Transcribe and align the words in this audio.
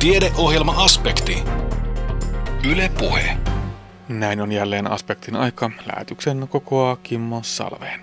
Tiedeohjelma-aspekti. 0.00 1.42
Yle 2.70 2.90
Puhe. 2.98 3.36
Näin 4.08 4.40
on 4.40 4.52
jälleen 4.52 4.90
aspektin 4.90 5.36
aika. 5.36 5.70
Lähetyksen 5.86 6.48
kokoaa 6.48 6.96
Kimmo 6.96 7.40
Salveen. 7.42 8.00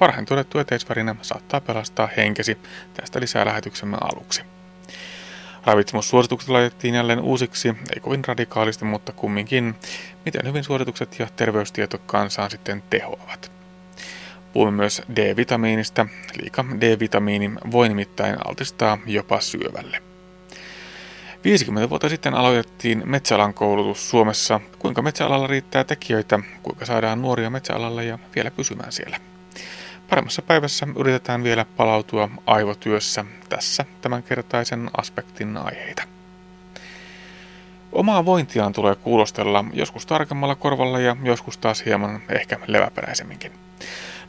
Varhain 0.00 0.26
todettu 0.26 0.58
eteisvärinä 0.58 1.16
saattaa 1.22 1.60
pelastaa 1.60 2.08
henkesi. 2.16 2.58
Tästä 2.94 3.20
lisää 3.20 3.46
lähetyksemme 3.46 3.96
aluksi. 4.00 4.42
Ravitsemussuositukset 5.64 6.48
laitettiin 6.48 6.94
jälleen 6.94 7.20
uusiksi, 7.20 7.68
ei 7.68 8.00
kovin 8.00 8.24
radikaalisti, 8.24 8.84
mutta 8.84 9.12
kumminkin, 9.12 9.74
miten 10.24 10.46
hyvin 10.46 10.64
suositukset 10.64 11.18
ja 11.18 11.26
terveystieto 11.36 11.98
kansaan 11.98 12.50
sitten 12.50 12.82
tehoavat. 12.90 13.52
Puhumme 14.52 14.76
myös 14.76 15.02
D-vitamiinista. 15.16 16.06
Liika 16.42 16.64
D-vitamiini 16.80 17.50
voi 17.70 17.88
nimittäin 17.88 18.36
altistaa 18.46 18.98
jopa 19.06 19.40
syövälle. 19.40 20.09
50 21.44 21.90
vuotta 21.90 22.08
sitten 22.08 22.34
aloitettiin 22.34 23.02
metsäalan 23.04 23.54
koulutus 23.54 24.10
Suomessa. 24.10 24.60
Kuinka 24.78 25.02
metsäalalla 25.02 25.46
riittää 25.46 25.84
tekijöitä, 25.84 26.38
kuinka 26.62 26.86
saadaan 26.86 27.22
nuoria 27.22 27.50
metsäalalle 27.50 28.04
ja 28.04 28.18
vielä 28.34 28.50
pysymään 28.50 28.92
siellä. 28.92 29.16
Paremmassa 30.10 30.42
päivässä 30.42 30.86
yritetään 30.98 31.42
vielä 31.42 31.64
palautua 31.76 32.28
aivotyössä 32.46 33.24
tässä 33.48 33.84
tämänkertaisen 34.00 34.90
aspektin 34.96 35.56
aiheita. 35.56 36.02
Omaa 37.92 38.24
vointiaan 38.24 38.72
tulee 38.72 38.94
kuulostella 38.94 39.64
joskus 39.72 40.06
tarkemmalla 40.06 40.54
korvalla 40.54 41.00
ja 41.00 41.16
joskus 41.22 41.58
taas 41.58 41.84
hieman 41.84 42.22
ehkä 42.28 42.58
leväperäisemminkin. 42.66 43.52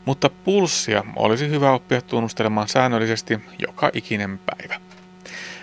Mutta 0.04 0.30
pulssia 0.44 1.04
olisi 1.16 1.48
hyvä 1.48 1.72
oppia 1.72 2.02
tunnustelemaan 2.02 2.68
säännöllisesti 2.68 3.40
joka 3.58 3.90
ikinen 3.92 4.38
päivä. 4.38 4.91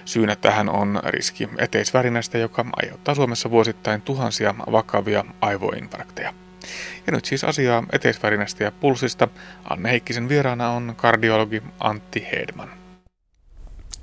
Syynä 0.09 0.35
tähän 0.35 0.69
on 0.69 0.99
riski 1.05 1.49
eteisvärinästä, 1.57 2.37
joka 2.37 2.65
aiheuttaa 2.75 3.15
Suomessa 3.15 3.51
vuosittain 3.51 4.01
tuhansia 4.01 4.55
vakavia 4.71 5.25
aivoinfarkteja. 5.41 6.33
Ja 7.07 7.13
nyt 7.13 7.25
siis 7.25 7.43
asiaa 7.43 7.83
eteisvärinästä 7.91 8.63
ja 8.63 8.71
pulssista. 8.71 9.27
Anne 9.69 9.91
Heikkisen 9.91 10.29
vieraana 10.29 10.69
on 10.69 10.93
kardiologi 10.97 11.63
Antti 11.79 12.27
Hedman. 12.31 12.69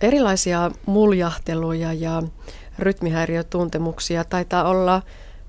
Erilaisia 0.00 0.70
muljahteluja 0.86 1.92
ja 1.92 2.22
rytmihäiriötuntemuksia 2.78 4.24
taitaa 4.24 4.64
olla, 4.64 5.02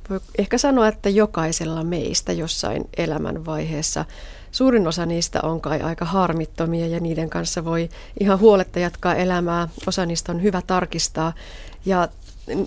voi 0.10 0.20
ehkä 0.38 0.58
sanoa, 0.58 0.88
että 0.88 1.10
jokaisella 1.10 1.84
meistä 1.84 2.32
jossain 2.32 2.84
elämänvaiheessa. 2.98 4.06
Suurin 4.58 4.88
osa 4.88 5.06
niistä 5.06 5.40
on 5.44 5.62
kai 5.62 5.82
aika 5.82 6.06
harmittomia 6.06 6.88
ja 6.88 7.00
niiden 7.00 7.30
kanssa 7.30 7.66
voi 7.66 7.90
ihan 8.20 8.40
huoletta 8.40 8.80
jatkaa 8.80 9.16
elämää. 9.16 9.68
Osa 9.88 10.06
niistä 10.06 10.32
on 10.32 10.44
hyvä 10.44 10.62
tarkistaa 10.68 11.34
ja 11.86 12.08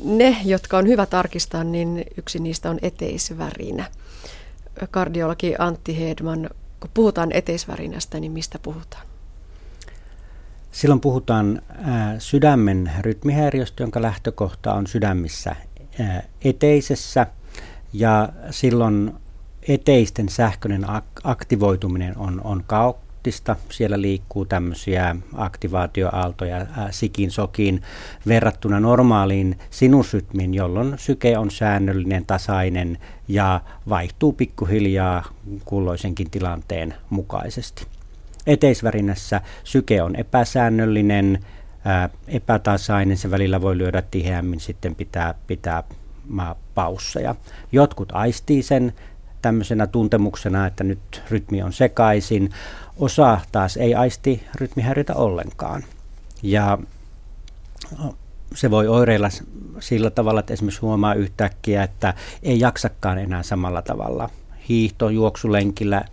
ne, 0.04 0.36
jotka 0.44 0.78
on 0.78 0.88
hyvä 0.88 1.06
tarkistaa, 1.06 1.64
niin 1.64 2.04
yksi 2.16 2.38
niistä 2.38 2.70
on 2.70 2.78
eteisvärinä. 2.82 3.84
Kardiologi 4.90 5.54
Antti 5.58 6.00
Hedman, 6.00 6.50
kun 6.80 6.90
puhutaan 6.94 7.32
eteisvärinästä, 7.32 8.20
niin 8.20 8.32
mistä 8.32 8.58
puhutaan? 8.58 9.06
Silloin 10.72 11.00
puhutaan 11.00 11.62
sydämen 12.18 12.90
rytmihäiriöstä, 13.00 13.82
jonka 13.82 14.02
lähtökohta 14.02 14.74
on 14.74 14.86
sydämissä 14.86 15.56
eteisessä 16.44 17.26
ja 17.92 18.28
silloin 18.50 19.12
eteisten 19.68 20.28
sähköinen 20.28 20.86
aktivoituminen 21.24 22.18
on, 22.18 22.40
on 22.44 22.64
kaoottista. 22.66 23.56
Siellä 23.68 24.00
liikkuu 24.00 24.44
tämmöisiä 24.44 25.16
aktivaatioaaltoja 25.34 26.66
sikin 26.90 27.30
sokiin 27.30 27.82
verrattuna 28.26 28.80
normaaliin 28.80 29.58
sinusrytmiin, 29.70 30.54
jolloin 30.54 30.94
syke 30.96 31.38
on 31.38 31.50
säännöllinen, 31.50 32.26
tasainen 32.26 32.98
ja 33.28 33.60
vaihtuu 33.88 34.32
pikkuhiljaa 34.32 35.24
kulloisenkin 35.64 36.30
tilanteen 36.30 36.94
mukaisesti. 37.10 37.86
Eteisvärinässä 38.46 39.40
syke 39.64 40.02
on 40.02 40.16
epäsäännöllinen, 40.16 41.44
epätasainen, 42.28 43.16
se 43.16 43.30
välillä 43.30 43.60
voi 43.60 43.78
lyödä 43.78 44.02
tiheämmin, 44.10 44.60
sitten 44.60 44.94
pitää, 44.94 45.34
pitää 45.46 45.82
pausseja. 46.74 47.34
Jotkut 47.72 48.08
aistii 48.12 48.62
sen 48.62 48.92
tämmöisenä 49.42 49.86
tuntemuksena, 49.86 50.66
että 50.66 50.84
nyt 50.84 51.22
rytmi 51.30 51.62
on 51.62 51.72
sekaisin. 51.72 52.50
Osa 52.96 53.40
taas 53.52 53.76
ei 53.76 53.94
aisti 53.94 54.46
rytmihäiriötä 54.54 55.14
ollenkaan. 55.14 55.84
Ja 56.42 56.78
se 58.54 58.70
voi 58.70 58.88
oireilla 58.88 59.28
sillä 59.80 60.10
tavalla, 60.10 60.40
että 60.40 60.52
esimerkiksi 60.52 60.80
huomaa 60.80 61.14
yhtäkkiä, 61.14 61.82
että 61.82 62.14
ei 62.42 62.60
jaksakaan 62.60 63.18
enää 63.18 63.42
samalla 63.42 63.82
tavalla. 63.82 64.30
Hiihto, 64.68 65.08
juoksulenkillä, 65.08 66.04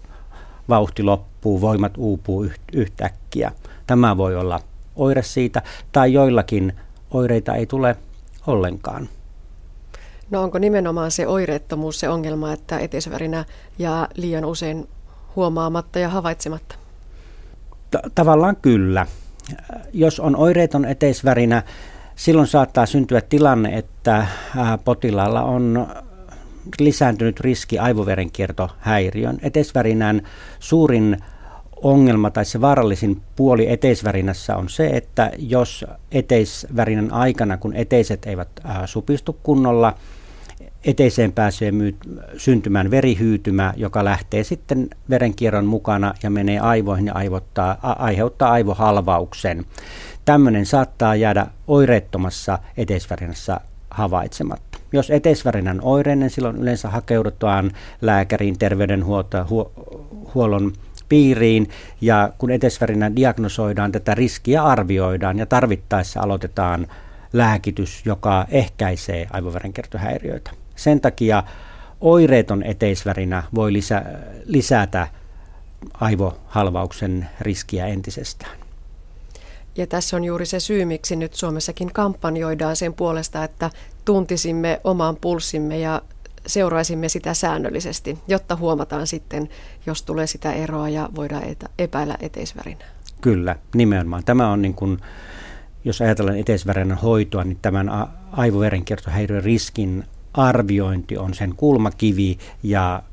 vauhti 0.70 1.04
loppuu, 1.04 1.62
voimat 1.62 1.94
uupuu 1.98 2.48
yhtäkkiä. 2.74 3.52
Tämä 3.88 4.18
voi 4.18 4.36
olla 4.36 4.60
oire 4.96 5.24
siitä, 5.24 5.62
tai 5.92 6.14
joillakin 6.14 6.74
oireita 7.12 7.56
ei 7.56 7.66
tule 7.66 7.96
ollenkaan. 8.48 9.10
No 10.30 10.44
onko 10.44 10.60
nimenomaan 10.60 11.12
se 11.12 11.28
oireettomuus 11.28 12.00
se 12.00 12.10
ongelma, 12.10 12.54
että 12.54 12.80
eteisvärinä 12.80 13.46
jää 13.80 14.08
liian 14.16 14.46
usein 14.46 14.88
huomaamatta 15.36 16.00
ja 16.00 16.10
havaitsematta? 16.10 16.76
Tavallaan 18.16 18.56
kyllä. 18.56 19.06
Jos 19.94 20.20
on 20.20 20.36
oireeton 20.36 20.86
eteisvärinä, 20.86 21.64
silloin 22.16 22.48
saattaa 22.48 22.86
syntyä 22.86 23.22
tilanne, 23.22 23.78
että 23.78 24.28
potilaalla 24.84 25.42
on 25.44 25.88
lisääntynyt 26.80 27.40
riski 27.40 27.80
aivoverenkiertohäiriön. 27.80 29.38
Eteisvärinän 29.42 30.22
suurin 30.60 31.18
ongelma 31.84 32.30
tai 32.32 32.46
se 32.46 32.62
vaarallisin 32.62 33.22
puoli 33.36 33.72
eteisvärinässä 33.72 34.56
on 34.56 34.70
se, 34.70 34.88
että 34.88 35.32
jos 35.38 35.86
eteisvärinän 36.12 37.14
aikana, 37.14 37.58
kun 37.58 37.74
eteiset 37.74 38.26
eivät 38.26 38.50
supistu 38.86 39.38
kunnolla, 39.44 39.94
eteiseen 40.88 41.34
pääsee 41.34 41.72
syntymään 42.38 42.92
verihyytymä, 42.92 43.74
joka 43.78 44.06
lähtee 44.06 44.44
sitten 44.44 44.90
verenkierron 45.10 45.66
mukana 45.66 46.14
ja 46.24 46.30
menee 46.30 46.60
aivoihin 46.60 47.06
ja 47.06 47.14
aivottaa, 47.14 47.78
a, 47.82 47.92
aiheuttaa 47.92 48.52
aivohalvauksen. 48.52 49.66
Tämmöinen 50.26 50.66
saattaa 50.66 51.16
jäädä 51.16 51.48
oireettomassa 51.68 52.60
eteisvärinässä 52.78 53.60
havaitsematta. 53.90 54.78
Jos 54.92 55.10
eteisvärinän 55.10 55.80
oireinen, 55.82 56.30
silloin 56.30 56.56
yleensä 56.56 56.90
hakeudutaan 56.90 57.72
lääkäriin, 58.02 58.60
terveydenhuollon 58.60 60.74
piiriin 61.10 61.70
ja 62.02 62.30
kun 62.38 62.52
eteisvärinä 62.52 63.16
diagnosoidaan, 63.16 63.92
tätä 63.92 64.16
riskiä 64.16 64.64
arvioidaan 64.64 65.40
ja 65.40 65.46
tarvittaessa 65.46 66.22
aloitetaan 66.22 66.88
lääkitys, 67.34 68.02
joka 68.06 68.46
ehkäisee 68.52 69.28
aivoverenkiertohäiriöitä. 69.32 70.52
Sen 70.78 71.02
takia 71.02 71.44
oireeton 72.02 72.64
eteisvärinä 72.64 73.44
voi 73.56 73.74
lisä, 73.74 74.04
lisätä 74.46 75.08
aivohalvauksen 75.94 77.30
riskiä 77.42 77.86
entisestään. 77.86 78.58
Ja 79.76 79.88
tässä 79.88 80.18
on 80.18 80.24
juuri 80.24 80.46
se 80.46 80.60
syy, 80.60 80.86
miksi 80.86 81.16
nyt 81.16 81.34
Suomessakin 81.34 81.94
kampanjoidaan 81.94 82.76
sen 82.76 82.94
puolesta, 82.94 83.44
että 83.44 83.70
tuntisimme 84.06 84.82
oman 84.84 85.16
pulssimme 85.16 85.80
ja 85.80 86.02
seuraisimme 86.46 87.10
sitä 87.10 87.34
säännöllisesti, 87.34 88.18
jotta 88.28 88.56
huomataan 88.56 89.08
sitten, 89.08 89.50
jos 89.86 90.04
tulee 90.04 90.28
sitä 90.28 90.54
eroa 90.54 90.90
ja 90.90 91.10
voidaan 91.16 91.44
epäillä 91.80 92.18
eteisvärinää. 92.20 92.88
Kyllä, 93.22 93.56
nimenomaan. 93.76 94.24
Tämä 94.24 94.52
on 94.52 94.62
niin 94.62 94.74
kuin, 94.74 94.98
jos 95.86 96.02
ajatellaan 96.02 96.40
eteisvärinän 96.40 96.98
hoitoa, 96.98 97.44
niin 97.44 97.60
tämän 97.62 97.90
aivoverenkiertohäiriön 98.32 99.44
riskin 99.44 100.04
arviointi 100.38 101.18
on 101.18 101.34
sen 101.34 101.56
kulmakivi 101.56 102.38
ja 102.64 103.04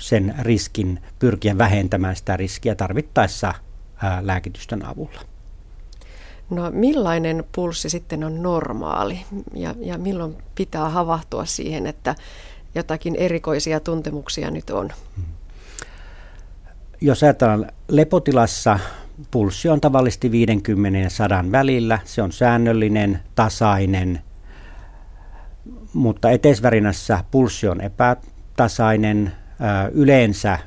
sen 0.00 0.34
riskin 0.42 1.00
pyrkiä 1.18 1.58
vähentämään 1.58 2.16
sitä 2.16 2.36
riskiä 2.36 2.74
tarvittaessa 2.74 3.54
lääkitysten 4.20 4.84
avulla. 4.84 5.20
No 6.50 6.70
millainen 6.70 7.44
pulssi 7.54 7.90
sitten 7.90 8.24
on 8.24 8.42
normaali 8.42 9.20
ja, 9.54 9.74
ja 9.80 9.98
milloin 9.98 10.36
pitää 10.54 10.88
havahtua 10.88 11.44
siihen, 11.44 11.86
että 11.86 12.14
jotakin 12.74 13.16
erikoisia 13.16 13.80
tuntemuksia 13.80 14.50
nyt 14.50 14.70
on? 14.70 14.92
Jos 17.00 17.22
ajatellaan 17.22 17.72
lepotilassa, 17.88 18.78
pulssi 19.30 19.68
on 19.68 19.80
tavallisesti 19.80 20.30
50 20.30 20.98
ja 20.98 21.10
100 21.10 21.44
välillä. 21.52 21.98
Se 22.04 22.22
on 22.22 22.32
säännöllinen, 22.32 23.20
tasainen, 23.34 24.22
mutta 25.92 26.30
eteisvärinässä 26.30 27.24
pulssi 27.30 27.68
on 27.68 27.80
epätasainen, 27.80 29.32
yleensä 29.92 30.58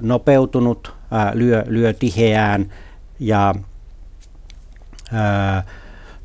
nopeutunut, 0.00 0.94
lyö, 1.34 1.64
lyö 1.66 1.92
tiheään 1.92 2.72
ja 3.20 3.54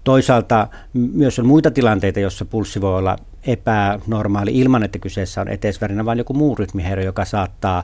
Toisaalta 0.03 0.67
myös 0.93 1.39
on 1.39 1.45
muita 1.45 1.71
tilanteita, 1.71 2.19
joissa 2.19 2.45
pulssi 2.45 2.81
voi 2.81 2.97
olla 2.97 3.17
epänormaali 3.47 4.59
ilman, 4.59 4.83
että 4.83 4.99
kyseessä 4.99 5.41
on 5.41 5.47
eteisvärinä, 5.47 6.05
vaan 6.05 6.17
joku 6.17 6.33
muu 6.33 6.55
rytmihäiriö, 6.55 7.05
joka 7.05 7.25
saattaa 7.25 7.83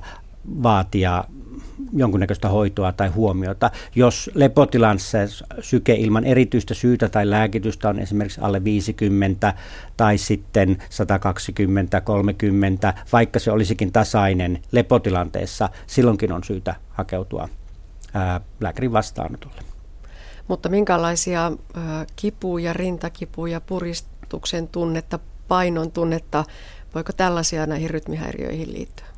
vaatia 0.64 1.24
jonkunnäköistä 1.94 2.50
hoitoa 2.50 2.92
tai 2.92 3.08
huomiota. 3.08 3.72
Jos 3.96 4.32
lepotilassa 4.34 5.18
syke 5.62 5.94
ilman 5.94 6.24
erityistä 6.24 6.74
syytä 6.74 7.10
tai 7.10 7.30
lääkitystä 7.30 7.90
on 7.90 8.00
esimerkiksi 8.00 8.42
alle 8.42 8.64
50 8.64 9.54
tai 9.98 10.18
sitten 10.18 10.78
120, 10.90 12.02
30, 12.02 12.94
vaikka 13.14 13.40
se 13.40 13.52
olisikin 13.52 13.92
tasainen 13.92 14.62
lepotilanteessa, 14.72 15.70
silloinkin 15.88 16.32
on 16.32 16.44
syytä 16.44 16.76
hakeutua 16.90 17.50
ää, 18.14 18.42
lääkärin 18.60 18.94
vastaanotolle. 18.94 19.62
Mutta 20.48 20.70
minkälaisia 20.70 21.52
ää, 21.74 22.06
kipuja, 22.16 22.74
rintakipuja, 22.74 23.62
puristuksen 23.62 24.68
tunnetta, 24.68 25.20
painon 25.48 25.92
tunnetta, 25.92 26.44
voiko 26.96 27.14
tällaisia 27.14 27.66
näihin 27.66 27.90
rytmihäiriöihin 27.90 28.74
liittyä? 28.74 29.15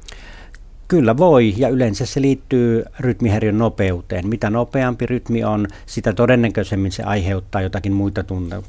Kyllä 0.87 1.17
voi, 1.17 1.53
ja 1.57 1.69
yleensä 1.69 2.05
se 2.05 2.21
liittyy 2.21 2.83
rytmihäiriön 2.99 3.57
nopeuteen. 3.57 4.27
Mitä 4.27 4.49
nopeampi 4.49 5.05
rytmi 5.05 5.43
on, 5.43 5.67
sitä 5.85 6.13
todennäköisemmin 6.13 6.91
se 6.91 7.03
aiheuttaa 7.03 7.61
jotakin 7.61 7.93
muita 7.93 8.23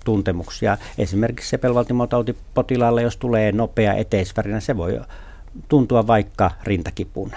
tuntemuksia. 0.05 0.79
Esimerkiksi 0.99 1.51
sepelvaltimotautipotilaalle, 1.51 3.03
jos 3.03 3.17
tulee 3.17 3.53
nopea 3.53 3.95
eteisvärinä, 3.95 4.61
se 4.61 4.77
voi 4.77 5.01
tuntua 5.69 6.07
vaikka 6.07 6.51
rintakipuna 6.65 7.37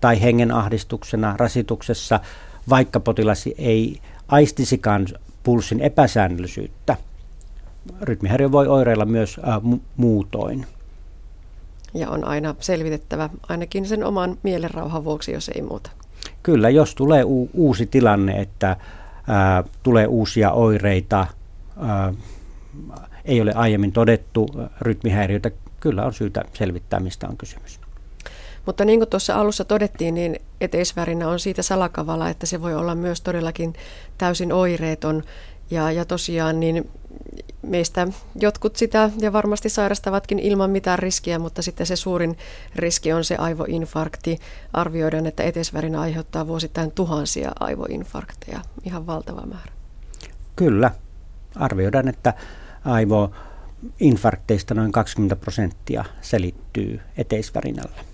tai 0.00 0.22
hengenahdistuksena, 0.22 1.34
rasituksessa, 1.36 2.20
vaikka 2.68 3.00
potilas 3.00 3.48
ei 3.58 4.00
aistisikaan 4.28 5.06
pulssin 5.42 5.80
epäsäännöllisyyttä. 5.80 6.96
Rytmihäiriö 8.00 8.52
voi 8.52 8.68
oireilla 8.68 9.04
myös 9.04 9.40
äh, 9.48 9.80
muutoin 9.96 10.66
ja 11.94 12.10
on 12.10 12.24
aina 12.24 12.54
selvitettävä 12.60 13.30
ainakin 13.48 13.86
sen 13.86 14.04
oman 14.04 14.38
mielenrauhan 14.42 15.04
vuoksi, 15.04 15.32
jos 15.32 15.48
ei 15.48 15.62
muuta. 15.62 15.90
Kyllä, 16.42 16.70
jos 16.70 16.94
tulee 16.94 17.24
u- 17.24 17.50
uusi 17.54 17.86
tilanne, 17.86 18.40
että 18.40 18.76
ää, 19.28 19.64
tulee 19.82 20.06
uusia 20.06 20.52
oireita, 20.52 21.26
ää, 21.80 22.14
ei 23.24 23.40
ole 23.40 23.52
aiemmin 23.54 23.92
todettu 23.92 24.48
rytmihäiriöitä, 24.80 25.50
kyllä 25.80 26.04
on 26.04 26.12
syytä 26.12 26.44
selvittää, 26.52 27.00
mistä 27.00 27.28
on 27.28 27.36
kysymys. 27.36 27.80
Mutta 28.66 28.84
niin 28.84 29.00
kuin 29.00 29.08
tuossa 29.08 29.34
alussa 29.34 29.64
todettiin, 29.64 30.14
niin 30.14 30.36
eteisvärinä 30.60 31.28
on 31.28 31.40
siitä 31.40 31.62
salakavala, 31.62 32.28
että 32.28 32.46
se 32.46 32.62
voi 32.62 32.74
olla 32.74 32.94
myös 32.94 33.20
todellakin 33.20 33.72
täysin 34.18 34.52
oireeton. 34.52 35.22
Ja, 35.70 35.92
ja 35.92 36.04
tosiaan 36.04 36.60
niin 36.60 36.90
meistä 37.62 38.08
jotkut 38.40 38.76
sitä 38.76 39.10
ja 39.20 39.32
varmasti 39.32 39.68
sairastavatkin 39.68 40.38
ilman 40.38 40.70
mitään 40.70 40.98
riskiä, 40.98 41.38
mutta 41.38 41.62
sitten 41.62 41.86
se 41.86 41.96
suurin 41.96 42.36
riski 42.76 43.12
on 43.12 43.24
se 43.24 43.36
aivoinfarkti. 43.36 44.38
Arvioidaan, 44.72 45.26
että 45.26 45.42
etesvärinä 45.42 46.00
aiheuttaa 46.00 46.46
vuosittain 46.46 46.92
tuhansia 46.92 47.52
aivoinfarkteja, 47.60 48.60
ihan 48.84 49.06
valtava 49.06 49.46
määrä. 49.46 49.72
Kyllä, 50.56 50.90
arvioidaan, 51.56 52.08
että 52.08 52.34
aivoinfarkteista 52.84 54.74
noin 54.74 54.92
20 54.92 55.36
prosenttia 55.36 56.04
selittyy 56.20 57.00
eteisvärinällä. 57.16 58.04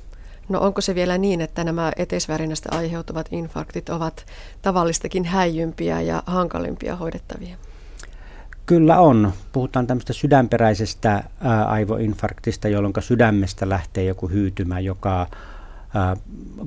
No 0.49 0.61
onko 0.61 0.81
se 0.81 0.95
vielä 0.95 1.19
niin, 1.19 1.41
että 1.41 1.65
nämä 1.65 1.93
eteisvärinästä 1.97 2.69
aiheutuvat 2.73 3.29
infarktit 3.31 3.89
ovat 3.89 4.27
tavallistakin 4.63 5.25
häijympiä 5.25 6.01
ja 6.01 6.23
hankalimpia 6.27 6.97
hoidettavia? 6.97 7.57
Kyllä 8.69 9.01
on. 9.01 9.33
Puhutaan 9.53 9.87
tämmöistä 9.87 10.13
sydänperäisestä 10.13 11.25
ää, 11.41 11.65
aivoinfarktista, 11.65 12.69
jolloin 12.69 12.95
sydämestä 13.01 13.69
lähtee 13.69 14.05
joku 14.05 14.29
hyytymä, 14.29 14.81
joka 14.81 15.27
ää, 15.95 16.17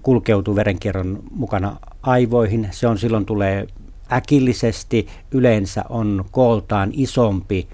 kulkeutuu 0.03 0.55
verenkierron 0.55 1.23
mukana 1.31 1.77
aivoihin. 2.01 2.67
Se 2.71 2.87
on 2.87 2.97
silloin 2.97 3.25
tulee 3.25 3.67
äkillisesti, 4.11 5.07
yleensä 5.31 5.83
on 5.89 6.25
kooltaan 6.31 6.89
isompi 6.93 7.67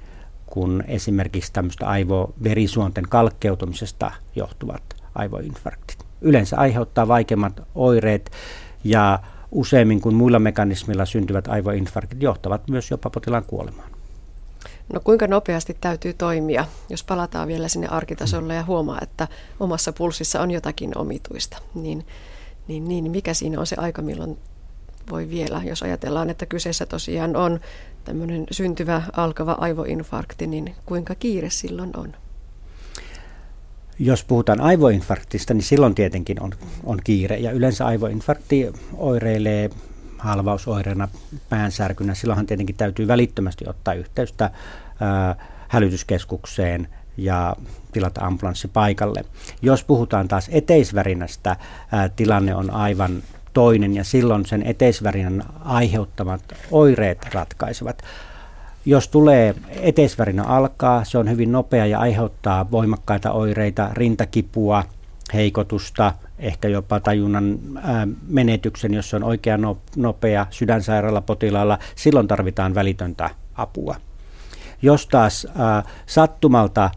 kuin 0.45 0.83
esimerkiksi 0.87 1.53
tämmöistä 1.53 1.87
aivoverisuonten 1.87 3.03
kalkkeutumisesta 3.09 4.11
johtuvat 4.35 4.83
aivoinfarktit. 5.15 6.05
Yleensä 6.21 6.57
aiheuttaa 6.57 7.07
vaikeimmat 7.07 7.61
oireet 7.75 8.31
ja 8.83 9.19
useimmin 9.51 10.01
kuin 10.01 10.15
muilla 10.15 10.39
mekanismilla 10.39 11.05
syntyvät 11.05 11.47
aivoinfarktit 11.47 12.21
johtavat 12.21 12.69
myös 12.69 12.91
jopa 12.91 13.09
potilaan 13.09 13.45
kuolemaan. 13.47 13.96
No 14.93 14.99
kuinka 14.99 15.27
nopeasti 15.27 15.77
täytyy 15.81 16.13
toimia, 16.13 16.65
jos 16.89 17.03
palataan 17.03 17.47
vielä 17.47 17.67
sinne 17.67 17.87
arkitasolle 17.87 18.55
ja 18.55 18.63
huomaa, 18.63 18.99
että 19.01 19.27
omassa 19.59 19.93
pulssissa 19.93 20.41
on 20.41 20.51
jotakin 20.51 20.97
omituista, 20.97 21.57
niin, 21.75 22.05
niin, 22.67 22.87
niin 22.87 23.11
mikä 23.11 23.33
siinä 23.33 23.59
on 23.59 23.67
se 23.67 23.75
aika, 23.79 24.01
milloin 24.01 24.37
voi 25.11 25.29
vielä, 25.29 25.61
jos 25.65 25.83
ajatellaan, 25.83 26.29
että 26.29 26.45
kyseessä 26.45 26.85
tosiaan 26.85 27.35
on 27.35 27.59
tämmöinen 28.03 28.45
syntyvä 28.51 29.01
alkava 29.17 29.51
aivoinfarkti, 29.51 30.47
niin 30.47 30.75
kuinka 30.85 31.15
kiire 31.15 31.49
silloin 31.49 31.97
on? 31.97 32.15
Jos 33.99 34.23
puhutaan 34.23 34.61
aivoinfarktista, 34.61 35.53
niin 35.53 35.63
silloin 35.63 35.95
tietenkin 35.95 36.43
on, 36.43 36.51
on 36.83 36.99
kiire. 37.03 37.37
Ja 37.37 37.51
yleensä 37.51 37.85
aivoinfarkti 37.85 38.71
oireilee 38.97 39.69
halvausoireena, 40.19 41.07
päänsärkynä, 41.49 42.13
silloinhan 42.13 42.45
tietenkin 42.45 42.75
täytyy 42.75 43.07
välittömästi 43.07 43.65
ottaa 43.69 43.93
yhteystä 43.93 44.51
ää, 44.99 45.35
hälytyskeskukseen 45.67 46.87
ja 47.17 47.55
tilata 47.91 48.21
ambulanssi 48.25 48.67
paikalle. 48.67 49.25
Jos 49.61 49.83
puhutaan 49.83 50.27
taas 50.27 50.49
eteisvärinästä, 50.51 51.55
ää, 51.91 52.09
tilanne 52.09 52.55
on 52.55 52.71
aivan 52.71 53.23
toinen 53.53 53.95
ja 53.95 54.03
silloin 54.03 54.45
sen 54.45 54.63
eteisvärinän 54.63 55.43
aiheuttamat 55.65 56.41
oireet 56.71 57.33
ratkaisevat. 57.33 58.01
Jos 58.85 59.07
tulee 59.07 59.55
eteisvärinä 59.69 60.43
alkaa, 60.43 61.03
se 61.03 61.17
on 61.17 61.29
hyvin 61.29 61.51
nopea 61.51 61.85
ja 61.85 61.99
aiheuttaa 61.99 62.71
voimakkaita 62.71 63.31
oireita, 63.31 63.89
rintakipua, 63.93 64.83
heikotusta, 65.33 66.13
ehkä 66.39 66.67
jopa 66.67 66.99
tajunnan 66.99 67.59
menetyksen, 68.27 68.93
jos 68.93 69.13
on 69.13 69.23
oikea 69.23 69.57
nopea 69.95 70.47
sydänsairaalapotilaalla, 70.49 71.79
silloin 71.95 72.27
tarvitaan 72.27 72.75
välitöntä 72.75 73.29
apua. 73.55 73.95
Jos 74.81 75.07
taas 75.07 75.47
sattumalta 76.05 76.89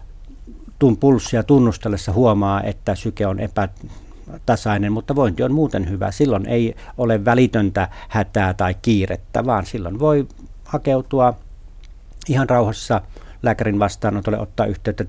tuun 0.78 0.96
pulssia 0.96 1.42
tunnustellessa 1.42 2.12
huomaa, 2.12 2.62
että 2.62 2.94
syke 2.94 3.26
on 3.26 3.40
epätasainen, 3.40 4.92
mutta 4.92 5.14
vointi 5.14 5.42
on 5.42 5.52
muuten 5.52 5.90
hyvä, 5.90 6.10
silloin 6.10 6.46
ei 6.46 6.74
ole 6.98 7.24
välitöntä 7.24 7.88
hätää 8.08 8.54
tai 8.54 8.74
kiirettä, 8.82 9.46
vaan 9.46 9.66
silloin 9.66 9.98
voi 9.98 10.28
hakeutua 10.64 11.34
ihan 12.28 12.50
rauhassa 12.50 13.00
lääkärin 13.42 13.78
vastaanotolle, 13.78 14.38
ottaa 14.38 14.66
yhteyttä 14.66 15.04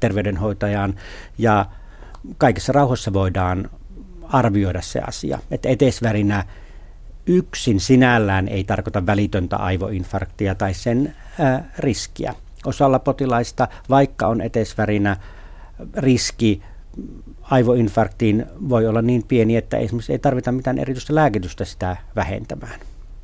terveydenhoitajaan 0.00 0.94
ja 1.38 1.66
kaikessa 2.38 2.72
rauhassa 2.72 3.12
voidaan 3.12 3.70
arvioida 4.22 4.82
se 4.82 5.00
asia. 5.00 5.38
Että 5.50 5.68
etesvärinä 5.68 6.44
yksin 7.26 7.80
sinällään 7.80 8.48
ei 8.48 8.64
tarkoita 8.64 9.06
välitöntä 9.06 9.56
aivoinfarktia 9.56 10.54
tai 10.54 10.74
sen 10.74 11.14
ää, 11.38 11.70
riskiä. 11.78 12.34
Osalla 12.66 12.98
potilaista, 12.98 13.68
vaikka 13.90 14.26
on 14.26 14.40
etesvärinä, 14.40 15.16
riski 15.96 16.62
aivoinfarktiin 17.42 18.46
voi 18.68 18.86
olla 18.86 19.02
niin 19.02 19.22
pieni, 19.28 19.56
että 19.56 19.76
esimerkiksi 19.76 20.12
ei 20.12 20.18
tarvita 20.18 20.52
mitään 20.52 20.78
erityistä 20.78 21.14
lääkitystä 21.14 21.64
sitä 21.64 21.96
vähentämään. 22.16 22.80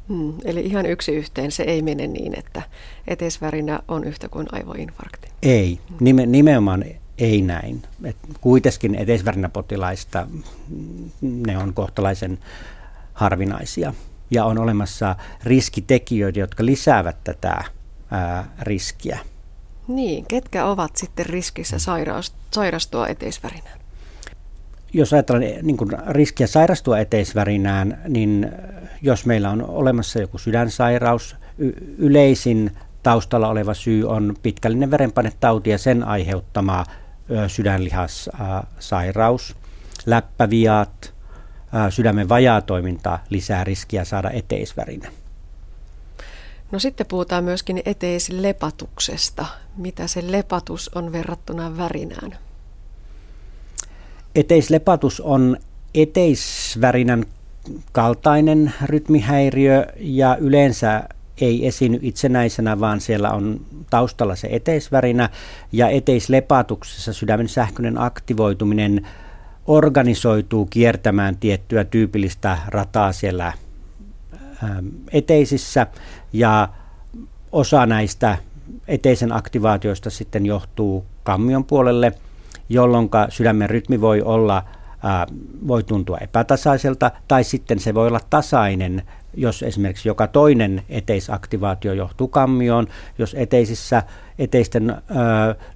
Hmm, 0.09 0.35
eli 0.45 0.61
ihan 0.61 0.87
yksi 0.87 1.13
yhteen 1.13 1.51
se 1.51 1.63
ei 1.63 1.83
mene 1.83 2.07
niin, 2.07 2.39
että 2.39 2.63
etesvärinä 3.09 3.81
on 3.89 4.05
yhtä 4.05 4.29
kuin 4.29 4.47
aivoinfarkti. 4.53 5.29
Ei, 5.43 5.79
nime, 6.01 6.27
nimenomaan 6.27 6.85
ei 7.18 7.42
näin. 7.42 7.83
Et 8.04 8.16
kuitenkin 8.40 8.94
edesvärinäpotilaista 8.94 10.26
ne 11.21 11.59
on 11.59 11.75
kohtalaisen 11.75 12.38
harvinaisia. 13.12 13.94
Ja 14.30 14.44
on 14.44 14.59
olemassa 14.59 15.16
riskitekijöitä, 15.44 16.38
jotka 16.38 16.64
lisäävät 16.64 17.16
tätä 17.25 17.64
ää, 18.11 18.44
riskiä. 18.61 19.18
Niin, 19.88 20.25
ketkä 20.26 20.66
ovat 20.66 20.97
sitten 20.97 21.26
riskissä 21.26 21.78
sairaus, 21.78 22.35
sairastua 22.50 23.09
eteisvärinään? 23.09 23.78
Jos 24.92 25.12
ajatellaan 25.12 25.66
niin 25.66 25.76
kuin 25.76 25.90
riskiä 26.09 26.47
sairastua 26.47 26.99
eteisvärinään, 26.99 27.99
niin 28.09 28.52
jos 29.02 29.26
meillä 29.26 29.50
on 29.50 29.62
olemassa 29.68 30.18
joku 30.18 30.38
sydänsairaus, 30.38 31.37
y- 31.59 31.94
yleisin 31.99 32.71
taustalla 33.02 33.49
oleva 33.49 33.75
syy 33.75 34.09
on 34.09 34.35
pitkällinen 34.42 34.90
verenpainetauti 34.90 35.71
ja 35.71 35.78
sen 35.78 36.04
aiheuttama 36.04 36.85
sydänlihassairaus, 37.49 39.57
läppäviat, 40.07 41.14
sydämen 41.90 42.28
vajaatoiminta 42.28 43.19
lisää 43.31 43.64
riskiä 43.64 44.04
saada 44.04 44.31
eteisvärinä. 44.31 45.09
No 46.73 46.78
sitten 46.78 47.07
puhutaan 47.07 47.45
myöskin 47.45 47.83
eteislepatuksesta. 47.85 49.47
Mitä 49.76 50.07
se 50.07 50.33
lepatus 50.33 50.90
on 50.95 51.12
verrattuna 51.12 51.76
värinään? 51.76 52.38
Eteislepatus 54.35 55.21
on 55.21 55.57
eteisvärinän 55.95 57.25
kaltainen 57.93 58.75
rytmihäiriö 58.85 59.87
ja 59.97 60.37
yleensä 60.37 61.09
ei 61.41 61.67
esiinny 61.67 61.99
itsenäisenä, 62.03 62.81
vaan 62.81 63.00
siellä 63.00 63.31
on 63.31 63.61
taustalla 63.91 64.37
se 64.37 64.49
eteisvärinä. 64.50 65.29
Ja 65.73 65.88
eteislepatuksessa 65.88 67.12
sydämen 67.12 67.49
sähköinen 67.49 68.00
aktivoituminen 68.00 69.07
organisoituu 69.67 70.67
kiertämään 70.67 71.37
tiettyä 71.37 71.85
tyypillistä 71.85 72.59
rataa 72.67 73.12
siellä 73.12 73.53
eteisissä. 75.12 75.87
Ja 76.33 76.69
osa 77.53 77.87
näistä 77.87 78.38
eteisen 78.88 79.33
aktivaatioista 79.33 80.11
sitten 80.11 80.47
johtuu 80.47 81.05
kammion 81.23 81.64
puolelle, 81.64 82.12
jolloin 82.69 83.11
sydämen 83.29 83.71
rytmi 83.71 84.00
voi 84.00 84.23
olla 84.23 84.64
voi 85.67 85.83
tuntua 85.83 86.19
epätasaiselta 86.19 87.11
tai 87.29 87.45
sitten 87.45 87.79
se 87.79 87.95
voi 87.95 88.07
olla 88.07 88.21
tasainen, 88.31 89.03
jos 89.37 89.62
esimerkiksi 89.62 90.09
joka 90.09 90.26
toinen 90.26 90.83
eteisaktivaatio 90.88 91.93
johtuu 91.93 92.29
kammioon, 92.29 92.87
jos 93.19 93.37
eteisissä 93.38 94.03
eteisten 94.38 94.91
ö, 94.91 94.95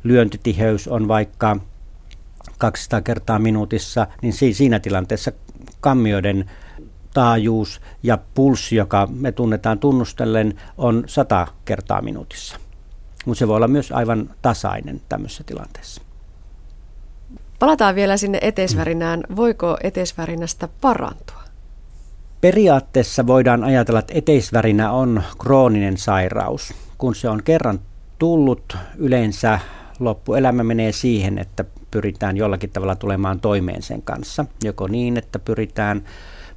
lyöntitiheys 0.04 0.88
on 0.88 1.08
vaikka 1.08 1.56
200 2.58 3.00
kertaa 3.00 3.38
minuutissa, 3.38 4.06
niin 4.22 4.32
siinä 4.32 4.80
tilanteessa 4.80 5.32
kammioiden 5.80 6.50
taajuus 7.14 7.80
ja 8.02 8.18
pulssi, 8.34 8.76
joka 8.76 9.08
me 9.10 9.32
tunnetaan 9.32 9.78
tunnustellen, 9.78 10.54
on 10.78 11.04
100 11.06 11.46
kertaa 11.64 12.02
minuutissa. 12.02 12.56
Mutta 13.26 13.38
se 13.38 13.48
voi 13.48 13.56
olla 13.56 13.68
myös 13.68 13.92
aivan 13.92 14.30
tasainen 14.42 15.00
tämmöisessä 15.08 15.44
tilanteessa. 15.46 16.02
Palataan 17.58 17.94
vielä 17.94 18.16
sinne 18.16 18.38
eteisvärinään. 18.42 19.24
Voiko 19.36 19.76
eteisvärinästä 19.82 20.68
parantua? 20.80 21.37
Periaatteessa 22.40 23.26
voidaan 23.26 23.64
ajatella, 23.64 23.98
että 23.98 24.12
eteisvärinä 24.16 24.92
on 24.92 25.22
krooninen 25.38 25.96
sairaus. 25.96 26.74
Kun 26.98 27.14
se 27.14 27.28
on 27.28 27.42
kerran 27.42 27.80
tullut, 28.18 28.76
yleensä 28.96 29.58
loppuelämä 30.00 30.64
menee 30.64 30.92
siihen, 30.92 31.38
että 31.38 31.64
pyritään 31.90 32.36
jollakin 32.36 32.70
tavalla 32.70 32.96
tulemaan 32.96 33.40
toimeen 33.40 33.82
sen 33.82 34.02
kanssa. 34.02 34.44
Joko 34.64 34.88
niin, 34.88 35.16
että 35.16 35.38
pyritään 35.38 36.04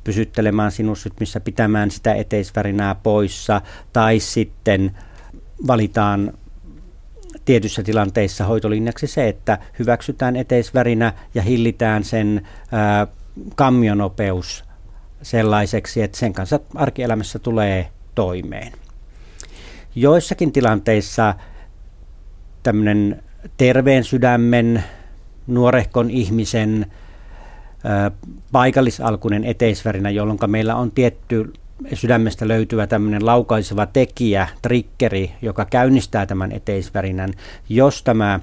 pysyttelemään 0.04 0.72
sinusrytmissä, 0.72 1.40
pitämään 1.40 1.92
sitä 1.92 2.14
eteisvärinää 2.14 2.96
poissa, 2.96 3.62
tai 3.94 4.20
sitten 4.20 4.98
valitaan 5.68 6.34
tietyissä 7.46 7.84
tilanteissa 7.84 8.46
hoitolinjaksi 8.46 9.08
se, 9.08 9.28
että 9.28 9.58
hyväksytään 9.80 10.36
eteisvärinä 10.36 11.14
ja 11.34 11.42
hillitään 11.42 12.04
sen 12.04 12.48
ää, 12.72 13.08
kammionopeus 13.56 14.71
sellaiseksi, 15.22 16.02
että 16.02 16.18
sen 16.18 16.34
kanssa 16.34 16.60
arkielämässä 16.76 17.40
tulee 17.40 17.88
toimeen. 18.16 18.74
Joissakin 19.96 20.52
tilanteissa 20.52 21.36
tämmöinen 22.64 23.24
terveen 23.58 24.04
sydämen, 24.04 24.84
nuorehkon 25.48 26.10
ihmisen 26.10 26.86
ää, 27.84 28.12
paikallisalkuinen 28.52 29.44
eteisvärinä, 29.44 30.10
jolloin 30.10 30.40
meillä 30.48 30.76
on 30.76 30.92
tietty 30.92 31.54
sydämestä 31.94 32.48
löytyvä 32.48 32.88
tämmöinen 32.88 33.26
laukaiseva 33.26 33.86
tekijä, 33.86 34.48
trikkeri, 34.62 35.32
joka 35.42 35.66
käynnistää 35.66 36.26
tämän 36.26 36.52
eteisvärinän. 36.52 37.34
Jos 37.70 38.04
tämä 38.04 38.40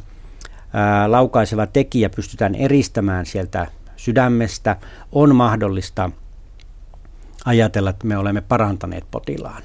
laukaiseva 1.06 1.66
tekijä 1.66 2.10
pystytään 2.10 2.54
eristämään 2.54 3.26
sieltä 3.26 3.66
sydämestä, 3.96 4.76
on 5.12 5.36
mahdollista 5.36 6.10
ajatella, 7.44 7.90
että 7.90 8.06
me 8.06 8.18
olemme 8.18 8.40
parantaneet 8.40 9.04
potilaan. 9.10 9.62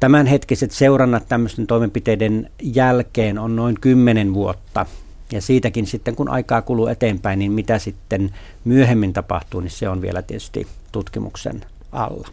Tämänhetkiset 0.00 0.70
seurannat 0.70 1.28
tämmöisten 1.28 1.66
toimenpiteiden 1.66 2.50
jälkeen 2.62 3.38
on 3.38 3.56
noin 3.56 3.80
10 3.80 4.34
vuotta. 4.34 4.86
Ja 5.32 5.40
siitäkin 5.40 5.86
sitten, 5.86 6.16
kun 6.16 6.28
aikaa 6.28 6.62
kuluu 6.62 6.86
eteenpäin, 6.86 7.38
niin 7.38 7.52
mitä 7.52 7.78
sitten 7.78 8.34
myöhemmin 8.64 9.12
tapahtuu, 9.12 9.60
niin 9.60 9.70
se 9.70 9.88
on 9.88 10.02
vielä 10.02 10.22
tietysti 10.22 10.66
tutkimuksen 10.92 11.60
alla. 11.92 12.28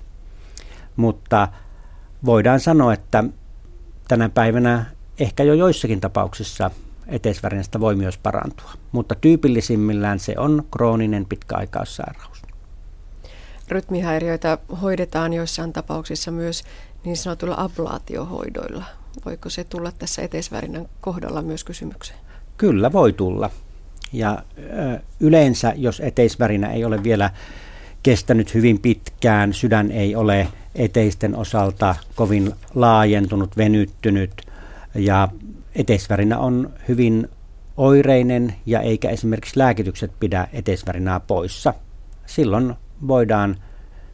Mutta 0.96 1.48
voidaan 2.26 2.60
sanoa, 2.60 2.94
että 2.94 3.24
tänä 4.08 4.30
päivänä 4.30 4.86
ehkä 5.20 5.44
jo 5.44 5.54
joissakin 5.54 6.02
tapauksissa 6.02 6.72
eteisvärinästä 7.08 7.80
voi 7.80 7.96
myös 7.96 8.18
parantua, 8.18 8.72
mutta 8.92 9.16
tyypillisimmillään 9.16 10.20
se 10.20 10.36
on 10.38 10.64
krooninen 10.72 11.26
pitkäaikaissairaus. 11.26 12.41
Rytmihäiriöitä 13.72 14.58
hoidetaan 14.82 15.34
joissain 15.34 15.74
tapauksissa 15.74 16.32
myös 16.32 16.64
niin 17.06 17.18
sanotuilla 17.18 17.56
ablaatiohoidoilla. 17.58 18.84
Voiko 19.26 19.50
se 19.50 19.64
tulla 19.64 19.92
tässä 19.92 20.22
eteisvärinän 20.22 20.90
kohdalla 21.02 21.42
myös 21.42 21.64
kysymykseen? 21.64 22.20
Kyllä 22.58 22.92
voi 22.92 23.14
tulla. 23.14 23.50
Ja 24.14 24.44
yleensä, 25.20 25.74
jos 25.76 26.00
eteisvärinä 26.00 26.72
ei 26.72 26.86
ole 26.86 27.04
vielä 27.04 27.30
kestänyt 28.04 28.54
hyvin 28.54 28.80
pitkään, 28.80 29.54
sydän 29.54 29.92
ei 29.92 30.16
ole 30.16 30.48
eteisten 30.76 31.36
osalta 31.36 31.96
kovin 32.16 32.54
laajentunut, 32.76 33.58
venyttynyt 33.58 34.42
ja 34.96 35.28
eteisvärinä 35.76 36.40
on 36.40 36.74
hyvin 36.88 37.30
oireinen 37.78 38.56
ja 38.66 38.82
eikä 38.82 39.10
esimerkiksi 39.10 39.60
lääkitykset 39.60 40.12
pidä 40.20 40.48
eteisvärinää 40.54 41.20
poissa. 41.20 41.74
Silloin 42.26 42.74
voidaan 43.08 43.56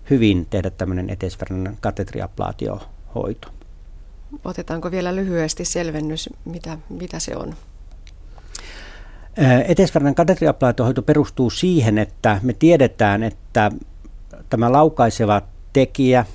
hyvin 0.10 0.48
tehdä 0.50 0.70
tämmöinen 0.70 1.10
eteisvärinän 1.10 1.77
katetriaplaatiohoito. 1.82 3.48
Otetaanko 4.46 4.91
vielä 4.91 5.15
lyhyesti 5.15 5.65
selvennys, 5.65 6.29
mitä, 6.46 6.77
mitä 6.89 7.20
se 7.20 7.36
on? 7.36 7.56
Eteisvärinän 9.67 10.15
katetriaplaatiohoito 10.15 11.01
perustuu 11.01 11.50
siihen, 11.50 11.98
että 11.98 12.39
me 12.44 12.53
tiedetään, 12.53 13.24
että 13.24 13.72
tämä 14.50 14.72
laukaiseva 14.72 15.41
tekijä 15.74 16.25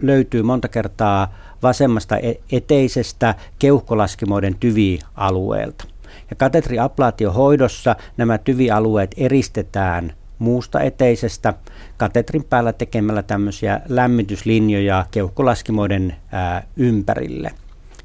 löytyy 0.00 0.42
monta 0.42 0.68
kertaa 0.68 1.34
vasemmasta 1.62 2.16
e-, 2.16 2.34
eteisestä 2.52 3.34
keuhkolaskimoiden 3.58 4.54
tyvialueelta. 4.54 5.84
Ja 6.30 6.36
katetriablaatiohoidossa 6.36 7.96
nämä 8.16 8.38
tyvialueet 8.38 9.14
eristetään 9.16 10.12
muusta 10.38 10.80
eteisestä 10.80 11.54
katetrin 11.96 12.44
päällä 12.44 12.72
tekemällä 12.72 13.22
tämmöisiä 13.22 13.80
lämmityslinjoja 13.88 15.06
keuhkolaskimoiden 15.10 16.16
ää, 16.32 16.62
ympärille. 16.76 17.50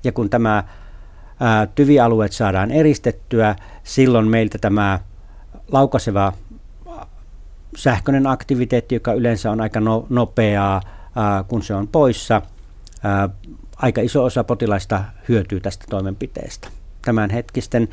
Ja 0.04 0.12
kun 0.12 0.30
tämä 0.30 0.64
ää, 1.40 1.68
tyvialueet 1.68 2.32
saadaan 2.32 2.72
eristettyä, 2.72 3.56
silloin 3.84 4.28
meiltä 4.28 4.58
tämä 4.58 5.00
laukaseva 5.72 6.34
sähköinen 7.76 8.28
aktiviteetti, 8.28 8.96
joka 8.96 9.14
yleensä 9.14 9.52
on 9.52 9.62
aika 9.62 9.80
no, 9.80 10.06
nopeaa, 10.10 10.82
kun 11.48 11.64
se 11.64 11.74
on 11.76 11.88
poissa, 11.88 12.42
aika 13.76 14.02
iso 14.02 14.24
osa 14.24 14.44
potilaista 14.44 15.04
hyötyy 15.30 15.60
tästä 15.60 15.86
toimenpiteestä. 15.90 16.68
Tämänhetkisten 17.06 17.90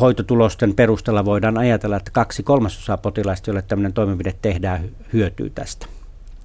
hoitotulosten 0.00 0.74
perusteella 0.74 1.24
voidaan 1.24 1.58
ajatella, 1.58 1.96
että 1.96 2.10
kaksi 2.10 2.42
kolmasosaa 2.42 2.96
potilaista, 2.96 3.50
joille 3.50 3.62
tämmöinen 3.62 3.92
toimenpide 3.92 4.34
tehdään, 4.42 4.88
hyötyy 5.12 5.50
tästä. 5.50 5.86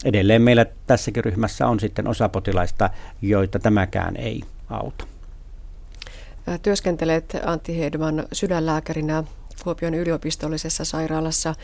Edelleen 0.05 0.41
meillä 0.41 0.65
tässäkin 0.88 1.24
ryhmässä 1.24 1.67
on 1.67 1.79
sitten 1.79 2.08
osa 2.08 2.29
potilaista, 2.29 2.89
joita 3.22 3.60
tämäkään 3.60 4.17
ei 4.17 4.41
auta. 4.70 5.05
Työskentelet 6.62 7.38
Antti 7.46 7.79
Hedman 7.79 8.27
sydänlääkärinä 8.31 9.24
Kuopion 9.63 9.93
yliopistollisessa 9.93 10.86
sairaalassa. 10.86 11.55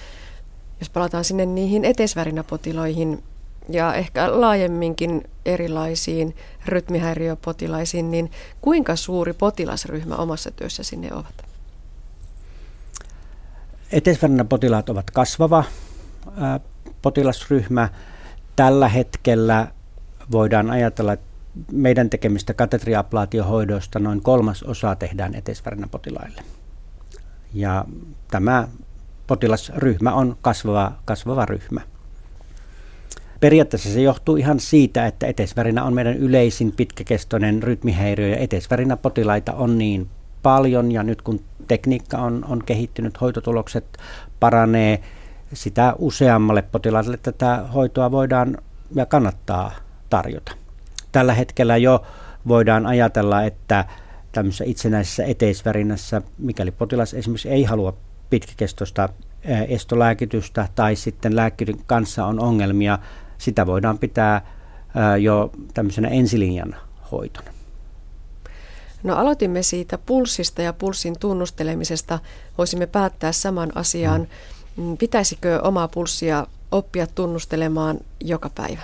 Jos 0.80 0.90
palataan 0.90 1.24
sinne 1.24 1.46
niihin 1.46 1.86
eteisvärinäpotiloihin, 1.86 3.24
ja 3.70 3.94
ehkä 3.94 4.42
laajemminkin 4.42 5.30
erilaisiin 5.46 6.36
rytmihäiriöpotilaisiin, 6.66 8.12
niin 8.12 8.32
kuinka 8.62 8.96
suuri 8.96 9.34
potilasryhmä 9.34 10.16
omassa 10.16 10.52
työssäsi 10.52 10.96
ne 10.96 11.14
ovat? 11.14 11.46
potilaat 14.46 14.90
ovat 14.90 15.12
kasvava 15.12 15.64
potilasryhmä. 17.02 17.90
Tällä 18.56 18.88
hetkellä 18.88 19.68
voidaan 20.32 20.70
ajatella, 20.70 21.14
että 21.14 21.28
meidän 21.72 22.10
tekemistä 22.10 22.54
katetriaplaatiohoidoista 22.54 24.00
noin 24.00 24.22
kolmas 24.22 24.64
osa 24.64 24.96
tehdään 24.96 25.36
potilaille. 25.88 26.42
Ja 27.54 27.86
tämä 28.32 28.68
potilasryhmä 29.28 30.14
on 30.14 30.38
kasvava, 30.42 30.92
kasvava 31.06 31.46
ryhmä. 31.46 31.82
Periaatteessa 33.40 33.90
se 33.90 34.02
johtuu 34.02 34.36
ihan 34.36 34.60
siitä, 34.60 35.06
että 35.06 35.28
etesvärinä 35.28 35.84
on 35.84 35.94
meidän 35.94 36.18
yleisin 36.18 36.74
pitkäkestoinen 36.78 37.64
rytmihäiriö 37.64 38.28
ja 38.28 38.38
etesvärinä 38.38 38.98
potilaita 38.98 39.54
on 39.54 39.78
niin 39.78 40.08
paljon 40.44 40.92
ja 40.92 41.04
nyt 41.04 41.22
kun 41.22 41.40
tekniikka 41.68 42.18
on, 42.18 42.46
on 42.50 42.64
kehittynyt, 42.66 43.22
hoitotulokset 43.22 43.98
paranee, 44.40 45.02
sitä 45.54 45.94
useammalle 45.98 46.62
potilaalle 46.62 47.18
tätä 47.18 47.66
hoitoa 47.74 48.12
voidaan 48.12 48.58
ja 48.96 49.06
kannattaa 49.06 49.72
tarjota. 50.10 50.52
Tällä 51.12 51.34
hetkellä 51.34 51.78
jo 51.78 52.04
voidaan 52.48 52.86
ajatella, 52.86 53.44
että 53.44 53.86
tämmöisessä 54.32 54.64
itsenäisessä 54.68 55.24
eteisvärinässä, 55.26 56.22
mikäli 56.38 56.72
potilas 56.72 57.14
esimerkiksi 57.14 57.50
ei 57.50 57.64
halua 57.64 57.94
pitkäkestoista 58.30 59.10
estolääkitystä 59.68 60.68
tai 60.76 60.96
sitten 60.96 61.36
lääkkeen 61.36 61.80
kanssa 61.86 62.26
on 62.26 62.40
ongelmia, 62.40 63.00
sitä 63.38 63.66
voidaan 63.66 63.98
pitää 63.98 64.42
jo 65.20 65.52
tämmöisenä 65.74 66.08
ensilinjan 66.08 66.76
hoitona. 67.12 67.52
No 69.04 69.16
aloitimme 69.16 69.64
siitä 69.64 69.98
pulssista 69.98 70.62
ja 70.62 70.74
pulssin 70.74 71.16
tunnustelemisesta. 71.20 72.20
Voisimme 72.58 72.88
päättää 72.88 73.32
saman 73.32 73.72
asian. 73.76 74.28
Mm. 74.78 74.98
Pitäisikö 74.98 75.62
omaa 75.64 75.88
pulssia 75.88 76.48
oppia 76.72 77.08
tunnustelemaan 77.08 77.98
joka 78.20 78.50
päivä? 78.56 78.82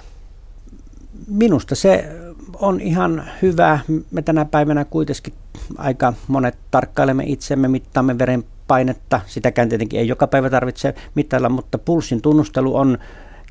Minusta 1.28 1.76
se 1.76 2.12
on 2.60 2.82
ihan 2.82 3.30
hyvä. 3.42 3.80
Me 4.12 4.22
tänä 4.22 4.46
päivänä 4.46 4.86
kuitenkin 4.86 5.34
aika 5.78 6.14
monet 6.28 6.58
tarkkailemme 6.72 7.24
itsemme, 7.28 7.68
mittaamme 7.68 8.18
verenpainetta. 8.18 9.22
Sitäkään 9.28 9.70
tietenkin 9.70 10.00
ei 10.00 10.08
joka 10.08 10.28
päivä 10.28 10.50
tarvitse 10.50 10.96
mittailla, 11.16 11.50
mutta 11.50 11.78
pulssin 11.78 12.22
tunnustelu 12.22 12.76
on, 12.76 12.98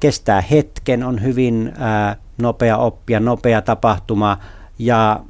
kestää 0.03 0.41
hetken, 0.41 1.03
on 1.03 1.23
hyvin 1.23 1.73
ää, 1.79 2.17
nopea 2.39 2.77
oppia, 2.77 3.21
nopea 3.21 3.63
tapahtuma 3.63 4.39
ja 4.79 5.21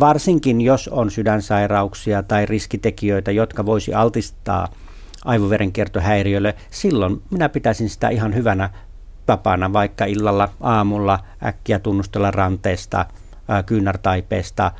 varsinkin 0.00 0.60
jos 0.60 0.88
on 0.88 1.10
sydänsairauksia 1.10 2.22
tai 2.22 2.46
riskitekijöitä, 2.46 3.32
jotka 3.32 3.66
voisi 3.66 3.94
altistaa 3.94 4.68
aivoverenkiertohäiriölle, 5.24 6.54
silloin 6.70 7.22
minä 7.30 7.48
pitäisin 7.48 7.90
sitä 7.90 8.08
ihan 8.08 8.34
hyvänä 8.34 8.70
tapana 9.26 9.72
vaikka 9.72 10.04
illalla, 10.04 10.48
aamulla 10.60 11.18
äkkiä 11.44 11.78
tunnustella 11.78 12.30
ranteesta, 12.30 13.06
kyynärtaipeesta, 13.66 14.72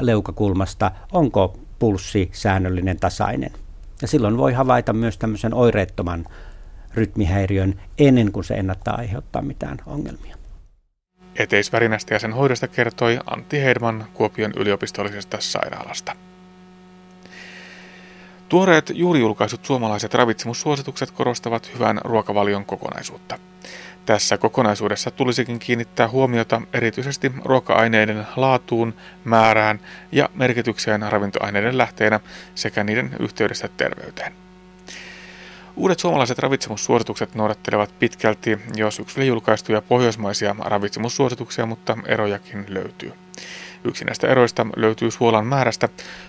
leukakulmasta, 0.00 0.90
onko 1.12 1.56
pulssi 1.78 2.30
säännöllinen 2.32 3.00
tasainen. 3.00 3.50
Ja 4.02 4.08
silloin 4.08 4.36
voi 4.36 4.52
havaita 4.52 4.92
myös 4.92 5.18
tämmöisen 5.18 5.54
oireettoman 5.54 6.24
rytmihäiriön 6.94 7.80
ennen 7.98 8.32
kuin 8.32 8.44
se 8.44 8.54
ennättää 8.54 8.94
aiheuttaa 8.94 9.42
mitään 9.42 9.78
ongelmia. 9.86 10.36
Eteisvärinästä 11.36 12.14
ja 12.14 12.18
sen 12.18 12.32
hoidosta 12.32 12.68
kertoi 12.68 13.18
Antti 13.26 13.62
Heidman 13.62 14.06
Kuopion 14.14 14.52
yliopistollisesta 14.56 15.36
sairaalasta. 15.40 16.16
Tuoreet 18.48 18.92
juuri 18.94 19.20
julkaisut 19.20 19.64
suomalaiset 19.64 20.14
ravitsemussuositukset 20.14 21.10
korostavat 21.10 21.74
hyvän 21.74 22.00
ruokavalion 22.04 22.64
kokonaisuutta. 22.64 23.38
Tässä 24.06 24.38
kokonaisuudessa 24.38 25.10
tulisikin 25.10 25.58
kiinnittää 25.58 26.08
huomiota 26.08 26.62
erityisesti 26.72 27.32
ruoka-aineiden 27.44 28.26
laatuun, 28.36 28.94
määrään 29.24 29.80
ja 30.12 30.28
merkitykseen 30.34 31.12
ravintoaineiden 31.12 31.78
lähteenä 31.78 32.20
sekä 32.54 32.84
niiden 32.84 33.16
yhteydestä 33.20 33.68
terveyteen. 33.68 34.32
Uudet 35.76 36.00
suomalaiset 36.00 36.38
ravitsemussuositukset 36.38 37.34
noudattelevat 37.34 37.98
pitkälti 37.98 38.58
jo 38.76 38.90
syksyllä 38.90 39.24
julkaistuja 39.24 39.82
pohjoismaisia 39.82 40.56
ravitsemussuosituksia, 40.58 41.66
mutta 41.66 41.98
erojakin 42.06 42.64
löytyy. 42.68 43.12
Yksi 43.84 44.04
näistä 44.04 44.28
eroista 44.28 44.66
löytyy 44.76 45.10
suolan 45.10 45.46
määrästä, 45.46 45.88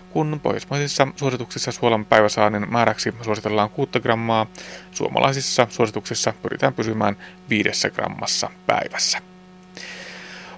kun 0.09 0.39
pohjoismaisissa 0.43 1.07
suosituksissa 1.15 1.71
suolan 1.71 2.06
päiväsaannin 2.06 2.71
määräksi 2.71 3.13
suositellaan 3.21 3.69
6 3.69 3.91
grammaa, 3.99 4.45
suomalaisissa 4.91 5.67
suosituksissa 5.69 6.34
pyritään 6.41 6.73
pysymään 6.73 7.17
5 7.49 7.89
grammassa 7.89 8.49
päivässä. 8.67 9.33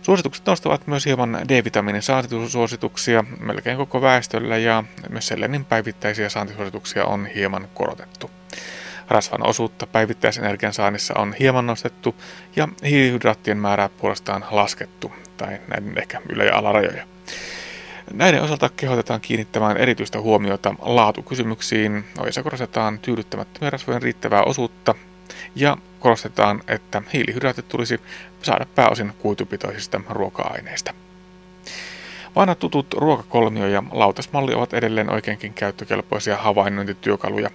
Suositukset 0.05 0.45
nostavat 0.45 0.87
myös 0.87 1.05
hieman 1.05 1.39
D-vitamiinin 1.49 2.01
saantisuosituksia 2.01 3.23
melkein 3.39 3.77
koko 3.77 4.01
väestöllä 4.01 4.57
ja 4.57 4.83
myös 5.09 5.27
selenin 5.27 5.65
päivittäisiä 5.65 6.29
saantisuosituksia 6.29 7.05
on 7.05 7.25
hieman 7.25 7.67
korotettu. 7.73 8.31
Rasvan 9.07 9.47
osuutta 9.47 9.87
päivittäisenergian 9.87 10.73
saannissa 10.73 11.13
on 11.17 11.33
hieman 11.39 11.67
nostettu 11.67 12.15
ja 12.55 12.67
hiilihydraattien 12.83 13.57
määrää 13.57 13.89
puolestaan 13.89 14.45
laskettu, 14.51 15.11
tai 15.37 15.59
näiden 15.67 15.97
ehkä 15.97 16.21
ylä- 16.29 16.43
ja 16.43 16.55
alarajoja. 16.55 17.07
Näiden 18.13 18.41
osalta 18.41 18.69
kehotetaan 18.69 19.21
kiinnittämään 19.21 19.77
erityistä 19.77 20.21
huomiota 20.21 20.75
laatukysymyksiin, 20.79 22.05
joissa 22.23 22.43
korostetaan 22.43 22.99
tyydyttämättömien 22.99 23.71
rasvojen 23.71 24.01
riittävää 24.01 24.43
osuutta 24.43 24.95
ja 25.55 25.77
korostetaan, 25.99 26.61
että 26.67 27.01
hiilihydraatit 27.13 27.67
tulisi 27.67 27.99
saada 28.45 28.65
pääosin 28.75 29.13
kuitupitoisista 29.19 30.01
ruoka-aineista. 30.09 30.93
Vanhat 32.35 32.59
tutut 32.59 32.93
ruokakolmio 32.93 33.67
ja 33.67 33.83
lautasmalli 33.91 34.53
ovat 34.53 34.73
edelleen 34.73 35.09
oikeinkin 35.09 35.53
käyttökelpoisia 35.53 36.37
havainnointityökaluja. 36.37 37.49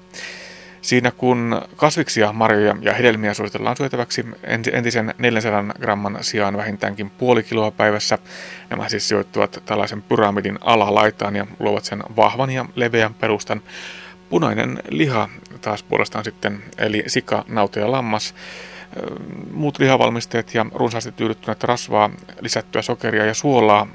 Siinä 0.83 1.11
kun 1.11 1.63
kasviksia, 1.77 2.33
marjoja 2.33 2.77
ja 2.81 2.95
hedelmiä 2.95 3.35
suositellaan 3.35 3.77
syötäväksi 3.77 4.27
entisen 4.73 5.15
400 5.19 5.65
gramman 5.81 6.19
sijaan 6.21 6.57
vähintäänkin 6.57 7.11
puoli 7.11 7.43
kiloa 7.43 7.71
päivässä, 7.71 8.19
nämä 8.71 8.89
siis 8.89 9.09
sijoittuvat 9.09 9.63
tällaisen 9.67 10.03
pyramidin 10.03 10.59
alalaitaan 10.61 11.37
ja 11.37 11.47
luovat 11.59 11.85
sen 11.85 12.03
vahvan 12.17 12.51
ja 12.51 12.65
leveän 12.75 13.15
perustan. 13.15 13.63
Punainen 14.29 14.83
liha 14.89 15.29
taas 15.61 15.83
puolestaan 15.83 16.25
sitten, 16.25 16.63
eli 16.79 17.05
sika, 17.07 17.45
nauta 17.49 17.79
ja 17.79 17.91
lammas, 17.91 18.35
muut 19.53 19.79
lihavalmisteet 19.79 20.55
ja 20.55 20.67
runsaasti 20.75 21.13
tyydyttyneet 21.13 21.65
rasvaa, 21.65 22.11
lisättyä 22.41 22.83
sokeria 22.83 23.27
ja 23.27 23.35
suolaa 23.35 23.87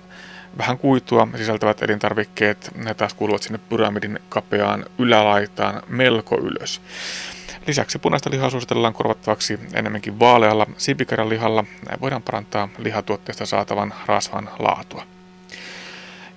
vähän 0.58 0.78
kuitua 0.78 1.28
sisältävät 1.36 1.84
elintarvikkeet, 1.84 2.72
ne 2.76 2.94
taas 2.94 3.14
kuuluvat 3.14 3.44
sinne 3.44 3.60
pyramidin 3.70 4.20
kapeaan 4.30 4.86
ylälaitaan 5.00 5.82
melko 5.88 6.38
ylös. 6.38 6.82
Lisäksi 7.68 8.00
punaista 8.00 8.30
lihaa 8.30 8.50
suositellaan 8.50 8.94
korvattavaksi 8.94 9.60
enemmänkin 9.74 10.20
vaalealla 10.20 10.68
sipikaran 10.78 11.30
lihalla. 11.30 11.64
Näin 11.88 12.02
voidaan 12.02 12.22
parantaa 12.22 12.70
lihatuotteesta 12.78 13.46
saatavan 13.46 13.94
rasvan 14.06 14.50
laatua. 14.60 15.04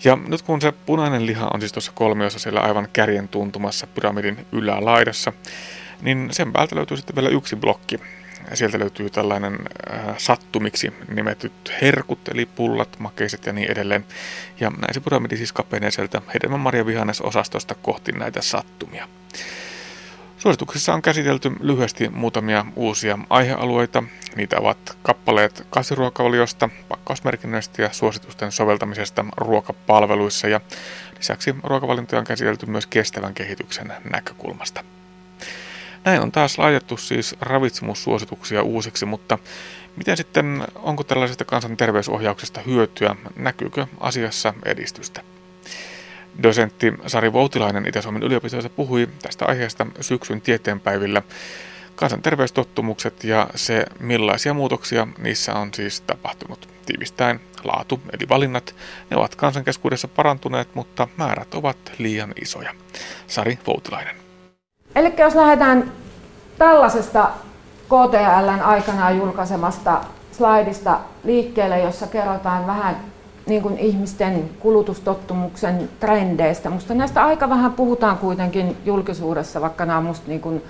Ja 0.04 0.18
nyt 0.26 0.42
kun 0.42 0.60
se 0.60 0.72
punainen 0.72 1.26
liha 1.26 1.50
on 1.54 1.60
siis 1.60 1.72
tuossa 1.72 1.92
kolmiossa 1.94 2.38
siellä 2.38 2.60
aivan 2.60 2.88
kärjen 2.92 3.28
tuntumassa 3.28 3.86
pyramidin 3.86 4.46
ylälaidassa, 4.52 5.32
niin 6.02 6.28
sen 6.32 6.52
päältä 6.52 6.76
löytyy 6.76 6.96
sitten 6.96 7.16
vielä 7.16 7.28
yksi 7.28 7.56
blokki, 7.56 8.00
sieltä 8.56 8.78
löytyy 8.78 9.10
tällainen 9.10 9.58
äh, 9.92 10.18
sattumiksi 10.18 10.92
nimetyt 11.14 11.52
herkut, 11.82 12.28
eli 12.28 12.46
pullat, 12.46 12.98
makeiset 12.98 13.46
ja 13.46 13.52
niin 13.52 13.70
edelleen. 13.70 14.04
Ja 14.60 14.70
näin 14.70 14.94
se 14.94 15.00
pyramidi 15.00 15.36
siis 15.36 15.52
kapenee 15.52 15.90
sieltä 15.90 16.22
hedelmän 16.34 16.60
osastosta 17.22 17.74
kohti 17.74 18.12
näitä 18.12 18.42
sattumia. 18.42 19.08
Suosituksessa 20.38 20.94
on 20.94 21.02
käsitelty 21.02 21.52
lyhyesti 21.60 22.08
muutamia 22.08 22.66
uusia 22.76 23.18
aihealueita. 23.30 24.02
Niitä 24.36 24.56
ovat 24.58 24.98
kappaleet 25.02 25.66
kasviruokavaliosta, 25.70 26.68
pakkausmerkinnöistä 26.88 27.82
ja 27.82 27.92
suositusten 27.92 28.52
soveltamisesta 28.52 29.24
ruokapalveluissa 29.36 30.48
ja 30.48 30.60
lisäksi 31.16 31.54
ruokavalintoja 31.62 32.20
on 32.20 32.26
käsitelty 32.26 32.66
myös 32.66 32.86
kestävän 32.86 33.34
kehityksen 33.34 33.92
näkökulmasta. 34.12 34.84
Näin 36.04 36.20
on 36.20 36.32
taas 36.32 36.58
laitettu 36.58 36.96
siis 36.96 37.36
ravitsemussuosituksia 37.40 38.62
uusiksi, 38.62 39.06
mutta 39.06 39.38
miten 39.96 40.16
sitten, 40.16 40.64
onko 40.74 41.04
tällaisesta 41.04 41.44
kansanterveysohjauksesta 41.44 42.60
hyötyä, 42.60 43.16
näkyykö 43.36 43.86
asiassa 44.00 44.54
edistystä? 44.64 45.22
Dosentti 46.42 46.92
Sari 47.06 47.32
Voutilainen 47.32 47.88
Itä-Suomen 47.88 48.22
yliopistossa 48.22 48.70
puhui 48.70 49.08
tästä 49.22 49.44
aiheesta 49.46 49.86
syksyn 50.00 50.40
tieteenpäivillä. 50.40 51.22
Kansanterveystottumukset 51.94 53.24
ja 53.24 53.46
se, 53.54 53.84
millaisia 54.00 54.54
muutoksia 54.54 55.08
niissä 55.18 55.54
on 55.54 55.74
siis 55.74 56.00
tapahtunut. 56.00 56.68
Tiivistäen 56.86 57.40
laatu 57.64 58.00
eli 58.12 58.28
valinnat, 58.28 58.74
ne 59.10 59.16
ovat 59.16 59.34
kansankeskuudessa 59.34 60.08
parantuneet, 60.08 60.74
mutta 60.74 61.08
määrät 61.16 61.54
ovat 61.54 61.92
liian 61.98 62.32
isoja. 62.42 62.74
Sari 63.26 63.58
Voutilainen. 63.66 64.27
Eli 64.98 65.14
jos 65.18 65.34
lähdetään 65.34 65.92
tällaisesta 66.58 67.30
KTLn 67.84 68.60
aikanaan 68.62 69.16
julkaisemasta 69.16 70.00
slaidista 70.32 70.98
liikkeelle, 71.24 71.78
jossa 71.80 72.06
kerrotaan 72.06 72.66
vähän 72.66 72.96
niin 73.46 73.62
kuin 73.62 73.78
ihmisten 73.78 74.50
kulutustottumuksen 74.60 75.88
trendeistä. 76.00 76.70
Musta 76.70 76.94
näistä 76.94 77.24
aika 77.24 77.48
vähän 77.48 77.72
puhutaan 77.72 78.18
kuitenkin 78.18 78.76
julkisuudessa, 78.84 79.60
vaikka 79.60 79.84
nämä 79.84 79.98
on 79.98 80.04
musta 80.04 80.28
niin 80.28 80.40
kuin, 80.40 80.64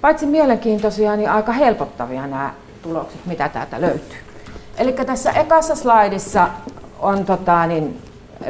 paitsi 0.00 0.26
mielenkiintoisia, 0.26 1.16
niin 1.16 1.30
aika 1.30 1.52
helpottavia 1.52 2.26
nämä 2.26 2.50
tulokset, 2.82 3.26
mitä 3.26 3.48
täältä 3.48 3.80
löytyy. 3.80 4.18
Eli 4.78 4.92
tässä 4.92 5.30
ekassa 5.30 5.74
slaidissa 5.74 6.48
on 6.98 7.24
tota, 7.24 7.66
niin, 7.66 8.02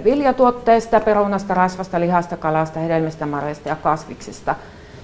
viljatuotteista, 0.04 1.00
perunasta, 1.00 1.54
rasvasta, 1.54 2.00
lihasta, 2.00 2.36
kalasta, 2.36 2.80
hedelmistä, 2.80 3.26
marjasta 3.26 3.68
ja 3.68 3.76
kasviksista. 3.76 4.54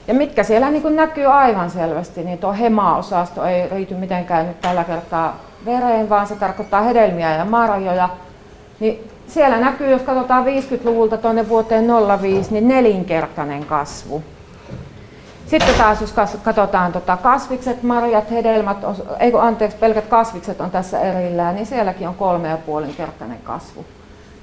Ja 0.08 0.14
mitkä 0.14 0.42
siellä 0.42 0.70
niin 0.70 0.96
näkyy 0.96 1.26
aivan 1.26 1.70
selvästi, 1.70 2.24
niin 2.24 2.38
tuo 2.38 2.52
hema-osasto 2.52 3.44
ei 3.44 3.68
riity 3.68 3.94
mitenkään 3.94 4.46
nyt 4.46 4.60
tällä 4.60 4.84
kertaa 4.84 5.36
vereen, 5.64 6.08
vaan 6.08 6.26
se 6.26 6.34
tarkoittaa 6.34 6.82
hedelmiä 6.82 7.36
ja 7.36 7.44
marjoja. 7.44 8.08
Niin 8.80 9.10
siellä 9.26 9.60
näkyy, 9.60 9.90
jos 9.90 10.02
katsotaan 10.02 10.44
50-luvulta 10.44 11.16
tuonne 11.16 11.48
vuoteen 11.48 11.86
05, 12.20 12.52
niin 12.52 12.68
nelinkertainen 12.68 13.64
kasvu. 13.64 14.22
Sitten 15.46 15.74
taas 15.74 16.00
jos 16.00 16.14
katsotaan 16.44 16.92
tota 16.92 17.16
kasvikset, 17.16 17.82
marjat, 17.82 18.30
hedelmät, 18.30 18.76
ei 19.20 19.32
anteeksi, 19.40 19.76
pelkät 19.76 20.06
kasvikset 20.06 20.60
on 20.60 20.70
tässä 20.70 21.00
erillään, 21.00 21.54
niin 21.54 21.66
sielläkin 21.66 22.08
on 22.08 22.14
kolme 22.14 22.48
ja 22.48 22.56
puolin 22.56 22.94
kertainen 22.94 23.38
kasvu. 23.44 23.84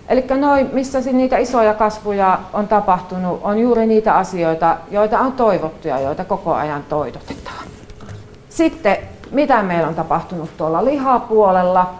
Eli 0.10 0.26
noin, 0.38 0.70
missä 0.74 1.00
niitä 1.14 1.38
isoja 1.38 1.74
kasvuja 1.74 2.40
on 2.54 2.68
tapahtunut, 2.68 3.40
on 3.44 3.60
juuri 3.60 3.86
niitä 3.86 4.16
asioita, 4.16 4.78
joita 4.92 5.20
on 5.20 5.32
toivottu 5.32 5.88
ja 5.88 6.00
joita 6.00 6.26
koko 6.26 6.54
ajan 6.54 6.84
toitotetaan. 6.90 7.66
Sitten, 8.50 8.98
mitä 9.32 9.64
meillä 9.64 9.88
on 9.88 9.96
tapahtunut 9.96 10.50
tuolla 10.58 10.86
lihapuolella? 10.86 11.94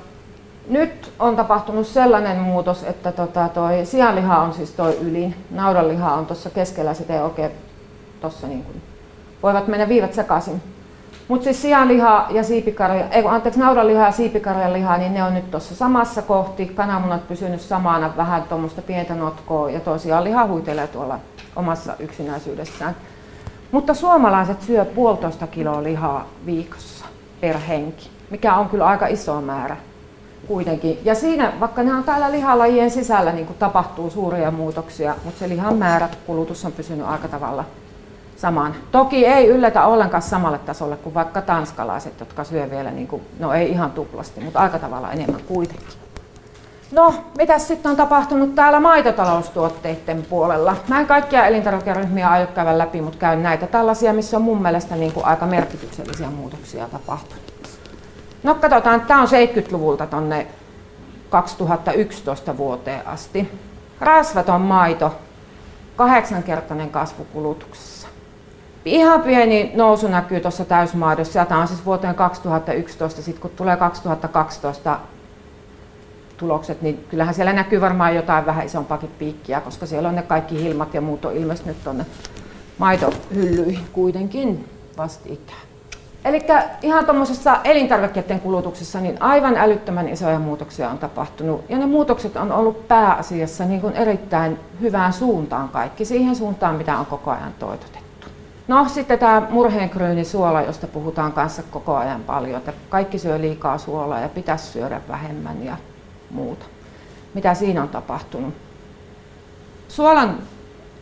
Nyt 0.68 1.12
on 1.20 1.36
tapahtunut 1.36 1.88
sellainen 1.88 2.38
muutos, 2.38 2.84
että 2.84 3.12
tota 3.12 3.50
toi 3.50 3.86
sianliha 3.86 4.42
on 4.42 4.54
siis 4.54 4.72
toi 4.72 4.98
ylin, 5.02 5.36
naudanliha 5.52 6.14
on 6.14 6.26
tuossa 6.26 6.50
keskellä, 6.50 6.94
sitä 6.94 7.14
ei 7.14 7.22
oikein 7.22 7.52
tuossa 8.22 8.48
niin 8.48 8.64
kuin, 8.64 8.82
voivat 9.44 9.68
mennä 9.68 9.90
viivat 9.90 10.14
sekaisin. 10.14 10.62
Mutta 11.32 11.44
siis 11.44 11.62
sianliha 11.62 12.28
ja 12.30 12.44
siipikarja, 12.44 13.10
ei 13.10 13.24
anteeksi, 13.26 13.60
naudanliha 13.60 14.06
ja 14.06 14.12
siipikarjan 14.12 14.74
liha, 14.74 14.98
niin 14.98 15.14
ne 15.14 15.24
on 15.24 15.34
nyt 15.34 15.52
tuossa 15.52 15.76
samassa 15.76 16.22
kohti. 16.22 16.66
Kananmunat 16.66 17.28
pysynyt 17.28 17.62
samana, 17.62 18.14
vähän 18.18 18.44
tuommoista 18.44 18.82
pientä 18.82 19.16
notkoa 19.16 19.70
ja 19.70 19.80
tosiaan 19.80 20.24
liha 20.24 20.48
huitelee 20.48 20.88
tuolla 20.88 21.20
omassa 21.56 21.94
yksinäisyydessään. 22.00 22.96
Mutta 23.72 23.94
suomalaiset 23.94 24.62
syö 24.62 24.86
puolitoista 24.86 25.48
kiloa 25.48 25.84
lihaa 25.84 26.28
viikossa 26.46 27.06
per 27.42 27.58
henki, 27.58 28.10
mikä 28.30 28.56
on 28.56 28.70
kyllä 28.70 28.86
aika 28.86 29.08
iso 29.08 29.42
määrä 29.42 29.78
kuitenkin. 30.48 31.00
Ja 31.04 31.16
siinä, 31.16 31.54
vaikka 31.60 31.84
ne 31.84 31.94
on 31.94 32.04
täällä 32.04 32.32
lihalajien 32.32 32.92
sisällä, 32.92 33.32
niin 33.32 33.48
tapahtuu 33.60 34.10
suuria 34.10 34.52
muutoksia, 34.52 35.16
mutta 35.24 35.40
se 35.40 35.50
lihan 35.50 35.76
määrä, 35.76 36.10
kulutus 36.28 36.66
on 36.66 36.72
pysynyt 36.72 37.06
aika 37.08 37.28
tavalla 37.28 37.66
saman. 38.42 38.76
Toki 38.92 39.26
ei 39.26 39.48
yllätä 39.48 39.86
ollenkaan 39.86 40.24
samalle 40.24 40.58
tasolle 40.58 40.98
kuin 40.98 41.14
vaikka 41.14 41.42
tanskalaiset, 41.42 42.20
jotka 42.20 42.44
syö 42.44 42.70
vielä, 42.70 42.92
niin 42.92 43.08
kuin, 43.08 43.22
no 43.40 43.54
ei 43.54 43.72
ihan 43.72 43.92
tuplasti, 43.92 44.42
mutta 44.42 44.60
aika 44.60 44.80
tavalla 44.80 45.12
enemmän 45.12 45.42
kuitenkin. 45.48 45.88
No, 46.92 47.14
mitä 47.38 47.60
sitten 47.60 47.92
on 47.92 47.98
tapahtunut 47.98 48.56
täällä 48.56 48.80
maitotaloustuotteiden 48.80 50.26
puolella? 50.30 50.76
Mä 50.88 51.00
en 51.00 51.08
kaikkia 51.08 51.46
elintarvikeryhmiä 51.46 52.30
aio 52.30 52.48
käydä 52.48 52.78
läpi, 52.78 53.02
mutta 53.02 53.20
käyn 53.20 53.44
näitä 53.44 53.68
tällaisia, 53.68 54.14
missä 54.14 54.38
on 54.38 54.44
mun 54.44 54.62
mielestä 54.62 54.96
niin 54.96 55.12
kuin 55.12 55.26
aika 55.26 55.46
merkityksellisiä 55.46 56.28
muutoksia 56.28 56.88
tapahtunut. 56.88 57.44
No 58.44 58.56
katsotaan, 58.56 59.02
tämä 59.02 59.22
on 59.22 59.28
70-luvulta 59.28 60.08
tonne 60.08 60.48
2011 61.30 62.58
vuoteen 62.58 63.08
asti. 63.08 63.52
Rasvaton 64.00 64.62
maito, 64.62 65.16
kahdeksankertainen 65.96 66.90
kasvu 66.90 67.26
kulutuksessa. 67.34 68.01
Ihan 68.86 69.22
pieni 69.22 69.72
nousu 69.76 70.08
näkyy 70.08 70.40
tuossa 70.40 70.66
täysmaadossa 70.66 71.46
tämä 71.46 71.62
on 71.62 71.68
siis 71.68 71.86
vuoteen 71.86 72.16
2011, 72.16 73.22
sitten 73.22 73.42
kun 73.42 73.52
tulee 73.52 73.78
2012 73.78 75.00
tulokset, 76.38 76.82
niin 76.82 77.06
kyllähän 77.10 77.34
siellä 77.34 77.54
näkyy 77.54 77.82
varmaan 77.82 78.16
jotain 78.16 78.46
vähän 78.46 78.66
isompaakin 78.66 79.12
piikkiä, 79.20 79.62
koska 79.62 79.86
siellä 79.86 80.10
on 80.10 80.16
ne 80.16 80.22
kaikki 80.22 80.64
hilmat 80.64 80.94
ja 80.94 81.02
muut 81.02 81.26
on 81.26 81.36
ilmestynyt 81.36 81.84
tuonne 81.84 82.06
maitohyllyihin 82.78 83.88
kuitenkin 83.94 84.70
vastikään. 84.98 85.62
Eli 86.26 86.42
ihan 86.82 87.06
tuommoisessa 87.06 87.60
elintarvikkeiden 87.64 88.40
kulutuksessa 88.40 89.02
niin 89.02 89.22
aivan 89.22 89.58
älyttömän 89.58 90.10
isoja 90.10 90.40
muutoksia 90.40 90.90
on 90.90 90.98
tapahtunut. 90.98 91.64
Ja 91.70 91.78
ne 91.78 91.86
muutokset 91.86 92.38
on 92.38 92.52
ollut 92.52 92.88
pääasiassa 92.88 93.66
niin 93.66 93.82
kuin 93.82 93.96
erittäin 93.96 94.60
hyvään 94.82 95.14
suuntaan 95.14 95.70
kaikki, 95.70 96.06
siihen 96.06 96.36
suuntaan 96.36 96.76
mitä 96.76 96.98
on 96.98 97.06
koko 97.06 97.32
ajan 97.32 97.54
toitotettu. 97.60 98.11
No 98.72 98.90
sitten 98.90 99.20
tämä 99.20 99.48
murheenkryyni 99.50 100.26
suola, 100.26 100.62
josta 100.62 100.88
puhutaan 100.88 101.32
kanssa 101.32 101.64
koko 101.64 101.96
ajan 101.96 102.24
paljon, 102.24 102.58
että 102.58 102.74
kaikki 102.90 103.20
syö 103.20 103.42
liikaa 103.42 103.78
suolaa 103.78 104.20
ja 104.20 104.30
pitäisi 104.30 104.66
syödä 104.66 105.02
vähemmän 105.08 105.66
ja 105.66 105.78
muuta. 106.30 106.66
Mitä 107.34 107.54
siinä 107.54 107.82
on 107.82 107.90
tapahtunut? 107.90 108.54
Suolan 109.88 110.38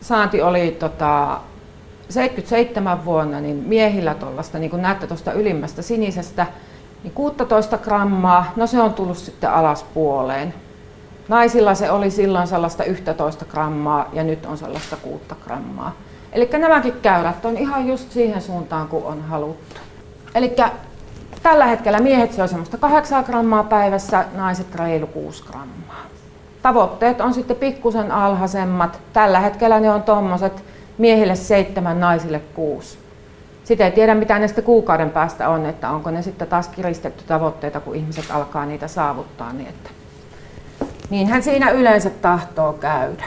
saanti 0.02 0.42
oli 0.42 0.72
tota, 0.80 1.40
77 2.10 3.06
vuonna 3.06 3.40
niin 3.40 3.56
miehillä 3.56 4.16
tuollaista, 4.16 4.60
niin 4.60 4.70
kuin 4.70 4.82
näette 4.82 5.08
tuosta 5.08 5.34
ylimmästä 5.34 5.82
sinisestä, 5.82 6.46
niin 7.04 7.14
16 7.14 7.78
grammaa, 7.78 8.52
no 8.56 8.68
se 8.68 8.82
on 8.82 8.94
tullut 8.94 9.18
sitten 9.18 9.52
alaspuoleen. 9.52 10.54
Naisilla 11.28 11.76
se 11.76 11.92
oli 11.92 12.12
silloin 12.12 12.48
sellaista 12.48 12.84
11 12.84 13.46
grammaa 13.46 14.10
ja 14.14 14.24
nyt 14.24 14.46
on 14.46 14.58
sellaista 14.58 14.96
6 14.96 15.24
grammaa. 15.44 15.96
Eli 16.32 16.50
nämäkin 16.58 16.94
käyrät 17.02 17.46
on 17.46 17.58
ihan 17.58 17.88
just 17.88 18.12
siihen 18.12 18.42
suuntaan, 18.42 18.88
kuin 18.88 19.06
on 19.06 19.22
haluttu. 19.22 19.82
Eli 20.36 20.56
tällä 21.44 21.66
hetkellä 21.66 22.00
miehet 22.00 22.34
syö 22.34 22.48
semmoista 22.48 22.78
8 22.78 23.24
grammaa 23.24 23.64
päivässä, 23.64 24.26
naiset 24.36 24.76
reilu 24.76 25.08
6 25.08 25.44
grammaa. 25.44 26.06
Tavoitteet 26.62 27.22
on 27.22 27.34
sitten 27.34 27.58
pikkusen 27.58 28.12
alhaisemmat. 28.12 29.00
Tällä 29.14 29.40
hetkellä 29.40 29.80
ne 29.80 29.90
on 29.90 30.04
tuommoiset 30.04 30.64
miehille 30.98 31.36
seitsemän, 31.36 32.00
naisille 32.00 32.40
kuusi. 32.40 32.98
Sitä 33.64 33.86
ei 33.86 33.92
tiedä, 33.92 34.16
mitä 34.16 34.40
ne 34.40 34.48
kuukauden 34.64 35.10
päästä 35.10 35.50
on, 35.50 35.66
että 35.66 35.90
onko 35.90 36.12
ne 36.12 36.22
sitten 36.22 36.48
taas 36.48 36.68
kiristetty 36.68 37.24
tavoitteita, 37.24 37.80
kun 37.80 37.96
ihmiset 37.96 38.26
alkaa 38.32 38.66
niitä 38.66 38.88
saavuttaa. 38.88 39.54
Niin 39.54 39.70
että 39.70 39.90
niinhän 41.10 41.44
siinä 41.44 41.70
yleensä 41.70 42.10
tahtoo 42.10 42.74
käydä. 42.74 43.24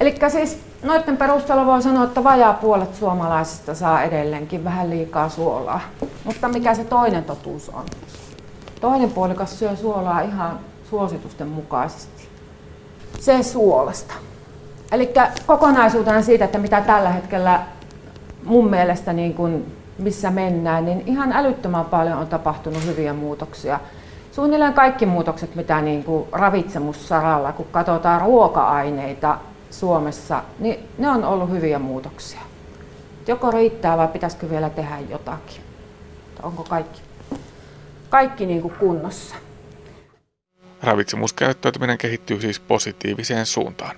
Eli 0.00 0.14
siis 0.28 0.60
noiden 0.82 1.16
perusteella 1.16 1.66
voi 1.66 1.82
sanoa, 1.82 2.04
että 2.04 2.24
vajaa 2.24 2.52
puolet 2.52 2.94
suomalaisista 2.94 3.74
saa 3.74 4.02
edelleenkin 4.02 4.64
vähän 4.64 4.90
liikaa 4.90 5.28
suolaa. 5.28 5.80
Mutta 6.24 6.48
mikä 6.48 6.74
se 6.74 6.84
toinen 6.84 7.24
totuus 7.24 7.68
on? 7.68 7.84
Toinen 8.80 9.10
puolikas 9.10 9.58
syö 9.58 9.76
suolaa 9.76 10.20
ihan 10.20 10.58
suositusten 10.90 11.48
mukaisesti. 11.48 12.28
Se 13.20 13.42
suolesta. 13.42 14.14
Eli 14.92 15.12
kokonaisuutena 15.46 16.22
siitä, 16.22 16.44
että 16.44 16.58
mitä 16.58 16.80
tällä 16.80 17.10
hetkellä 17.10 17.60
mun 18.44 18.70
mielestä 18.70 19.12
niin 19.12 19.34
kuin 19.34 19.76
missä 19.98 20.30
mennään, 20.30 20.84
niin 20.84 21.02
ihan 21.06 21.32
älyttömän 21.32 21.84
paljon 21.84 22.18
on 22.18 22.26
tapahtunut 22.26 22.86
hyviä 22.86 23.12
muutoksia. 23.12 23.80
Suunnilleen 24.32 24.74
kaikki 24.74 25.06
muutokset, 25.06 25.54
mitä 25.54 25.80
niin 25.80 26.04
kuin 26.04 26.24
ravitsemussaralla, 26.32 27.52
kun 27.52 27.66
katsotaan 27.72 28.20
ruoka-aineita 28.20 29.38
Suomessa, 29.70 30.42
niin 30.58 30.88
ne 30.98 31.08
on 31.08 31.24
ollut 31.24 31.50
hyviä 31.50 31.78
muutoksia. 31.78 32.40
Joko 33.26 33.50
riittää 33.50 33.96
vai 33.96 34.08
pitäisikö 34.08 34.50
vielä 34.50 34.70
tehdä 34.70 34.98
jotakin? 35.10 35.62
Onko 36.42 36.64
kaikki, 36.64 37.00
kaikki 38.08 38.46
niin 38.46 38.62
kuin 38.62 38.74
kunnossa? 38.74 39.34
Ravitsemuskäyttäytyminen 40.82 41.98
kehittyy 41.98 42.40
siis 42.40 42.60
positiiviseen 42.60 43.46
suuntaan. 43.46 43.96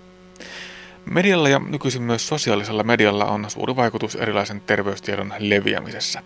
Medialla 1.11 1.49
ja 1.49 1.59
nykyisin 1.59 2.03
myös 2.03 2.29
sosiaalisella 2.29 2.83
medialla 2.83 3.25
on 3.25 3.51
suuri 3.51 3.77
vaikutus 3.77 4.15
erilaisen 4.15 4.61
terveystiedon 4.61 5.35
leviämisessä. 5.39 6.23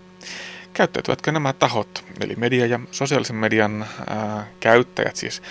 Käyttäytyvätkö 0.72 1.32
nämä 1.32 1.52
tahot, 1.52 2.04
eli 2.20 2.35
media 2.37 2.66
ja 2.66 2.80
sosiaalisen 2.90 3.37
median 3.37 3.87
ää, 4.06 4.46
käyttäjät 4.61 5.16
siis, 5.16 5.42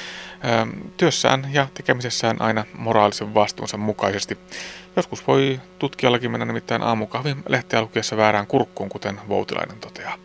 työssään 0.98 1.48
ja 1.52 1.68
tekemisessään 1.74 2.42
aina 2.42 2.66
moraalisen 2.78 3.34
vastuunsa 3.34 3.78
mukaisesti? 3.78 4.38
Joskus 4.96 5.28
voi 5.28 5.60
tutkijallakin 5.80 6.32
mennä 6.32 6.46
nimittäin 6.46 6.82
aamukahvin 6.82 7.44
lehteä 7.48 7.82
lukiessa 7.82 8.18
väärään 8.18 8.48
kurkkuun, 8.48 8.90
kuten 8.90 9.20
Voutilainen 9.30 9.78
toteaa. 9.80 10.16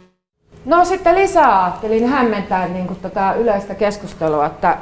No 0.64 0.85
sitten 0.85 1.14
lisää 1.14 1.64
ajattelin 1.64 2.09
hämmentää 2.09 2.68
niin 2.68 2.87
kuin 2.87 3.01
tätä 3.01 3.33
yleistä 3.33 3.75
keskustelua, 3.75 4.46
että 4.46 4.79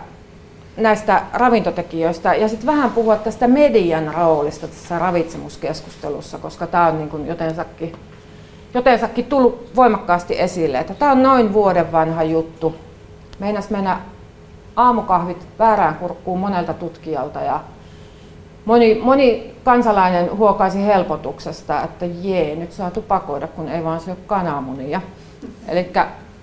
näistä 0.77 1.23
ravintotekijöistä 1.33 2.35
ja 2.35 2.49
sitten 2.49 2.67
vähän 2.67 2.91
puhua 2.91 3.17
tästä 3.17 3.49
median 3.49 4.15
roolista 4.15 4.69
tässä 4.69 4.99
ravitsemuskeskustelussa, 4.99 6.39
koska 6.39 6.67
tämä 6.67 6.87
on 6.87 6.99
niin 6.99 7.09
kuin 7.09 7.27
jotensakin, 7.27 7.93
jotensakin 8.75 9.25
tullut 9.25 9.71
voimakkaasti 9.77 10.41
esille, 10.41 10.85
tämä 10.99 11.13
on 11.13 11.23
noin 11.23 11.53
vuoden 11.53 11.93
vanha 11.93 12.23
juttu. 12.23 12.75
Meinas 13.39 13.71
mennä 13.71 14.01
aamukahvit 14.79 15.47
väärään 15.59 15.95
kurkkuun 15.95 16.39
monelta 16.39 16.75
tutkijalta 16.75 17.41
ja 17.41 17.61
moni, 18.65 19.01
moni 19.03 19.55
kansalainen 19.65 20.37
huokaisi 20.37 20.87
helpotuksesta, 20.87 21.83
että 21.83 22.07
jee, 22.07 22.57
nyt 22.57 22.73
saa 22.73 22.91
tupakoida, 22.91 23.49
kun 23.49 23.69
ei 23.69 23.85
vaan 23.85 24.01
syö 24.01 24.17
kananmunia. 24.27 25.01
Eli 25.69 25.93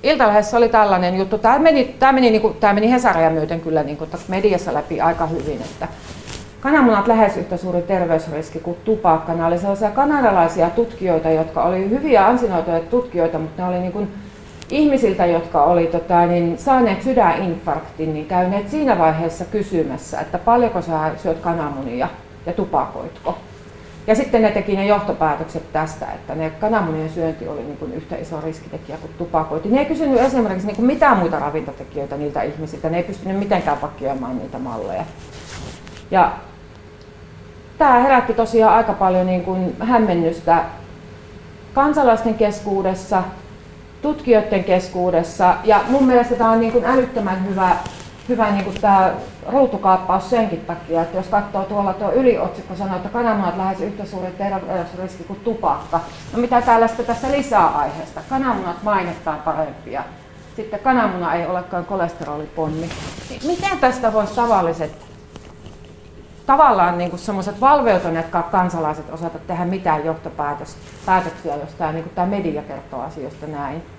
Iltalehdessä 0.04 0.58
oli 0.58 0.69
tällainen 0.69 1.15
juttu, 1.15 1.38
tämä 1.38 1.60
meni, 1.60 1.95
tämä 2.00 2.12
meni, 2.12 2.32
niin 2.32 2.41
kuin, 2.41 2.54
tämä 2.54 2.74
meni 2.74 2.91
Hesaria 2.91 3.30
myöten 3.30 3.62
kyllä 3.62 3.84
niin 3.84 3.98
kuin, 3.98 4.10
mediassa 4.28 4.74
läpi 4.74 5.02
aika 5.02 5.26
hyvin, 5.26 5.62
että 5.62 5.88
kananmunat 6.62 7.08
lähes 7.08 7.38
yhtä 7.38 7.58
suuri 7.58 7.82
terveysriski 7.82 8.60
kuin 8.60 8.78
tupakka. 8.84 9.34
Nämä 9.34 9.48
oli 9.48 9.58
sellaisia 9.58 9.91
kanadalaisia 9.91 10.69
tutkijoita, 10.69 11.30
jotka 11.30 11.63
oli 11.63 11.89
hyviä 11.89 12.28
ansinoituja 12.28 12.80
tutkijoita, 12.80 13.39
mutta 13.39 13.62
ne 13.62 13.67
oli 13.67 13.80
niin 13.80 14.12
ihmisiltä, 14.69 15.25
jotka 15.25 15.63
oli 15.63 15.88
tota, 15.88 16.25
niin, 16.25 16.58
saaneet 16.58 17.04
sydäninfarktin, 17.04 18.13
niin 18.13 18.25
käyneet 18.25 18.69
siinä 18.69 18.97
vaiheessa 18.97 19.45
kysymässä, 19.45 20.19
että 20.19 20.38
paljonko 20.38 20.82
sä 20.82 21.12
syöt 21.17 21.39
kananmunia 21.39 22.08
ja 22.45 22.54
tupakoitko. 22.54 23.38
Ja 24.08 24.15
sitten 24.15 24.41
ne 24.41 24.51
teki 24.51 24.75
ne 24.75 24.86
johtopäätökset 24.86 25.73
tästä, 25.73 26.06
että 26.06 26.36
ne 26.36 26.49
kananmunien 26.49 27.10
syönti 27.10 27.47
oli 27.47 27.63
niin 27.63 27.78
kuin 27.78 27.93
yhtä 27.93 28.15
iso 28.15 28.41
riskitekijä 28.41 28.97
kuin 28.97 29.12
tupakointi. 29.17 29.69
Ne 29.69 29.80
ei 29.80 29.86
kysynyt 29.86 30.19
esimerkiksi 30.19 30.67
niin 30.67 30.75
kuin 30.75 30.86
mitään 30.86 31.17
muita 31.17 31.39
ravintotekijöitä 31.39 32.17
niiltä 32.17 32.41
ihmisiltä, 32.41 32.89
ne 32.89 32.97
ei 32.97 33.04
pystynyt 33.04 33.39
mitenkään 33.39 33.78
pakioimaan 33.78 34.38
niitä 34.38 34.60
malleja. 34.60 35.06
Ja 36.12 36.32
tämä 37.78 37.99
herätti 37.99 38.34
tosiaan 38.34 38.75
aika 38.75 38.93
paljon 38.93 39.28
niin 39.28 39.43
kuin 39.43 39.75
hämmennystä 39.80 40.63
kansalaisten 41.73 42.34
keskuudessa, 42.34 43.23
tutkijoiden 44.06 44.63
keskuudessa 44.63 45.56
ja 45.63 45.82
mun 45.89 46.04
mielestä 46.04 46.36
tämä 46.36 46.52
on 46.52 46.60
niin 46.60 46.72
kuin 46.72 46.86
älyttömän 46.86 47.46
hyvä 47.50 47.76
hyvä 48.30 48.52
niin 48.52 48.63
kuin 48.63 48.82
tämä 48.82 49.13
ruutukaappaus 49.48 50.30
senkin 50.30 50.60
takia, 50.60 51.02
että 51.02 51.18
jos 51.18 51.28
katsoo 51.28 51.63
tuolla 51.63 51.94
tuo 51.94 52.12
yliotsikko 52.12 52.76
sanoo, 52.76 52.96
että 52.96 53.10
kananmunat 53.10 53.58
lähes 53.58 53.82
yhtä 53.82 54.06
suuri 54.06 54.32
terveysriski 54.32 55.24
kuin 55.24 55.39
tupakka. 55.39 56.00
No 56.34 56.39
mitä 56.39 56.62
täällä 56.62 56.88
sitten 56.88 57.06
tässä 57.06 57.32
lisää 57.32 57.68
aiheesta? 57.68 58.22
Kananmunat 58.30 58.84
mainittaan 58.84 59.39
parempia. 59.39 60.04
Sitten 60.56 60.80
kananmuna 60.80 61.34
ei 61.34 61.46
olekaan 61.46 61.86
kolesteroliponni. 61.86 62.89
Niin 63.30 63.41
miten 63.46 63.78
tästä 63.80 64.13
voisi 64.13 64.36
tavalliset, 64.36 64.91
tavallaan 66.46 66.98
niin 66.98 67.18
semmoiset 67.18 67.62
valveutuneet 67.62 68.28
kansalaiset 68.52 69.13
osata 69.13 69.39
tehdä 69.39 69.65
mitään 69.65 70.06
johtopäätöksiä, 70.06 71.56
jos 71.62 71.74
tämä, 71.78 71.91
niin 71.91 72.04
kuin 72.04 72.15
tämä 72.15 72.28
media 72.28 72.62
kertoo 72.62 73.02
asioista 73.02 73.48
näin? 73.48 73.94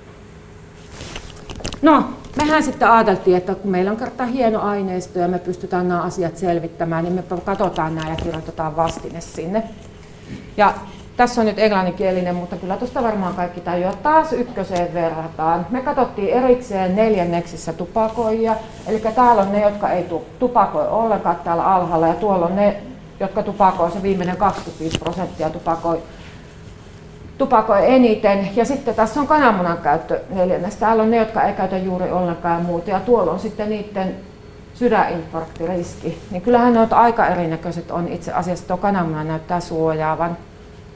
No, 1.82 2.04
mehän 2.36 2.62
sitten 2.62 2.90
ajateltiin, 2.90 3.36
että 3.36 3.54
kun 3.54 3.70
meillä 3.70 3.90
on 3.90 3.96
kertaa 3.96 4.26
hieno 4.26 4.60
aineisto 4.60 5.18
ja 5.18 5.28
me 5.28 5.38
pystytään 5.38 5.88
nämä 5.88 6.02
asiat 6.02 6.36
selvittämään, 6.36 7.04
niin 7.04 7.14
me 7.14 7.24
katsotaan 7.44 7.94
nämä 7.94 8.10
ja 8.10 8.16
kirjoitetaan 8.16 8.76
vastine 8.76 9.20
sinne. 9.20 9.62
Ja 10.56 10.74
tässä 11.16 11.40
on 11.40 11.46
nyt 11.46 11.58
englanninkielinen, 11.58 12.34
mutta 12.34 12.56
kyllä 12.56 12.76
tuosta 12.76 13.02
varmaan 13.02 13.34
kaikki 13.34 13.60
tajuaa. 13.60 13.92
Taas 13.92 14.32
ykköseen 14.32 14.94
verrataan. 14.94 15.66
Me 15.70 15.80
katsottiin 15.80 16.28
erikseen 16.28 16.96
neljänneksissä 16.96 17.72
tupakoijia. 17.72 18.56
Eli 18.86 19.00
täällä 19.14 19.42
on 19.42 19.52
ne, 19.52 19.60
jotka 19.60 19.90
ei 19.90 20.06
tupakoi 20.38 20.88
ollenkaan 20.88 21.36
täällä 21.44 21.64
alhaalla. 21.64 22.08
Ja 22.08 22.14
tuolla 22.14 22.46
on 22.46 22.56
ne, 22.56 22.82
jotka 23.20 23.42
tupakoi 23.42 23.90
se 23.90 24.02
viimeinen 24.02 24.36
25 24.36 24.98
prosenttia 24.98 25.50
tupakoi 25.50 26.02
tupakoi 27.38 27.94
eniten. 27.94 28.56
Ja 28.56 28.64
sitten 28.64 28.94
tässä 28.94 29.20
on 29.20 29.26
kananmunan 29.26 29.78
käyttö 29.78 30.20
neljännes. 30.30 30.76
Täällä 30.76 31.02
on 31.02 31.10
ne, 31.10 31.16
jotka 31.16 31.42
ei 31.42 31.54
käytä 31.54 31.78
juuri 31.78 32.10
ollenkaan 32.10 32.62
muuta. 32.62 32.90
Ja 32.90 33.00
tuolla 33.00 33.32
on 33.32 33.38
sitten 33.38 33.70
niiden 33.70 34.14
sydäninfarktiriski. 34.74 36.18
Niin 36.30 36.42
kyllähän 36.42 36.74
ne 36.74 36.88
aika 36.90 37.26
erinäköiset 37.26 37.90
on 37.90 38.08
itse 38.08 38.32
asiassa. 38.32 38.66
Tuo 38.66 38.76
kananmuna 38.76 39.24
näyttää 39.24 39.60
suojaavan 39.60 40.36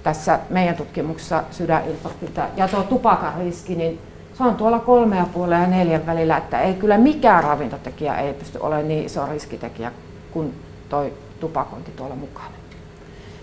tässä 0.03 0.39
meidän 0.51 0.75
tutkimuksessa 0.75 1.45
sydäninfarktilta. 1.51 2.47
Ja 2.57 2.69
tuo 2.69 2.83
tupakan 2.83 3.33
riski, 3.39 3.75
niin 3.75 3.99
se 4.35 4.43
on 4.45 4.55
tuolla 4.55 4.79
kolme 4.79 5.17
ja 5.17 5.27
puolen 5.33 5.61
ja 5.61 5.67
neljän 5.67 6.07
välillä, 6.07 6.37
että 6.37 6.61
ei 6.61 6.75
kyllä 6.75 6.99
mikään 6.99 7.45
ravintotekijä 7.45 8.17
ei 8.17 8.35
pysty 8.35 8.59
olemaan 8.59 8.89
niin 8.89 9.07
iso 9.07 9.27
riskitekijä 9.27 9.93
kuin 10.31 10.55
toi 10.89 11.13
tupakointi 11.41 11.91
tuolla 11.97 12.15
mukana. 12.15 12.55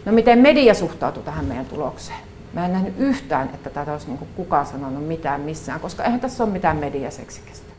No 0.06 0.12
miten 0.12 0.40
media 0.40 0.74
suhtautuu 0.74 1.24
tähän 1.24 1.46
meidän 1.46 1.66
tulokseen? 1.66 2.27
Mä 2.54 2.66
en 2.66 2.74
nähnyt 2.74 2.94
yhtään, 2.98 3.50
että 3.54 3.70
tätä 3.70 3.92
olisi 3.92 4.08
niin 4.08 4.18
kukaan 4.36 4.66
sanonut 4.66 5.08
mitään 5.08 5.42
missään, 5.42 5.80
koska 5.80 6.04
eihän 6.04 6.20
tässä 6.20 6.44
ole 6.44 6.52
mitään 6.52 6.78
mediaseksikästä. 6.78 7.74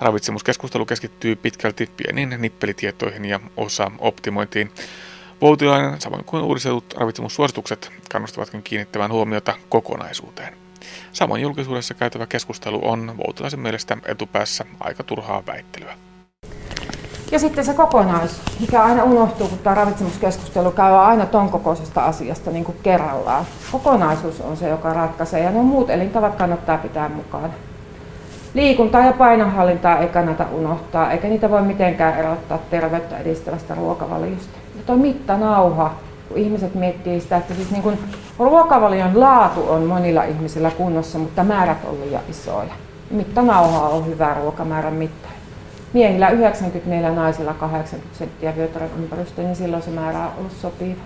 Ravitsemuskeskustelu 0.00 0.86
keskittyy 0.86 1.36
pitkälti 1.36 1.90
pieniin 1.96 2.36
nippelitietoihin 2.38 3.24
ja 3.24 3.40
osa 3.56 3.90
optimointiin. 3.98 4.70
Voutilainen, 5.40 6.00
samoin 6.00 6.24
kuin 6.24 6.42
uudisetut 6.42 6.94
ravitsemussuositukset, 6.96 7.92
kannustavatkin 8.12 8.62
kiinnittämään 8.62 9.12
huomiota 9.12 9.54
kokonaisuuteen. 9.68 10.54
Samoin 11.12 11.42
julkisuudessa 11.42 11.94
käytävä 11.94 12.26
keskustelu 12.26 12.80
on 12.82 13.14
Voutilaisen 13.16 13.60
mielestä 13.60 13.96
etupäässä 14.06 14.64
aika 14.80 15.02
turhaa 15.02 15.46
väittelyä. 15.46 15.98
Ja 17.32 17.38
sitten 17.38 17.64
se 17.64 17.74
kokonaisuus, 17.74 18.60
mikä 18.60 18.82
aina 18.82 19.04
unohtuu, 19.04 19.48
kun 19.48 19.58
tämä 19.58 19.74
ravitsemuskeskustelu 19.74 20.70
käy 20.70 20.94
aina 20.94 21.26
ton 21.26 21.48
kokoisesta 21.48 22.00
asiasta 22.00 22.50
niin 22.50 22.64
kuin 22.64 22.76
kerrallaan. 22.82 23.44
Kokonaisuus 23.72 24.40
on 24.40 24.56
se, 24.56 24.68
joka 24.68 24.92
ratkaisee 24.92 25.40
ja 25.40 25.50
ne 25.50 25.62
muut 25.62 25.90
elintavat 25.90 26.34
kannattaa 26.34 26.78
pitää 26.78 27.08
mukaan. 27.08 27.50
Liikuntaa 28.54 29.06
ja 29.06 29.12
painonhallintaa 29.12 29.98
ei 29.98 30.08
kannata 30.08 30.44
unohtaa, 30.52 31.10
eikä 31.10 31.28
niitä 31.28 31.50
voi 31.50 31.62
mitenkään 31.62 32.18
erottaa 32.18 32.58
terveyttä 32.70 33.18
edistävästä 33.18 33.74
ruokavaliosta. 33.74 34.58
Ja 34.76 34.82
tuo 34.86 34.96
mittanauha, 34.96 35.94
kun 36.28 36.38
ihmiset 36.38 36.74
miettii 36.74 37.20
sitä, 37.20 37.36
että 37.36 37.54
siis 37.54 37.70
niin 37.70 37.82
kuin 37.82 37.98
ruokavalion 38.38 39.20
laatu 39.20 39.70
on 39.70 39.82
monilla 39.82 40.24
ihmisillä 40.24 40.70
kunnossa, 40.70 41.18
mutta 41.18 41.44
määrät 41.44 41.84
on 41.84 42.00
liian 42.00 42.22
isoja. 42.28 42.74
Mittanauha 43.10 43.88
on 43.88 44.06
hyvä 44.06 44.34
ruokamäärän 44.34 44.94
mitta 44.94 45.31
miehillä 45.92 46.30
94, 46.30 47.10
naisilla 47.10 47.54
80 47.54 48.18
senttiä 48.18 48.56
vyötärön 48.56 48.90
ympärystä, 48.98 49.42
niin 49.42 49.56
silloin 49.56 49.82
se 49.82 49.90
määrä 49.90 50.18
on 50.18 50.32
ollut 50.38 50.52
sopiva. 50.52 51.00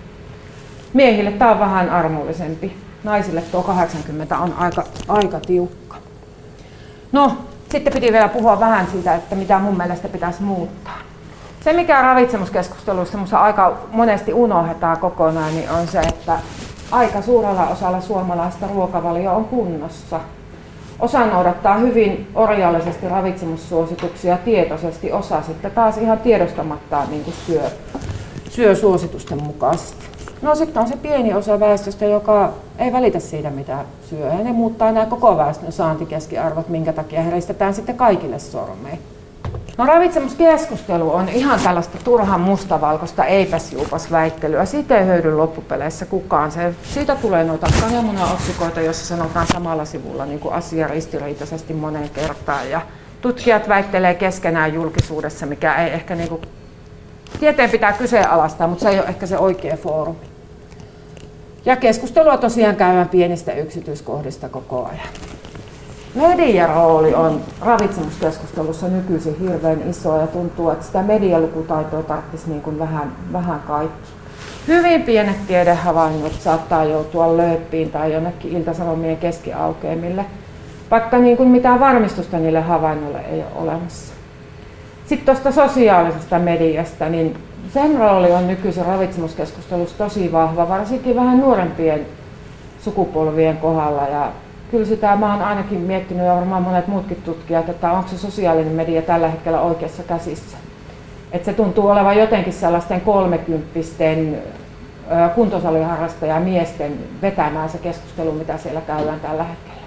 Miehille 0.93 1.31
tämä 1.31 1.51
on 1.51 1.59
vähän 1.59 1.89
armollisempi. 1.89 2.77
Naisille 3.03 3.41
tuo 3.41 3.63
80 3.63 4.37
on 4.37 4.53
aika, 4.53 4.83
aika 5.07 5.39
tiukka. 5.39 5.97
No, 7.11 7.37
sitten 7.69 7.93
piti 7.93 8.11
vielä 8.11 8.27
puhua 8.27 8.59
vähän 8.59 8.87
siitä, 8.87 9.15
että 9.15 9.35
mitä 9.35 9.59
mun 9.59 9.77
mielestä 9.77 10.07
pitäisi 10.07 10.43
muuttaa. 10.43 10.97
Se, 11.63 11.73
mikä 11.73 12.01
ravitsemuskeskusteluissa 12.01 13.39
aika 13.39 13.77
monesti 13.91 14.33
unohdetaan 14.33 14.99
kokonaan, 14.99 15.55
niin 15.55 15.69
on 15.69 15.87
se, 15.87 15.99
että 15.99 16.39
aika 16.91 17.21
suurella 17.21 17.67
osalla 17.67 18.01
suomalaista 18.01 18.67
ruokavalio 18.67 19.35
on 19.35 19.45
kunnossa– 19.45 20.19
Osa 20.99 21.25
noudattaa 21.25 21.77
hyvin 21.77 22.27
orjallisesti 22.35 23.09
ravitsemussuosituksia 23.09 24.37
tietoisesti, 24.37 25.11
osa 25.11 25.41
sitten 25.41 25.71
taas 25.71 25.97
ihan 25.97 26.19
tiedostamattaan 26.19 27.07
niin 27.09 27.33
syö, 27.45 27.63
syö 28.49 28.75
suositusten 28.75 29.43
mukaisesti. 29.43 30.05
No 30.41 30.55
sitten 30.55 30.81
on 30.81 30.87
se 30.87 30.97
pieni 30.97 31.33
osa 31.33 31.59
väestöstä, 31.59 32.05
joka 32.05 32.53
ei 32.79 32.93
välitä 32.93 33.19
siitä, 33.19 33.49
mitä 33.49 33.77
syö. 34.09 34.27
Ja 34.27 34.43
ne 34.43 34.51
muuttaa 34.51 34.91
nämä 34.91 35.05
koko 35.05 35.37
väestön 35.37 35.71
saantikeskiarvot, 35.71 36.69
minkä 36.69 36.93
takia 36.93 37.21
heristetään 37.21 37.73
sitten 37.73 37.97
kaikille 37.97 38.39
sormeen. 38.39 38.99
No 39.77 39.85
ravitsemuskeskustelu 39.85 41.13
on 41.13 41.29
ihan 41.29 41.59
tällaista 41.59 41.97
turhan 42.03 42.41
mustavalkoista 42.41 43.25
eipäs 43.25 43.73
juupas 43.73 44.11
väittelyä. 44.11 44.65
Siitä 44.65 44.97
ei 44.97 45.05
hyödy 45.05 45.35
loppupeleissä 45.35 46.05
kukaan. 46.05 46.51
Se, 46.51 46.73
siitä 46.93 47.15
tulee 47.15 47.43
noita 47.43 47.67
kananmuna-otsikoita, 47.81 48.81
joissa 48.81 49.05
sanotaan 49.05 49.47
samalla 49.53 49.85
sivulla 49.85 50.25
niin 50.25 50.39
kuin 50.39 50.53
asia 50.53 50.87
ristiriitaisesti 50.87 51.73
moneen 51.73 52.09
kertaan. 52.09 52.69
Ja 52.69 52.81
tutkijat 53.21 53.69
väittelee 53.69 54.13
keskenään 54.13 54.73
julkisuudessa, 54.73 55.45
mikä 55.45 55.75
ei 55.75 55.93
ehkä 55.93 56.15
niin 56.15 56.29
kuin, 56.29 56.41
tieteen 57.39 57.69
pitää 57.69 57.93
kyseenalaistaa, 57.93 58.67
mutta 58.67 58.83
se 58.83 58.89
ei 58.89 58.99
ole 58.99 59.07
ehkä 59.07 59.25
se 59.25 59.37
oikea 59.37 59.77
foorumi. 59.77 60.19
Ja 61.65 61.75
keskustelua 61.75 62.37
tosiaan 62.37 62.75
käydään 62.75 63.09
pienistä 63.09 63.53
yksityiskohdista 63.53 64.49
koko 64.49 64.85
ajan. 64.85 65.36
Median 66.17 66.69
rooli 66.69 67.15
on 67.15 67.41
ravitsemuskeskustelussa 67.61 68.87
nykyisin 68.87 69.39
hirveän 69.39 69.89
iso 69.89 70.17
ja 70.17 70.27
tuntuu, 70.27 70.69
että 70.69 70.85
sitä 70.85 71.03
medialukutaitoa 71.03 72.03
tarvitsisi 72.03 72.49
niin 72.49 72.61
kuin 72.61 72.79
vähän, 72.79 73.11
vähän 73.33 73.59
kaikki. 73.67 74.09
Hyvin 74.67 75.03
pienet 75.03 75.47
tiedehavainnot 75.47 76.33
saattaa 76.33 76.85
joutua 76.85 77.37
lööppiin 77.37 77.91
tai 77.91 78.13
jonnekin 78.13 78.51
iltasanomien 78.51 79.17
keskiaukeamille, 79.17 80.25
vaikka 80.91 81.17
niin 81.17 81.37
kuin 81.37 81.49
mitään 81.49 81.79
varmistusta 81.79 82.37
niille 82.37 82.61
havainnoille 82.61 83.19
ei 83.19 83.39
ole 83.39 83.63
olemassa. 83.63 84.13
Sitten 85.05 85.25
tuosta 85.25 85.51
sosiaalisesta 85.67 86.39
mediasta, 86.39 87.09
niin 87.09 87.37
sen 87.73 87.97
rooli 87.97 88.31
on 88.31 88.47
nykyisen 88.47 88.85
ravitsemuskeskustelussa 88.85 89.97
tosi 89.97 90.31
vahva, 90.31 90.69
varsinkin 90.69 91.15
vähän 91.15 91.39
nuorempien 91.39 92.05
sukupolvien 92.81 93.57
kohdalla. 93.57 94.07
Ja 94.07 94.31
kyllä 94.71 94.85
sitä 94.85 95.15
mä 95.15 95.33
oon 95.33 95.43
ainakin 95.43 95.79
miettinyt 95.79 96.25
ja 96.25 96.35
varmaan 96.35 96.63
monet 96.63 96.87
muutkin 96.87 97.21
tutkijat, 97.25 97.69
että 97.69 97.91
onko 97.91 98.09
se 98.09 98.17
sosiaalinen 98.17 98.73
media 98.73 99.01
tällä 99.01 99.27
hetkellä 99.27 99.61
oikeassa 99.61 100.03
käsissä. 100.03 100.57
Että 101.31 101.45
se 101.45 101.53
tuntuu 101.53 101.87
olevan 101.87 102.17
jotenkin 102.17 102.53
sellaisten 102.53 103.01
kolmekymppisten 103.01 104.37
kuntosaliharrastaja 105.35 106.39
miesten 106.39 106.99
vetämään 107.21 107.69
se 107.69 107.77
keskustelu, 107.77 108.31
mitä 108.31 108.57
siellä 108.57 108.81
käydään 108.81 109.19
tällä 109.19 109.43
hetkellä. 109.43 109.77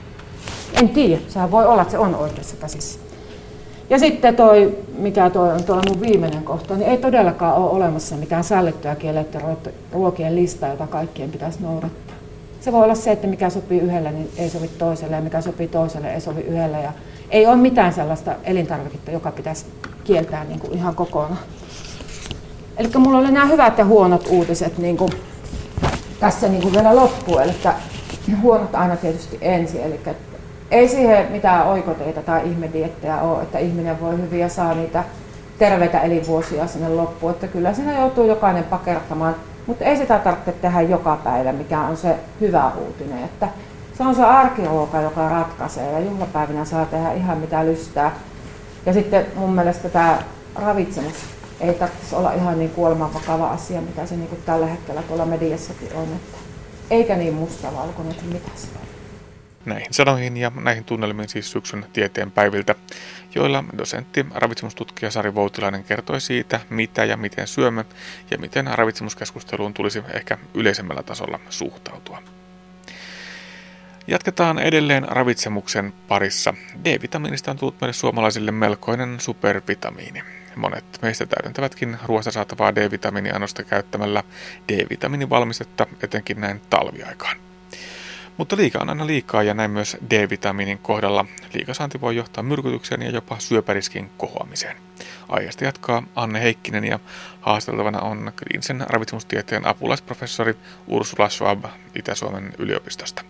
En 0.80 0.88
tiedä, 0.88 1.20
sehän 1.28 1.50
voi 1.50 1.66
olla, 1.66 1.82
että 1.82 1.92
se 1.92 1.98
on 1.98 2.14
oikeassa 2.14 2.56
käsissä. 2.56 2.98
Ja 3.90 3.98
sitten 3.98 4.36
toi, 4.36 4.78
mikä 4.98 5.30
toi 5.30 5.52
on 5.52 5.64
tuolla 5.64 5.82
mun 5.88 6.00
viimeinen 6.00 6.42
kohta, 6.42 6.76
niin 6.76 6.90
ei 6.90 6.98
todellakaan 6.98 7.56
ole 7.56 7.70
olemassa 7.70 8.16
mitään 8.16 8.44
sallittuja 8.44 8.94
kiellettyjä 8.96 9.44
ruokien 9.92 10.36
lista, 10.36 10.66
jota 10.66 10.86
kaikkien 10.86 11.30
pitäisi 11.30 11.62
noudattaa. 11.62 12.09
Se 12.60 12.72
voi 12.72 12.84
olla 12.84 12.94
se, 12.94 13.12
että 13.12 13.26
mikä 13.26 13.50
sopii 13.50 13.80
yhdelle, 13.80 14.12
niin 14.12 14.30
ei 14.36 14.50
sovi 14.50 14.68
toiselle, 14.68 15.16
ja 15.16 15.22
mikä 15.22 15.40
sopii 15.40 15.68
toiselle, 15.68 16.14
ei 16.14 16.20
sovi 16.20 16.40
yhdelle. 16.40 16.82
Ja 16.82 16.92
ei 17.30 17.46
ole 17.46 17.56
mitään 17.56 17.92
sellaista 17.92 18.32
elintarviketta, 18.44 19.10
joka 19.10 19.30
pitäisi 19.30 19.66
kieltää 20.04 20.44
niin 20.44 20.60
kuin 20.60 20.72
ihan 20.72 20.94
kokonaan. 20.94 21.38
Eli 22.76 22.88
mulla 22.98 23.18
oli 23.18 23.30
nämä 23.32 23.46
hyvät 23.46 23.78
ja 23.78 23.84
huonot 23.84 24.26
uutiset 24.30 24.78
niin 24.78 24.96
kuin 24.96 25.10
tässä 26.20 26.48
niin 26.48 26.62
kuin 26.62 26.74
vielä 26.74 26.96
loppuun. 26.96 27.42
Eli 27.42 27.52
huonot 28.42 28.74
aina 28.74 28.96
tietysti 28.96 29.38
ensin. 29.40 29.80
Eli 29.80 30.00
ei 30.70 30.88
siihen 30.88 31.32
mitään 31.32 31.66
oikoteita 31.66 32.22
tai 32.22 32.48
ihmediettejä 32.50 33.20
ole, 33.20 33.42
että 33.42 33.58
ihminen 33.58 34.00
voi 34.00 34.16
hyvin 34.16 34.40
ja 34.40 34.48
saa 34.48 34.74
niitä 34.74 35.04
terveitä 35.58 36.00
elinvuosia 36.00 36.66
sinne 36.66 36.88
loppuun. 36.88 37.32
Että 37.32 37.46
kyllä 37.46 37.74
siinä 37.74 37.98
joutuu 37.98 38.24
jokainen 38.24 38.64
pakertamaan, 38.64 39.34
mutta 39.70 39.84
ei 39.84 39.96
sitä 39.96 40.18
tarvitse 40.18 40.52
tehdä 40.52 40.80
joka 40.80 41.16
päivä, 41.24 41.52
mikä 41.52 41.80
on 41.80 41.96
se 41.96 42.16
hyvä 42.40 42.72
uutinen. 42.78 43.24
Että 43.24 43.48
se 43.96 44.02
on 44.02 44.14
se 44.14 44.24
arkiruoka, 44.24 45.00
joka 45.00 45.28
ratkaisee 45.28 45.92
ja 45.92 46.00
juhlapäivinä 46.00 46.64
saa 46.64 46.86
tehdä 46.86 47.12
ihan 47.12 47.38
mitä 47.38 47.66
lystää. 47.66 48.12
Ja 48.86 48.92
sitten 48.92 49.26
mun 49.36 49.54
mielestä 49.54 49.88
tämä 49.88 50.18
ravitsemus 50.54 51.14
ei 51.60 51.74
tarvitsisi 51.74 52.14
olla 52.14 52.32
ihan 52.32 52.58
niin 52.58 52.70
kuoleman 52.70 53.14
vakava 53.14 53.50
asia, 53.50 53.80
mitä 53.80 54.06
se 54.06 54.16
niin 54.16 54.28
kuin 54.28 54.42
tällä 54.46 54.66
hetkellä 54.66 55.02
tuolla 55.02 55.26
mediassakin 55.26 55.88
on. 55.94 56.04
Että 56.04 56.38
eikä 56.90 57.16
niin 57.16 57.34
mustavalkoinen 57.34 58.14
kuin 58.14 58.32
mitä 58.32 58.50
se 58.54 58.68
on. 58.74 58.86
Näihin 59.64 59.94
sanoihin 59.94 60.36
ja 60.36 60.52
näihin 60.60 60.84
tunnelmiin 60.84 61.28
siis 61.28 61.50
syksyn 61.50 61.86
tieteen 61.92 62.30
päiviltä, 62.30 62.74
joilla 63.34 63.64
dosentti 63.78 64.26
ravitsemustutkija 64.34 65.10
Sari 65.10 65.34
Voutilainen 65.34 65.84
kertoi 65.84 66.20
siitä, 66.20 66.60
mitä 66.70 67.04
ja 67.04 67.16
miten 67.16 67.46
syömme 67.46 67.84
ja 68.30 68.38
miten 68.38 68.66
ravitsemuskeskusteluun 68.66 69.74
tulisi 69.74 70.02
ehkä 70.14 70.38
yleisemmällä 70.54 71.02
tasolla 71.02 71.40
suhtautua. 71.48 72.22
Jatketaan 74.06 74.58
edelleen 74.58 75.08
ravitsemuksen 75.08 75.92
parissa. 76.08 76.54
D-vitamiinista 76.84 77.50
on 77.50 77.58
tullut 77.58 77.80
meille 77.80 77.92
suomalaisille 77.92 78.50
melkoinen 78.50 79.20
supervitamiini. 79.20 80.22
Monet 80.56 80.84
meistä 81.02 81.26
täydentävätkin 81.26 81.98
ruoasta 82.04 82.30
saatavaa 82.30 82.74
D-vitamiiniannosta 82.74 83.62
käyttämällä 83.62 84.22
D-vitamiinivalmistetta 84.72 85.86
etenkin 86.02 86.40
näin 86.40 86.60
talviaikaan. 86.70 87.49
Mutta 88.40 88.56
liika 88.56 88.78
on 88.82 88.88
aina 88.88 89.06
liikaa 89.06 89.42
ja 89.42 89.54
näin 89.54 89.70
myös 89.70 89.96
D-vitamiinin 90.10 90.78
kohdalla. 90.78 91.26
Liikasaanti 91.54 92.00
voi 92.00 92.16
johtaa 92.16 92.44
myrkytykseen 92.44 93.02
ja 93.02 93.10
jopa 93.10 93.38
syöpäriskin 93.38 94.10
kohoamiseen. 94.16 94.76
Aiheesta 95.28 95.64
jatkaa 95.64 96.02
Anne 96.16 96.40
Heikkinen 96.40 96.84
ja 96.84 96.98
haasteltavana 97.40 98.00
on 98.00 98.32
kliinisen 98.38 98.84
ravitsemustieteen 98.88 99.66
apulaisprofessori 99.66 100.54
Ursula 100.86 101.28
Schwab 101.28 101.64
Itä-Suomen 101.94 102.52
yliopistosta. 102.58 103.22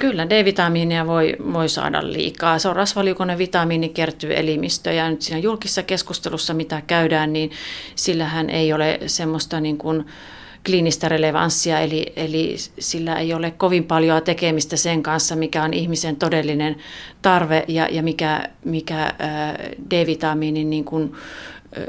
Kyllä, 0.00 0.30
D-vitamiinia 0.30 1.06
voi, 1.06 1.36
voi 1.52 1.68
saada 1.68 2.12
liikaa. 2.12 2.58
Se 2.58 2.68
on 2.68 2.76
rasvaliukoinen 2.76 3.38
vitamiini, 3.38 3.88
kertyy 3.88 4.36
elimistöön 4.36 4.96
ja 4.96 5.10
nyt 5.10 5.22
siinä 5.22 5.38
julkisessa 5.38 5.82
keskustelussa, 5.82 6.54
mitä 6.54 6.82
käydään, 6.86 7.32
niin 7.32 7.50
sillähän 7.94 8.50
ei 8.50 8.72
ole 8.72 8.98
semmoista 9.06 9.60
niin 9.60 9.78
kuin, 9.78 10.06
kliinistä 10.66 11.08
relevanssia, 11.08 11.80
eli, 11.80 12.12
eli 12.16 12.56
sillä 12.78 13.14
ei 13.14 13.34
ole 13.34 13.50
kovin 13.50 13.84
paljon 13.84 14.22
tekemistä 14.22 14.76
sen 14.76 15.02
kanssa, 15.02 15.36
mikä 15.36 15.62
on 15.62 15.74
ihmisen 15.74 16.16
todellinen 16.16 16.76
tarve 17.22 17.64
ja, 17.68 17.88
ja 17.90 18.02
mikä, 18.02 18.48
mikä 18.64 19.14
D-vitamiinin 19.90 20.70
niin 20.70 20.84
kuin, 20.84 21.12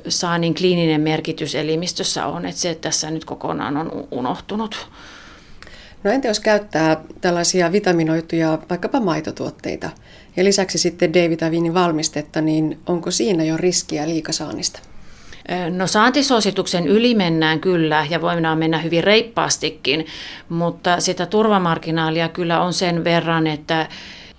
saa 0.07 0.37
niin 0.37 0.55
kliininen 0.55 1.01
merkitys 1.01 1.55
elimistössä 1.55 2.25
on, 2.25 2.45
että 2.45 2.61
se 2.61 2.75
tässä 2.75 3.11
nyt 3.11 3.25
kokonaan 3.25 3.77
on 3.77 4.07
unohtunut. 4.11 4.87
No 6.03 6.11
entä 6.11 6.27
jos 6.27 6.39
käyttää 6.39 7.03
tällaisia 7.21 7.71
vitaminoituja 7.71 8.59
vaikkapa 8.69 8.99
maitotuotteita 8.99 9.89
ja 10.35 10.43
lisäksi 10.43 10.77
sitten 10.77 11.13
D-vitamiinin 11.13 11.73
valmistetta, 11.73 12.41
niin 12.41 12.79
onko 12.85 13.11
siinä 13.11 13.43
jo 13.43 13.57
riskiä 13.57 14.09
liikasaannista? 14.09 14.79
No 15.69 15.87
saantisuosituksen 15.87 16.87
yli 16.87 17.15
mennään 17.15 17.59
kyllä 17.59 18.07
ja 18.09 18.21
voidaan 18.21 18.57
mennä 18.57 18.77
hyvin 18.77 19.03
reippaastikin, 19.03 20.05
mutta 20.49 20.99
sitä 20.99 21.25
turvamarginaalia 21.25 22.29
kyllä 22.29 22.61
on 22.61 22.73
sen 22.73 23.03
verran, 23.03 23.47
että 23.47 23.87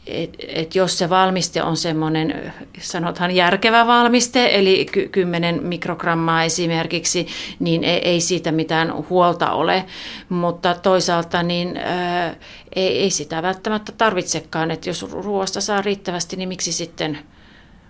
et, 0.09 0.37
et 0.49 0.75
jos 0.75 0.99
se 0.99 1.11
valmiste 1.11 1.63
on 1.63 1.77
semmoinen, 1.77 2.53
sanotaan 2.81 3.31
järkevä 3.31 3.87
valmiste, 3.87 4.51
eli 4.53 4.87
10 5.13 5.63
mikrogrammaa 5.63 6.45
esimerkiksi, 6.45 7.27
niin 7.59 7.85
ei, 7.85 7.99
ei 7.99 8.21
siitä 8.21 8.53
mitään 8.53 9.09
huolta 9.11 9.51
ole. 9.51 9.85
Mutta 10.29 10.75
toisaalta 10.75 11.43
niin 11.43 11.77
ää, 11.77 12.35
ei, 12.77 12.99
ei 12.99 13.11
sitä 13.11 13.43
välttämättä 13.43 13.93
tarvitsekaan, 13.93 14.71
että 14.71 14.89
jos 14.89 15.13
ruoasta 15.13 15.61
saa 15.61 15.83
riittävästi, 15.83 16.37
niin 16.37 16.49
miksi 16.49 16.73
sitten 16.73 17.19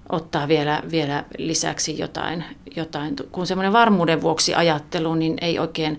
ottaa 0.09 0.49
vielä, 0.49 0.83
vielä 0.91 1.25
lisäksi 1.39 1.99
jotain, 1.99 2.45
jotain. 2.77 3.17
Kun 3.33 3.47
semmoinen 3.47 3.73
varmuuden 3.73 4.23
vuoksi 4.23 4.55
ajattelu, 4.55 5.15
niin 5.15 5.39
ei 5.41 5.59
oikein 5.59 5.99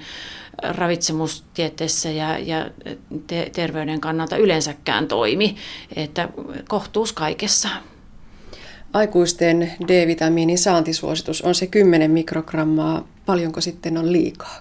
ravitsemustieteessä 0.64 2.10
ja, 2.10 2.40
ja 2.40 2.72
te, 3.28 3.50
terveyden 3.56 4.00
kannalta 4.00 4.38
yleensäkään 4.38 5.08
toimi, 5.08 5.56
että 5.96 6.30
kohtuus 6.68 7.14
kaikessa. 7.14 7.70
Aikuisten 8.94 9.72
D-vitamiinin 9.88 10.58
saantisuositus 10.58 11.42
on 11.42 11.56
se 11.56 11.68
10 11.68 12.12
mikrogrammaa. 12.12 13.08
Paljonko 13.26 13.62
sitten 13.62 13.98
on 13.98 14.12
liikaa? 14.12 14.60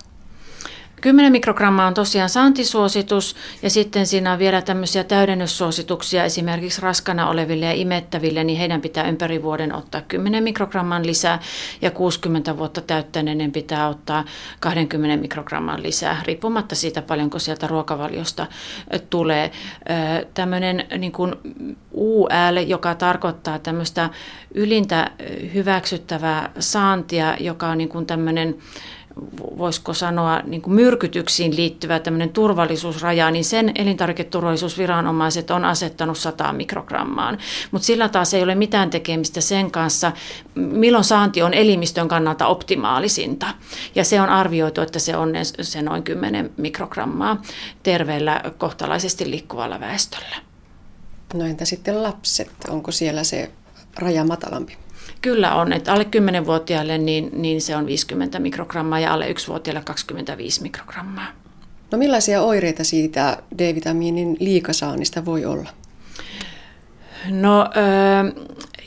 10 1.00 1.32
mikrogrammaa 1.32 1.86
on 1.86 1.94
tosiaan 1.94 2.28
saantisuositus 2.28 3.36
ja 3.62 3.70
sitten 3.70 4.06
siinä 4.06 4.32
on 4.32 4.38
vielä 4.38 4.62
tämmöisiä 4.62 5.04
täydennyssuosituksia 5.04 6.24
esimerkiksi 6.24 6.80
raskana 6.80 7.28
oleville 7.28 7.66
ja 7.66 7.72
imettäville, 7.72 8.44
niin 8.44 8.58
heidän 8.58 8.80
pitää 8.80 9.08
ympäri 9.08 9.42
vuoden 9.42 9.74
ottaa 9.74 10.00
10 10.00 10.42
mikrogramman 10.42 11.06
lisää 11.06 11.40
ja 11.82 11.90
60 11.90 12.58
vuotta 12.58 12.80
täyttäneiden 12.80 13.52
pitää 13.52 13.88
ottaa 13.88 14.24
20 14.60 15.16
mikrogramman 15.16 15.82
lisää, 15.82 16.22
riippumatta 16.26 16.74
siitä 16.74 17.02
paljonko 17.02 17.38
sieltä 17.38 17.66
ruokavaliosta 17.66 18.46
tulee. 19.10 19.50
Tämmöinen 20.34 20.86
niin 20.98 21.12
kuin 21.12 21.34
UL, 21.92 22.56
joka 22.66 22.94
tarkoittaa 22.94 23.58
tämmöistä 23.58 24.10
ylintä 24.54 25.10
hyväksyttävää 25.54 26.50
saantia, 26.58 27.36
joka 27.40 27.68
on 27.68 27.78
niin 27.78 27.88
kuin 27.88 28.06
tämmöinen 28.06 28.58
voisiko 29.58 29.94
sanoa, 29.94 30.40
niin 30.40 30.62
kuin 30.62 30.74
myrkytyksiin 30.74 31.56
liittyvä 31.56 32.00
tämmöinen 32.00 32.30
turvallisuusraja, 32.30 33.30
niin 33.30 33.44
sen 33.44 33.72
elintarviketurvallisuusviranomaiset 33.74 35.50
on 35.50 35.64
asettanut 35.64 36.18
100 36.18 36.52
mikrogrammaan. 36.52 37.38
Mutta 37.70 37.86
sillä 37.86 38.08
taas 38.08 38.34
ei 38.34 38.42
ole 38.42 38.54
mitään 38.54 38.90
tekemistä 38.90 39.40
sen 39.40 39.70
kanssa, 39.70 40.12
milloin 40.54 41.04
saanti 41.04 41.42
on 41.42 41.54
elimistön 41.54 42.08
kannalta 42.08 42.46
optimaalisinta. 42.46 43.46
Ja 43.94 44.04
se 44.04 44.20
on 44.20 44.28
arvioitu, 44.28 44.80
että 44.80 44.98
se 44.98 45.16
on 45.16 45.32
se 45.62 45.82
noin 45.82 46.02
10 46.02 46.50
mikrogrammaa 46.56 47.42
terveellä 47.82 48.42
kohtalaisesti 48.58 49.30
liikkuvalla 49.30 49.80
väestöllä. 49.80 50.36
No 51.34 51.44
entä 51.44 51.64
sitten 51.64 52.02
lapset? 52.02 52.50
Onko 52.68 52.90
siellä 52.90 53.24
se 53.24 53.50
raja 53.98 54.24
matalampi? 54.24 54.76
Kyllä 55.22 55.54
on, 55.54 55.72
että 55.72 55.92
alle 55.92 56.06
10-vuotiaille 56.40 56.98
niin, 56.98 57.30
niin 57.32 57.60
se 57.60 57.76
on 57.76 57.86
50 57.86 58.38
mikrogrammaa 58.38 59.00
ja 59.00 59.12
alle 59.12 59.26
1-vuotiaille 59.26 59.82
25 59.84 60.62
mikrogrammaa. 60.62 61.26
No 61.90 61.98
millaisia 61.98 62.42
oireita 62.42 62.84
siitä 62.84 63.42
D-vitamiinin 63.58 64.36
liikasaannista 64.40 65.24
voi 65.24 65.44
olla? 65.44 65.70
No 67.30 67.66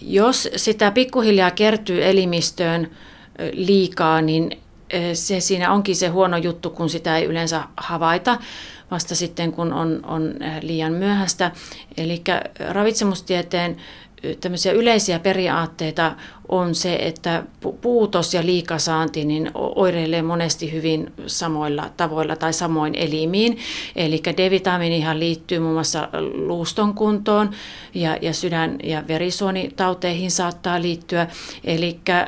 jos 0.01 0.49
sitä 0.55 0.91
pikkuhiljaa 0.91 1.51
kertyy 1.51 2.05
elimistöön 2.05 2.91
liikaa, 3.51 4.21
niin 4.21 4.57
se 5.13 5.39
siinä 5.39 5.71
onkin 5.71 5.95
se 5.95 6.07
huono 6.07 6.37
juttu, 6.37 6.69
kun 6.69 6.89
sitä 6.89 7.17
ei 7.17 7.25
yleensä 7.25 7.63
havaita 7.77 8.37
vasta 8.91 9.15
sitten, 9.15 9.51
kun 9.51 9.73
on, 9.73 9.99
on 10.03 10.33
liian 10.61 10.93
myöhäistä. 10.93 11.51
Eli 11.97 12.23
ravitsemustieteen 12.69 13.77
tämmöisiä 14.41 14.71
yleisiä 14.71 15.19
periaatteita 15.19 16.15
on 16.51 16.75
se, 16.75 16.95
että 16.95 17.43
puutos 17.81 18.33
ja 18.33 18.45
liikasaanti 18.45 19.25
niin 19.25 19.51
oireilee 19.55 20.21
monesti 20.21 20.71
hyvin 20.71 21.13
samoilla 21.27 21.89
tavoilla 21.97 22.35
tai 22.35 22.53
samoin 22.53 22.95
elimiin. 22.95 23.57
Eli 23.95 24.21
D-vitamiinihan 24.37 25.19
liittyy 25.19 25.59
muun 25.59 25.73
muassa 25.73 26.09
luuston 26.33 26.93
kuntoon 26.93 27.51
ja, 27.93 28.17
ja 28.21 28.33
sydän- 28.33 28.79
ja 28.83 29.03
verisuonitauteihin 29.07 30.31
saattaa 30.31 30.81
liittyä. 30.81 31.27
Eli 31.63 31.99
äh, 32.09 32.25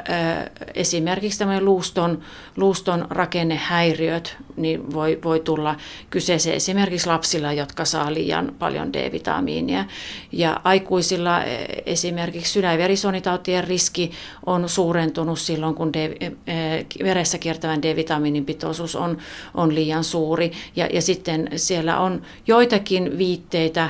esimerkiksi 0.75 1.39
tämmöinen 1.39 1.65
luuston, 1.65 2.21
luuston 2.57 3.07
rakennehäiriöt 3.09 4.37
niin 4.55 4.93
voi, 4.93 5.19
voi 5.23 5.39
tulla 5.39 5.75
kyseeseen 6.09 6.55
esimerkiksi 6.55 7.07
lapsilla, 7.07 7.53
jotka 7.53 7.85
saa 7.85 8.13
liian 8.13 8.55
paljon 8.59 8.93
D-vitamiinia. 8.93 9.85
Ja 10.31 10.61
aikuisilla 10.63 11.43
e, 11.43 11.65
esimerkiksi 11.85 12.51
sydän- 12.51 12.71
ja 12.71 12.77
verisuonitautien 12.77 13.63
riski 13.63 14.11
on 14.45 14.69
suurentunut 14.69 15.39
silloin, 15.39 15.75
kun 15.75 15.93
D, 15.93 15.95
e, 15.95 17.03
veressä 17.03 17.37
kiertävän 17.37 17.81
D-vitamiinin 17.81 18.45
pitoisuus 18.45 18.95
on, 18.95 19.17
on 19.53 19.75
liian 19.75 20.03
suuri. 20.03 20.51
Ja, 20.75 20.85
ja 20.93 21.01
sitten 21.01 21.49
siellä 21.55 21.99
on 21.99 22.21
joitakin 22.47 23.17
viitteitä 23.17 23.89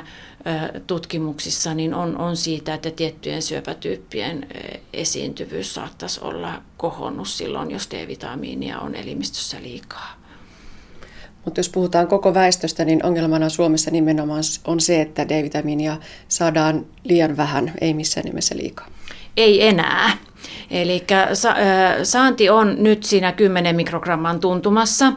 tutkimuksissa 0.87 1.73
niin 1.73 1.93
on, 1.93 2.17
on 2.17 2.37
siitä, 2.37 2.73
että 2.73 2.91
tiettyjen 2.91 3.41
syöpätyyppien 3.41 4.47
esiintyvyys 4.93 5.73
saattaisi 5.73 6.19
olla 6.23 6.61
kohonnut 6.77 7.27
silloin, 7.27 7.71
jos 7.71 7.89
D-vitamiinia 7.91 8.79
on 8.79 8.95
elimistössä 8.95 9.57
liikaa. 9.61 10.23
Mutta 11.45 11.59
jos 11.59 11.69
puhutaan 11.69 12.07
koko 12.07 12.33
väestöstä, 12.33 12.85
niin 12.85 13.05
ongelmana 13.05 13.49
Suomessa 13.49 13.91
nimenomaan 13.91 14.43
on 14.67 14.79
se, 14.79 15.01
että 15.01 15.29
D-vitamiinia 15.29 15.97
saadaan 16.27 16.85
liian 17.03 17.37
vähän, 17.37 17.73
ei 17.81 17.93
missään 17.93 18.25
nimessä 18.25 18.57
liikaa. 18.57 18.87
Ei 19.37 19.67
enää. 19.67 20.17
Eli 20.71 21.03
saanti 22.03 22.49
on 22.49 22.75
nyt 22.77 23.03
siinä 23.03 23.31
10 23.31 23.75
mikrogramman 23.75 24.39
tuntumassa. 24.39 25.13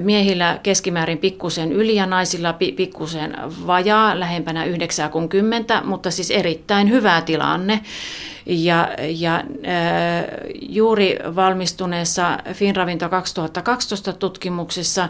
Miehillä 0.00 0.58
keskimäärin 0.62 1.18
pikkusen 1.18 1.72
yli 1.72 1.94
ja 1.94 2.06
naisilla 2.06 2.52
pikkusen 2.52 3.36
vajaa, 3.66 4.20
lähempänä 4.20 4.64
90, 4.64 5.82
mutta 5.84 6.10
siis 6.10 6.30
erittäin 6.30 6.90
hyvä 6.90 7.20
tilanne. 7.20 7.80
Ja, 8.46 8.88
ja 8.98 9.44
juuri 10.62 11.18
valmistuneessa 11.36 12.38
Finravinto 12.52 13.08
2012 13.08 14.12
tutkimuksessa 14.12 15.08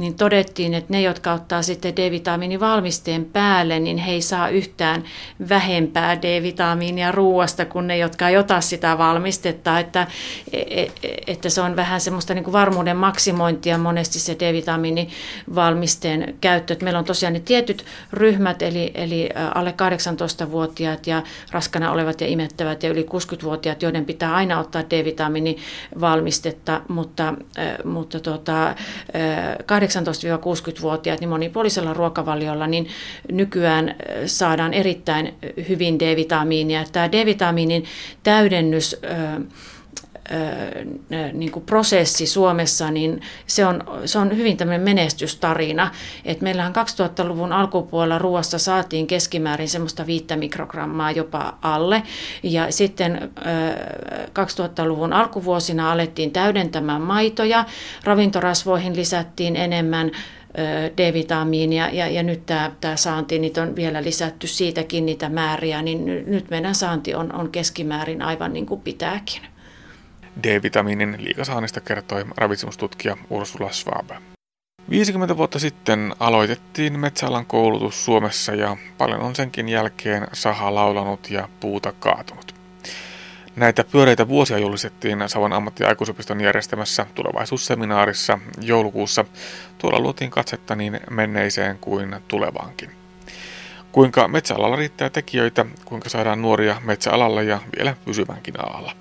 niin 0.00 0.14
todettiin, 0.14 0.74
että 0.74 0.92
ne, 0.92 1.02
jotka 1.02 1.32
ottaa 1.32 1.62
sitten 1.62 1.96
D-vitamiinivalmisteen 1.96 3.24
päälle, 3.24 3.80
niin 3.80 3.98
he 3.98 4.12
ei 4.12 4.22
saa 4.22 4.48
yhtään 4.48 5.04
vähempää 5.48 6.22
D-vitamiinia 6.22 7.12
ruoasta 7.12 7.64
kuin 7.64 7.86
ne, 7.86 7.98
jotka 7.98 8.28
ei 8.28 8.36
ota 8.36 8.60
sitä 8.60 8.98
valmistetta, 8.98 9.78
että, 9.78 10.06
e, 10.52 10.60
e, 10.60 10.90
että 11.26 11.48
se 11.48 11.60
on 11.60 11.76
vähän 11.76 12.00
semmoista 12.00 12.34
niin 12.34 12.44
kuin 12.44 12.52
varmuuden 12.52 12.96
maksimointia 12.96 13.78
monesti 13.78 14.18
se 14.18 14.36
D-vitamiinivalmisteen 14.38 16.34
käyttö. 16.40 16.72
Että 16.72 16.84
meillä 16.84 16.98
on 16.98 17.04
tosiaan 17.04 17.32
ne 17.32 17.40
tietyt 17.40 17.84
ryhmät, 18.12 18.62
eli, 18.62 18.90
eli 18.94 19.28
alle 19.54 19.74
18-vuotiaat 20.46 21.06
ja 21.06 21.22
raskana 21.50 21.92
olevat 21.92 22.20
ja 22.20 22.26
imettävät 22.26 22.69
ja 22.82 22.90
yli 22.90 23.02
60-vuotiaat, 23.02 23.82
joiden 23.82 24.04
pitää 24.04 24.34
aina 24.34 24.60
ottaa 24.60 24.82
D-vitamiinivalmistetta, 24.82 26.80
mutta, 26.88 27.34
mutta 27.84 28.20
tuota, 28.20 28.74
18-60-vuotiaat 29.62 31.20
niin 31.20 31.28
monipuolisella 31.28 31.94
ruokavaliolla, 31.94 32.66
niin 32.66 32.88
nykyään 33.32 33.94
saadaan 34.26 34.74
erittäin 34.74 35.34
hyvin 35.68 35.98
D-vitamiinia. 35.98 36.84
Tämä 36.92 37.12
D-vitamiinin 37.12 37.84
täydennys 38.22 39.00
niin 41.32 41.52
kuin 41.52 41.64
prosessi 41.64 42.26
Suomessa, 42.26 42.90
niin 42.90 43.20
se 43.46 43.66
on, 43.66 43.84
se 44.04 44.18
on 44.18 44.36
hyvin 44.36 44.56
tämmöinen 44.56 44.80
menestystarina. 44.80 45.90
Et 46.24 46.40
meillähän 46.40 46.72
2000-luvun 46.72 47.52
alkupuolella 47.52 48.18
ruoassa 48.18 48.58
saatiin 48.58 49.06
keskimäärin 49.06 49.68
semmoista 49.68 50.06
viittä 50.06 50.36
mikrogrammaa 50.36 51.10
jopa 51.10 51.58
alle. 51.62 52.02
Ja 52.42 52.72
sitten 52.72 53.30
2000-luvun 54.28 55.12
alkuvuosina 55.12 55.92
alettiin 55.92 56.30
täydentämään 56.30 57.02
maitoja, 57.02 57.64
ravintorasvoihin 58.04 58.96
lisättiin 58.96 59.56
enemmän 59.56 60.10
D-vitamiinia 60.96 61.88
ja, 61.92 62.08
ja 62.08 62.22
nyt 62.22 62.46
tämä, 62.46 62.72
tämä 62.80 62.96
saanti, 62.96 63.38
niitä 63.38 63.62
on 63.62 63.76
vielä 63.76 64.02
lisätty 64.02 64.46
siitäkin 64.46 65.06
niitä 65.06 65.28
määriä, 65.28 65.82
niin 65.82 66.24
nyt 66.26 66.50
meidän 66.50 66.74
saanti 66.74 67.14
on, 67.14 67.34
on 67.34 67.50
keskimäärin 67.50 68.22
aivan 68.22 68.52
niin 68.52 68.66
kuin 68.66 68.80
pitääkin. 68.80 69.42
D-vitamiinin 70.42 71.16
liikasaannista 71.18 71.80
kertoi 71.80 72.24
ravitsemustutkija 72.36 73.16
Ursula 73.30 73.72
Schwab. 73.72 74.10
50 74.90 75.36
vuotta 75.36 75.58
sitten 75.58 76.14
aloitettiin 76.20 77.00
metsäalan 77.00 77.46
koulutus 77.46 78.04
Suomessa 78.04 78.54
ja 78.54 78.76
paljon 78.98 79.20
on 79.20 79.36
senkin 79.36 79.68
jälkeen 79.68 80.26
saha 80.32 80.74
laulanut 80.74 81.30
ja 81.30 81.48
puuta 81.60 81.92
kaatunut. 81.92 82.54
Näitä 83.56 83.84
pyöreitä 83.84 84.28
vuosia 84.28 84.58
julistettiin 84.58 85.18
Savon 85.26 85.52
ammattiaikuisopiston 85.52 86.40
järjestämässä 86.40 87.06
tulevaisuusseminaarissa 87.14 88.38
joulukuussa. 88.60 89.24
Tuolla 89.78 90.00
luotiin 90.00 90.30
katsetta 90.30 90.76
niin 90.76 91.00
menneiseen 91.10 91.78
kuin 91.78 92.16
tulevaankin. 92.28 92.90
Kuinka 93.92 94.28
metsäalalla 94.28 94.76
riittää 94.76 95.10
tekijöitä, 95.10 95.66
kuinka 95.84 96.08
saadaan 96.08 96.42
nuoria 96.42 96.80
metsäalalla 96.84 97.42
ja 97.42 97.60
vielä 97.76 97.96
pysyvänkin 98.04 98.60
alalla. 98.60 98.92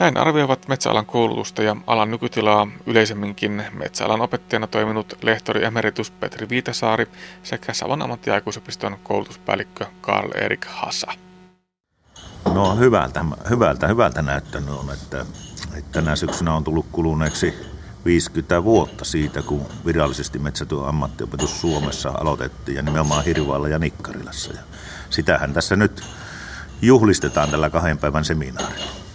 Näin 0.00 0.16
arvioivat 0.16 0.68
metsäalan 0.68 1.06
koulutusta 1.06 1.62
ja 1.62 1.76
alan 1.86 2.10
nykytilaa 2.10 2.68
yleisemminkin 2.86 3.64
metsäalan 3.72 4.20
opettajana 4.20 4.66
toiminut 4.66 5.18
lehtori 5.22 5.64
emeritus 5.64 6.10
Petri 6.10 6.48
Viitasaari 6.48 7.06
sekä 7.42 7.72
Savon 7.72 8.02
ammattiaikuisopiston 8.02 8.98
koulutuspäällikkö 9.02 9.86
Karl 10.00 10.30
Erik 10.34 10.66
Hassa. 10.66 11.12
No 12.54 12.76
hyvältä, 12.76 13.24
hyvältä, 13.50 13.86
hyvältä 13.86 14.22
näyttänyt 14.22 14.70
on, 14.70 14.90
että, 14.92 15.26
että 15.78 15.92
tänä 15.92 16.16
syksynä 16.16 16.54
on 16.54 16.64
tullut 16.64 16.86
kuluneeksi 16.92 17.54
50 18.04 18.64
vuotta 18.64 19.04
siitä, 19.04 19.42
kun 19.42 19.66
virallisesti 19.86 20.38
metsätyön 20.38 20.84
ammattiopetus 20.84 21.60
Suomessa 21.60 22.12
aloitettiin 22.20 22.76
ja 22.76 22.82
nimenomaan 22.82 23.24
Hirvaalla 23.24 23.68
ja 23.68 23.78
Nikkarilassa. 23.78 24.52
Ja 24.52 24.60
sitähän 25.10 25.52
tässä 25.52 25.76
nyt 25.76 26.04
juhlistetaan 26.82 27.50
tällä 27.50 27.70
kahden 27.70 27.98
päivän 27.98 28.24
seminaarilla. 28.24 29.05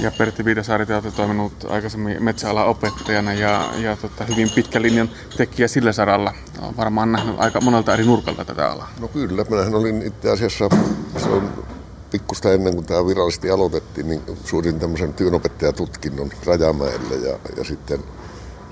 Ja 0.00 0.10
Pertti 0.10 0.44
Viidasaari, 0.44 0.86
te 0.86 1.10
toiminut 1.16 1.52
aikaisemmin 1.68 2.22
metsäalan 2.22 2.66
opettajana 2.66 3.32
ja, 3.32 3.70
ja 3.76 3.96
tota, 3.96 4.24
hyvin 4.24 4.50
pitkä 4.54 4.82
linjan 4.82 5.10
tekijä 5.36 5.68
sillä 5.68 5.92
saralla. 5.92 6.34
Olen 6.62 6.76
varmaan 6.76 7.12
nähnyt 7.12 7.34
aika 7.38 7.60
monelta 7.60 7.94
eri 7.94 8.04
nurkalta 8.04 8.44
tätä 8.44 8.70
alaa. 8.70 8.92
No 9.00 9.08
kyllä, 9.08 9.44
minähän 9.50 9.74
olin 9.74 10.02
itse 10.02 10.30
asiassa, 10.30 10.68
se 11.16 11.28
on 11.28 11.64
pikkusta 12.10 12.52
ennen 12.52 12.74
kuin 12.74 12.86
tämä 12.86 13.06
virallisesti 13.06 13.50
aloitettiin, 13.50 14.08
niin 14.08 14.22
suorin 14.44 14.78
tämmöisen 14.78 15.14
työnopettajatutkinnon 15.14 16.30
Rajamäelle 16.46 17.28
ja, 17.28 17.38
ja 17.56 17.64
sitten, 17.64 18.00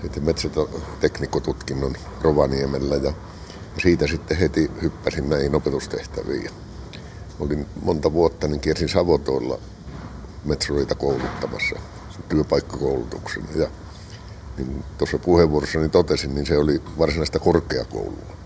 sitten 0.03 0.25
metsäteknikkotutkinnon 0.25 1.97
Rovaniemellä 2.23 2.95
ja, 2.95 3.13
ja 3.75 3.83
siitä 3.83 4.07
sitten 4.07 4.37
heti 4.37 4.71
hyppäsin 4.83 5.31
näihin 5.31 5.55
opetustehtäviin. 5.55 6.51
Olin 7.41 7.67
monta 7.83 8.13
vuotta, 8.13 8.49
niin 8.49 8.61
kiersin 8.61 8.89
Savotoilla 8.89 9.59
metsureita 10.45 10.95
kouluttamassa 10.95 11.77
työpaikkakoulutuksen. 12.29 13.43
Ja 13.55 13.71
niin 14.57 14.85
tuossa 14.99 15.19
puheenvuorossani 15.19 15.89
totesin, 15.89 16.35
niin 16.35 16.47
se 16.47 16.59
oli 16.59 16.83
varsinaista 16.99 17.39
korkeakoulua. 17.39 18.37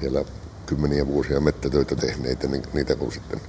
Siellä 0.00 0.24
kymmeniä 0.66 1.06
vuosia 1.06 1.40
mettätöitä 1.40 1.96
tehneitä, 1.96 2.48
niin 2.48 2.62
niitä 2.72 2.96
kun 2.96 3.12
sitten 3.12 3.40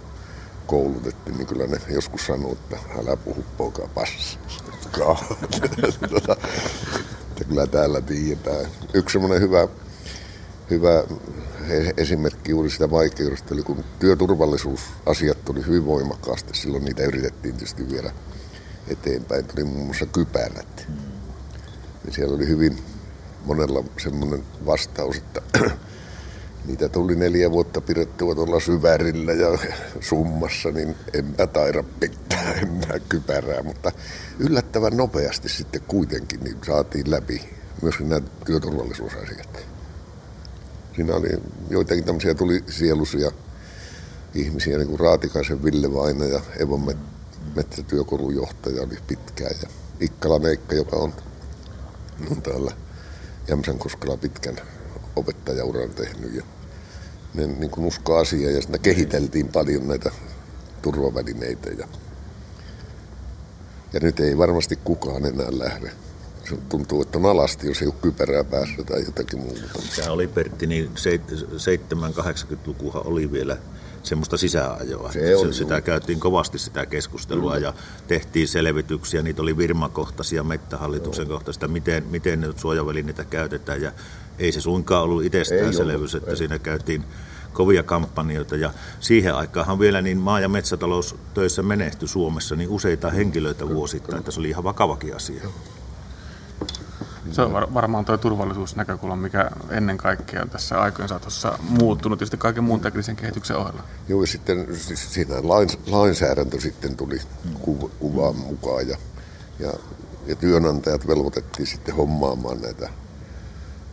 koulutettiin, 0.67 1.37
niin 1.37 1.47
kyllä 1.47 1.67
ne 1.67 1.77
joskus 1.89 2.25
sanoo, 2.25 2.51
että 2.51 2.77
älä 2.99 3.17
puhu 3.17 3.45
poika 3.57 3.89
paskaa. 3.93 5.25
Kyllä 7.47 7.67
täällä 7.67 8.01
tiedetään. 8.01 8.65
Yksi 8.93 9.13
semmoinen 9.13 9.41
hyvä, 9.41 9.67
hyvä 10.69 11.03
esimerkki 11.97 12.51
juuri 12.51 12.69
sitä 12.69 12.91
vaikeudesta, 12.91 13.53
eli 13.53 13.63
kun 13.63 13.83
työturvallisuusasiat 13.99 15.45
tuli 15.45 15.65
hyvin 15.65 15.85
voimakkaasti, 15.85 16.53
silloin 16.53 16.85
niitä 16.85 17.03
yritettiin 17.03 17.55
tietysti 17.55 17.89
viedä 17.89 18.11
eteenpäin. 18.87 19.45
Tuli 19.45 19.63
muun 19.63 19.85
muassa 19.85 20.05
kypärät. 20.05 20.87
Niin 22.03 22.13
siellä 22.13 22.35
oli 22.35 22.47
hyvin 22.47 22.77
monella 23.45 23.83
semmoinen 23.97 24.43
vastaus, 24.65 25.17
että 25.17 25.41
niitä 26.67 26.89
tuli 26.89 27.15
neljä 27.15 27.51
vuotta 27.51 27.81
pidettyä 27.81 28.35
tuolla 28.35 28.59
syvärillä 28.59 29.33
ja 29.33 29.57
summassa, 30.09 30.71
niin 30.71 30.95
enpä 31.13 31.47
taida 31.47 31.83
pitää 31.99 32.53
enää 32.53 32.99
kypärää, 33.09 33.63
mutta 33.63 33.91
yllättävän 34.39 34.97
nopeasti 34.97 35.49
sitten 35.49 35.81
kuitenkin 35.87 36.39
niin 36.43 36.57
saatiin 36.65 37.11
läpi 37.11 37.41
myös 37.81 37.99
nämä 37.99 38.21
työturvallisuusasiat. 38.45 39.74
Siinä 40.95 41.15
oli 41.15 41.29
joitakin 41.69 42.03
tämmöisiä 42.03 42.33
tuli 42.33 42.63
sielusia 42.69 43.31
ihmisiä, 44.35 44.77
niin 44.77 44.87
kuin 44.87 44.99
Raatikaisen 44.99 45.63
Ville 45.63 45.93
Vaina 45.93 46.25
ja 46.25 46.41
Evon 46.59 46.95
metsätyökorun 47.55 48.35
johtaja 48.35 48.81
oli 48.81 48.97
pitkään 49.07 49.55
ja 49.61 49.69
Ikkala 49.99 50.39
Neikka, 50.39 50.75
joka 50.75 50.95
on, 50.95 51.13
on 52.31 52.41
täällä 52.41 52.71
Jämsänkoskella 53.47 54.17
pitkän 54.17 54.55
opettajauran 55.15 55.89
tehnyt 55.89 56.35
ja 56.35 56.43
ne 57.33 57.47
niin 57.47 57.71
kuin 57.71 57.85
usko 57.85 58.17
asiaa 58.17 58.51
ja 58.51 58.61
siinä 58.61 58.77
kehiteltiin 58.77 59.47
paljon 59.47 59.87
näitä 59.87 60.11
turvavälineitä 60.81 61.69
ja, 61.69 61.87
ja 63.93 63.99
nyt 63.99 64.19
ei 64.19 64.37
varmasti 64.37 64.75
kukaan 64.75 65.25
enää 65.25 65.59
lähde. 65.59 65.91
Se 66.49 66.57
tuntuu, 66.69 67.01
että 67.01 67.17
on 67.17 67.25
alasti, 67.25 67.67
jos 67.67 67.81
ei 67.81 67.87
ole 67.87 67.95
kypärää 68.01 68.43
päässä 68.43 68.83
tai 68.83 69.05
jotakin 69.05 69.39
muuta. 69.39 69.61
Tämä 69.95 70.11
oli 70.11 70.27
Pertti, 70.27 70.67
niin 70.67 70.91
7-80-lukuhan 70.95 73.07
oli 73.07 73.31
vielä 73.31 73.57
semmoista 74.03 74.37
sisäajoa. 74.37 75.11
Se 75.11 75.35
oli, 75.35 75.53
sitä 75.53 75.81
käytiin 75.81 76.19
kovasti 76.19 76.59
sitä 76.59 76.85
keskustelua 76.85 77.53
Kyllä. 77.53 77.67
ja 77.67 77.73
tehtiin 78.07 78.47
selvityksiä. 78.47 79.21
Niitä 79.21 79.41
oli 79.41 79.57
virmakohtaisia, 79.57 80.43
mettähallituksen 80.43 81.27
kohtaisia, 81.27 81.67
miten, 81.67 82.03
miten 82.09 82.41
nyt 82.41 82.59
suojavälineitä 82.59 83.23
käytetään. 83.23 83.81
Ja 83.81 83.91
ei 84.39 84.51
se 84.51 84.61
suinkaan 84.61 85.03
ollut 85.03 85.25
itsestäänselvyys, 85.25 86.15
että 86.15 86.31
ei. 86.31 86.37
siinä 86.37 86.59
käytiin 86.59 87.03
kovia 87.53 87.83
kampanjoita 87.83 88.55
ja 88.55 88.73
siihen 88.99 89.35
aikaanhan 89.35 89.79
vielä 89.79 90.01
niin 90.01 90.17
maa- 90.17 90.39
ja 90.39 90.49
metsätaloustöissä 90.49 91.63
menehtyi 91.63 92.07
Suomessa 92.07 92.55
niin 92.55 92.69
useita 92.69 93.09
henkilöitä 93.09 93.69
vuosittain, 93.69 94.19
että 94.19 94.31
se 94.31 94.39
oli 94.39 94.49
ihan 94.49 94.63
vakavakin 94.63 95.15
asia. 95.15 95.43
Se 97.31 97.41
on 97.41 97.53
var- 97.53 97.73
varmaan 97.73 98.05
tuo 98.05 98.17
turvallisuusnäkökulma, 98.17 99.15
mikä 99.15 99.51
ennen 99.69 99.97
kaikkea 99.97 100.41
on 100.41 100.49
tässä 100.49 100.81
aikojen 100.81 101.09
saatossa 101.09 101.59
muuttunut, 101.69 102.19
tietysti 102.19 102.37
kaiken 102.37 102.63
muun 102.63 102.81
teknisen 102.81 103.15
kehityksen 103.15 103.57
ohella. 103.57 103.83
Joo, 104.07 104.21
ja 104.21 104.27
sitten 104.27 104.67
siinä 104.95 105.35
lains, 105.43 105.77
lainsäädäntö 105.87 106.61
sitten 106.61 106.95
tuli 106.97 107.21
ku, 107.59 107.91
kuvaan 107.99 108.35
mukaan 108.35 108.87
ja, 108.87 108.97
ja, 109.59 109.73
ja 110.27 110.35
työnantajat 110.35 111.07
velvoitettiin 111.07 111.67
sitten 111.67 111.95
hommaamaan 111.95 112.61
näitä 112.61 112.89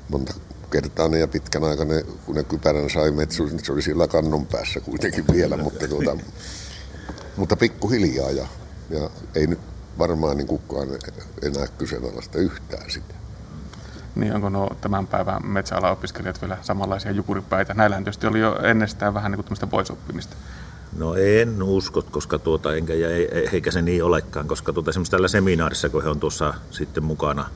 monta 0.08 0.34
kertaa 0.70 1.08
ne 1.08 1.18
ja 1.18 1.28
pitkän 1.28 1.64
aikana, 1.64 1.94
kun 2.26 2.34
ne 2.34 2.44
kypärän 2.44 2.90
sai 2.90 3.10
metsuun, 3.10 3.48
niin 3.48 3.64
se 3.64 3.72
oli 3.72 3.82
sillä 3.82 4.08
kannon 4.08 4.46
päässä 4.46 4.80
kuitenkin 4.80 5.24
vielä, 5.32 5.56
mutta, 5.56 5.88
tuota, 5.88 6.16
mutta 7.36 7.56
pikkuhiljaa 7.56 8.30
ja, 8.30 8.46
ja 8.90 9.10
ei 9.34 9.46
nyt 9.46 9.60
varmaan 9.98 10.36
niin 10.36 10.46
kukaan 10.46 10.88
enää 11.42 11.66
kyseenalaista 11.78 12.38
yhtään 12.38 12.90
sitä. 12.90 13.21
Niin 14.14 14.34
onko 14.34 14.48
nuo 14.48 14.76
tämän 14.80 15.06
päivän 15.06 15.46
metsäalaopiskelijat 15.46 16.40
vielä 16.40 16.58
samanlaisia 16.62 17.10
jukuripäitä? 17.10 17.74
Näillähän 17.74 18.04
tietysti 18.04 18.26
oli 18.26 18.40
jo 18.40 18.58
ennestään 18.62 19.14
vähän 19.14 19.32
niin 19.32 19.44
tämmöistä 19.44 19.66
poisoppimista. 19.66 20.36
No 20.96 21.14
en 21.14 21.62
usko, 21.62 22.02
koska 22.10 22.38
tuota, 22.38 22.74
enkä, 22.74 22.94
ja 22.94 23.08
eikä 23.52 23.70
se 23.70 23.82
niin 23.82 24.04
olekaan, 24.04 24.48
koska 24.48 24.72
tuota, 24.72 24.90
esimerkiksi 24.90 25.10
tällä 25.10 25.28
seminaarissa, 25.28 25.88
kun 25.88 26.02
he 26.02 26.08
on 26.08 26.20
tuossa 26.20 26.54
sitten 26.70 27.04
mukana 27.04 27.46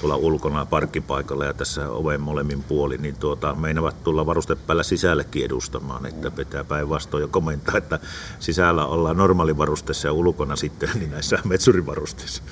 tuolla 0.00 0.16
ulkona 0.16 0.66
parkkipaikalla 0.66 1.44
ja 1.44 1.54
tässä 1.54 1.90
oven 1.90 2.20
molemmin 2.20 2.62
puoli, 2.62 2.98
niin 2.98 3.16
tuota, 3.16 3.54
meinavat 3.54 4.04
tulla 4.04 4.26
varustepäällä 4.26 4.82
sisällekin 4.82 5.44
edustamaan, 5.44 6.06
että 6.06 6.30
pitää 6.30 6.64
päinvastoin 6.64 7.20
jo 7.20 7.28
komentaa, 7.28 7.78
että 7.78 7.98
sisällä 8.40 8.86
ollaan 8.86 9.16
normaalivarusteessa 9.16 10.08
ja 10.08 10.12
ulkona 10.12 10.56
sitten 10.56 10.90
niin 10.94 11.10
näissä 11.10 11.38
metsurivarusteissa. 11.44 12.42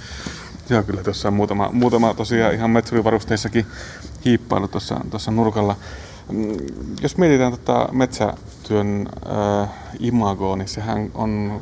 Joo, 0.68 0.82
kyllä 0.82 1.02
tuossa 1.02 1.28
on 1.28 1.34
muutama, 1.34 1.68
muutama 1.72 2.14
tosiaan 2.14 2.54
ihan 2.54 2.70
metsurivarusteissakin 2.70 3.66
hiippailu 4.24 4.68
tuossa, 4.68 5.00
tuossa 5.10 5.30
nurkalla. 5.30 5.76
Mm, 6.32 6.56
jos 7.02 7.16
mietitään 7.16 7.52
tota 7.52 7.88
metsätyön 7.92 9.08
äh, 9.62 9.68
imagoa, 9.98 10.56
niin 10.56 10.68
sehän 10.68 11.10
on, 11.14 11.60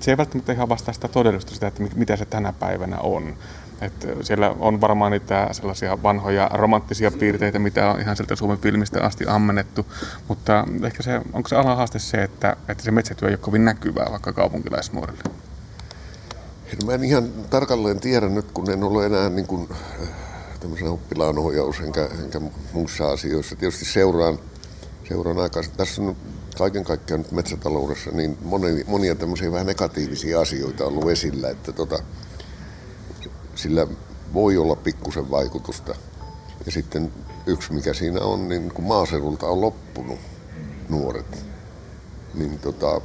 se 0.00 0.10
ei 0.10 0.16
välttämättä 0.16 0.52
ihan 0.52 0.68
vastaa 0.68 0.94
sitä 0.94 1.08
todellisuutta 1.08 1.54
sitä, 1.54 1.66
että 1.66 1.82
mitä 1.94 2.16
se 2.16 2.24
tänä 2.24 2.52
päivänä 2.52 2.98
on. 2.98 3.34
Et 3.80 4.08
siellä 4.22 4.54
on 4.58 4.80
varmaan 4.80 5.12
niitä 5.12 5.48
sellaisia 5.52 6.02
vanhoja 6.02 6.50
romanttisia 6.54 7.10
piirteitä, 7.10 7.58
mitä 7.58 7.90
on 7.90 8.00
ihan 8.00 8.16
sieltä 8.16 8.36
Suomen 8.36 8.58
filmistä 8.58 9.02
asti 9.02 9.24
ammennettu, 9.28 9.86
mutta 10.28 10.64
ehkä 10.84 11.02
se, 11.02 11.20
onko 11.32 11.48
se 11.48 11.56
alahaaste 11.56 11.98
se, 11.98 12.22
että, 12.22 12.56
että 12.68 12.84
se 12.84 12.90
metsätyö 12.90 13.28
ei 13.28 13.32
ole 13.32 13.38
kovin 13.38 13.64
näkyvää 13.64 14.06
vaikka 14.10 14.32
kaupunkilaisnuorille? 14.32 15.22
Mä 16.86 16.94
en 16.94 17.04
ihan 17.04 17.32
tarkalleen 17.50 18.00
tiedä 18.00 18.28
nyt, 18.28 18.52
kun 18.52 18.70
en 18.70 18.84
ole 18.84 19.06
enää 19.06 19.28
niin 19.28 19.46
kuin, 19.46 19.68
äh, 19.70 20.08
tämmöisen 20.60 20.88
oppilaanohjaus 20.88 21.80
enkä, 21.80 22.08
enkä 22.24 22.40
muissa 22.72 23.10
asioissa. 23.10 23.56
Tietysti 23.56 23.84
seuraan, 23.84 24.38
seuraan 25.08 25.38
aikaa. 25.38 25.62
Tässä 25.76 26.02
on 26.02 26.16
kaiken 26.58 26.84
kaikkiaan 26.84 27.20
nyt 27.20 27.32
metsätaloudessa 27.32 28.10
niin 28.10 28.38
monia, 28.42 28.84
monia 28.86 29.14
tämmöisiä 29.14 29.52
vähän 29.52 29.66
negatiivisia 29.66 30.40
asioita 30.40 30.84
ollut 30.84 31.10
esillä, 31.10 31.50
että 31.50 31.72
tota, 31.72 31.98
sillä 33.54 33.86
voi 34.34 34.56
olla 34.56 34.76
pikkusen 34.76 35.30
vaikutusta. 35.30 35.94
Ja 36.66 36.72
sitten 36.72 37.12
yksi 37.46 37.72
mikä 37.72 37.94
siinä 37.94 38.20
on, 38.20 38.48
niin 38.48 38.72
kun 38.74 38.84
maaseudulta 38.84 39.46
on 39.46 39.60
loppunut 39.60 40.18
nuoret, 40.88 41.44
niin 42.34 42.58
tota, 42.58 43.00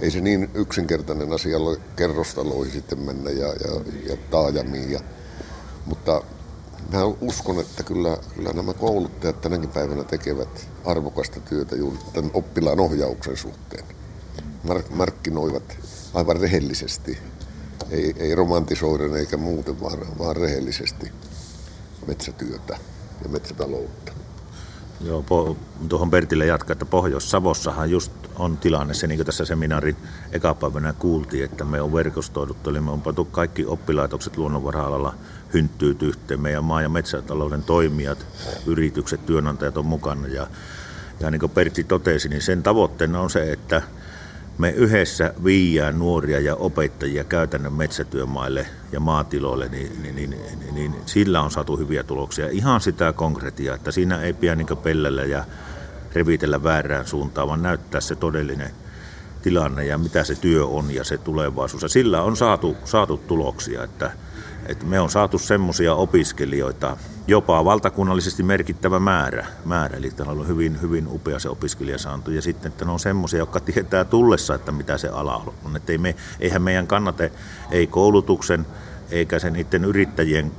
ei 0.00 0.10
se 0.10 0.20
niin 0.20 0.50
yksinkertainen 0.54 1.32
asia 1.32 1.56
ole 1.56 1.78
kerrostaloihin 1.96 2.72
sitten 2.72 2.98
mennä 2.98 3.30
ja, 3.30 3.46
ja, 3.46 3.80
ja 4.10 4.16
taajamiin. 4.30 4.90
Ja, 4.90 5.00
mutta 5.86 6.22
mä 6.92 7.04
uskon, 7.04 7.60
että 7.60 7.82
kyllä, 7.82 8.18
kyllä 8.34 8.52
nämä 8.52 8.74
kouluttajat 8.74 9.40
tänäkin 9.40 9.68
päivänä 9.70 10.04
tekevät 10.04 10.68
arvokasta 10.84 11.40
työtä 11.40 11.76
juuri 11.76 11.98
tämän 12.12 12.30
oppilaan 12.34 12.80
ohjauksen 12.80 13.36
suhteen. 13.36 13.84
Mark- 14.68 14.90
markkinoivat 14.90 15.78
aivan 16.14 16.36
rehellisesti, 16.36 17.18
ei, 17.90 18.14
ei 18.18 18.34
romantisoiden 18.34 19.16
eikä 19.16 19.36
muuten, 19.36 19.80
vaan, 19.80 20.18
vaan 20.18 20.36
rehellisesti 20.36 21.12
metsätyötä 22.06 22.78
ja 23.22 23.28
metsätaloutta. 23.28 24.12
Joo, 25.04 25.22
po, 25.22 25.56
tuohon 25.88 26.10
Pertille 26.10 26.46
jatkaa, 26.46 26.72
että 26.72 26.84
Pohjois-Savossahan 26.84 27.90
just 27.90 28.12
on 28.36 28.56
tilanne 28.56 28.94
se, 28.94 29.06
niin 29.06 29.18
kuin 29.18 29.26
tässä 29.26 29.44
seminaarin 29.44 29.96
ekapäivänä 30.32 30.92
kuultiin, 30.92 31.44
että 31.44 31.64
me 31.64 31.80
on 31.80 31.92
verkostoiduttu, 31.92 32.70
eli 32.70 32.80
me 32.80 32.90
on 32.90 33.02
pantu 33.02 33.24
kaikki 33.24 33.66
oppilaitokset 33.66 34.36
luonnonvara-alalla 34.36 35.14
hynttyyt 35.54 36.02
yhteen. 36.02 36.40
Meidän 36.40 36.64
maa- 36.64 36.82
ja 36.82 36.88
metsätalouden 36.88 37.62
toimijat, 37.62 38.26
yritykset, 38.66 39.26
työnantajat 39.26 39.76
on 39.76 39.86
mukana. 39.86 40.28
Ja, 40.28 40.46
ja 41.20 41.30
niin 41.30 41.40
kuin 41.40 41.50
Pertti 41.50 41.84
totesi, 41.84 42.28
niin 42.28 42.42
sen 42.42 42.62
tavoitteena 42.62 43.20
on 43.20 43.30
se, 43.30 43.52
että 43.52 43.82
me 44.60 44.70
yhdessä 44.70 45.34
viiään 45.44 45.98
nuoria 45.98 46.40
ja 46.40 46.56
opettajia 46.56 47.24
käytännön 47.24 47.72
metsätyömaille 47.72 48.66
ja 48.92 49.00
maatiloille, 49.00 49.68
niin, 49.68 50.02
niin, 50.02 50.16
niin, 50.16 50.30
niin, 50.30 50.74
niin 50.74 50.94
sillä 51.06 51.40
on 51.40 51.50
saatu 51.50 51.76
hyviä 51.76 52.02
tuloksia. 52.02 52.48
Ihan 52.48 52.80
sitä 52.80 53.12
konkretiaa, 53.12 53.74
että 53.74 53.92
siinä 53.92 54.20
ei 54.20 54.32
pidä 54.32 54.54
niin 54.54 54.78
pellellä 54.82 55.24
ja 55.24 55.44
revitellä 56.14 56.62
väärään 56.62 57.06
suuntaan, 57.06 57.48
vaan 57.48 57.62
näyttää 57.62 58.00
se 58.00 58.16
todellinen 58.16 58.70
tilanne 59.42 59.84
ja 59.84 59.98
mitä 59.98 60.24
se 60.24 60.34
työ 60.34 60.66
on 60.66 60.94
ja 60.94 61.04
se 61.04 61.18
tulevaisuus. 61.18 61.82
Ja 61.82 61.88
sillä 61.88 62.22
on 62.22 62.36
saatu, 62.36 62.76
saatu 62.84 63.16
tuloksia, 63.16 63.84
että, 63.84 64.10
että 64.70 64.86
me 64.86 65.00
on 65.00 65.10
saatu 65.10 65.38
semmoisia 65.38 65.94
opiskelijoita, 65.94 66.96
jopa 67.26 67.64
valtakunnallisesti 67.64 68.42
merkittävä 68.42 69.00
määrä, 69.00 69.46
määrä 69.64 69.96
eli 69.96 70.10
täällä 70.10 70.32
on 70.32 70.48
hyvin, 70.48 70.80
hyvin 70.82 71.08
upea 71.08 71.38
se 71.38 71.48
opiskelijasaanto, 71.48 72.30
ja 72.30 72.42
sitten, 72.42 72.72
että 72.72 72.84
ne 72.84 72.90
on 72.90 73.00
semmoisia, 73.00 73.38
jotka 73.38 73.60
tietää 73.74 74.04
tullessa, 74.04 74.54
että 74.54 74.72
mitä 74.72 74.98
se 74.98 75.08
ala 75.08 75.52
on. 75.64 75.76
Että 75.76 75.92
ei 75.92 75.98
me, 75.98 76.14
eihän 76.40 76.62
meidän 76.62 76.86
kannate, 76.86 77.32
ei 77.70 77.86
koulutuksen, 77.86 78.66
eikä 79.10 79.38
sen 79.38 79.52
niiden 79.52 79.84
yrittäjien 79.84 80.52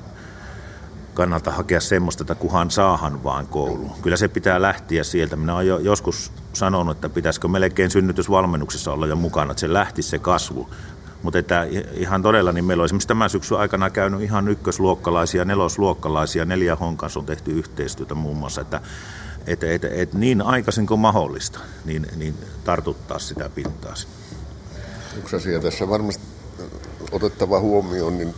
kannalta 1.14 1.52
hakea 1.52 1.80
semmoista, 1.80 2.24
että 2.24 2.36
kuhan 2.36 2.72
saahan 2.72 3.24
vaan 3.24 3.48
koulu. 3.48 3.92
Kyllä 4.02 4.18
se 4.18 4.28
pitää 4.28 4.62
lähteä 4.62 5.04
sieltä. 5.04 5.36
Minä 5.36 5.56
olen 5.56 5.68
jo 5.68 5.78
joskus 5.78 6.32
sanonut, 6.54 6.98
että 6.98 7.10
pitäisikö 7.10 7.48
melkein 7.48 7.92
synnytysvalmennuksessa 7.92 8.94
olla 8.94 9.08
jo 9.08 9.16
mukana, 9.16 9.52
että 9.52 9.62
se 9.62 9.74
lähti 9.74 10.02
se 10.02 10.20
kasvu. 10.20 10.70
Mutta 11.24 11.40
että 11.40 11.68
ihan 11.94 12.22
todella, 12.22 12.52
niin 12.52 12.66
meillä 12.66 12.82
on 12.82 12.86
esimerkiksi 12.86 13.08
tämän 13.08 13.30
syksyn 13.30 13.58
aikana 13.58 13.90
käynyt 13.90 14.22
ihan 14.22 14.48
ykkösluokkalaisia, 14.48 15.46
nelosluokkalaisia, 15.46 16.46
neljä 16.46 16.76
honkansa 16.76 17.20
on 17.20 17.26
tehty 17.26 17.52
yhteistyötä 17.52 18.16
muun 18.16 18.38
muassa, 18.38 18.62
että 18.62 18.82
et, 19.48 19.64
et, 19.64 19.84
et 19.84 20.14
niin 20.14 20.42
aikaisin 20.42 20.88
kuin 20.88 21.00
mahdollista, 21.00 21.60
niin, 21.86 22.08
niin 22.16 22.34
tartuttaa 22.64 23.20
sitä 23.20 23.50
pintaa. 23.50 23.94
Yksi 25.18 25.36
asia 25.36 25.60
tässä 25.60 25.90
varmasti 25.90 26.24
otettava 27.12 27.60
huomioon, 27.60 28.18
niin 28.18 28.36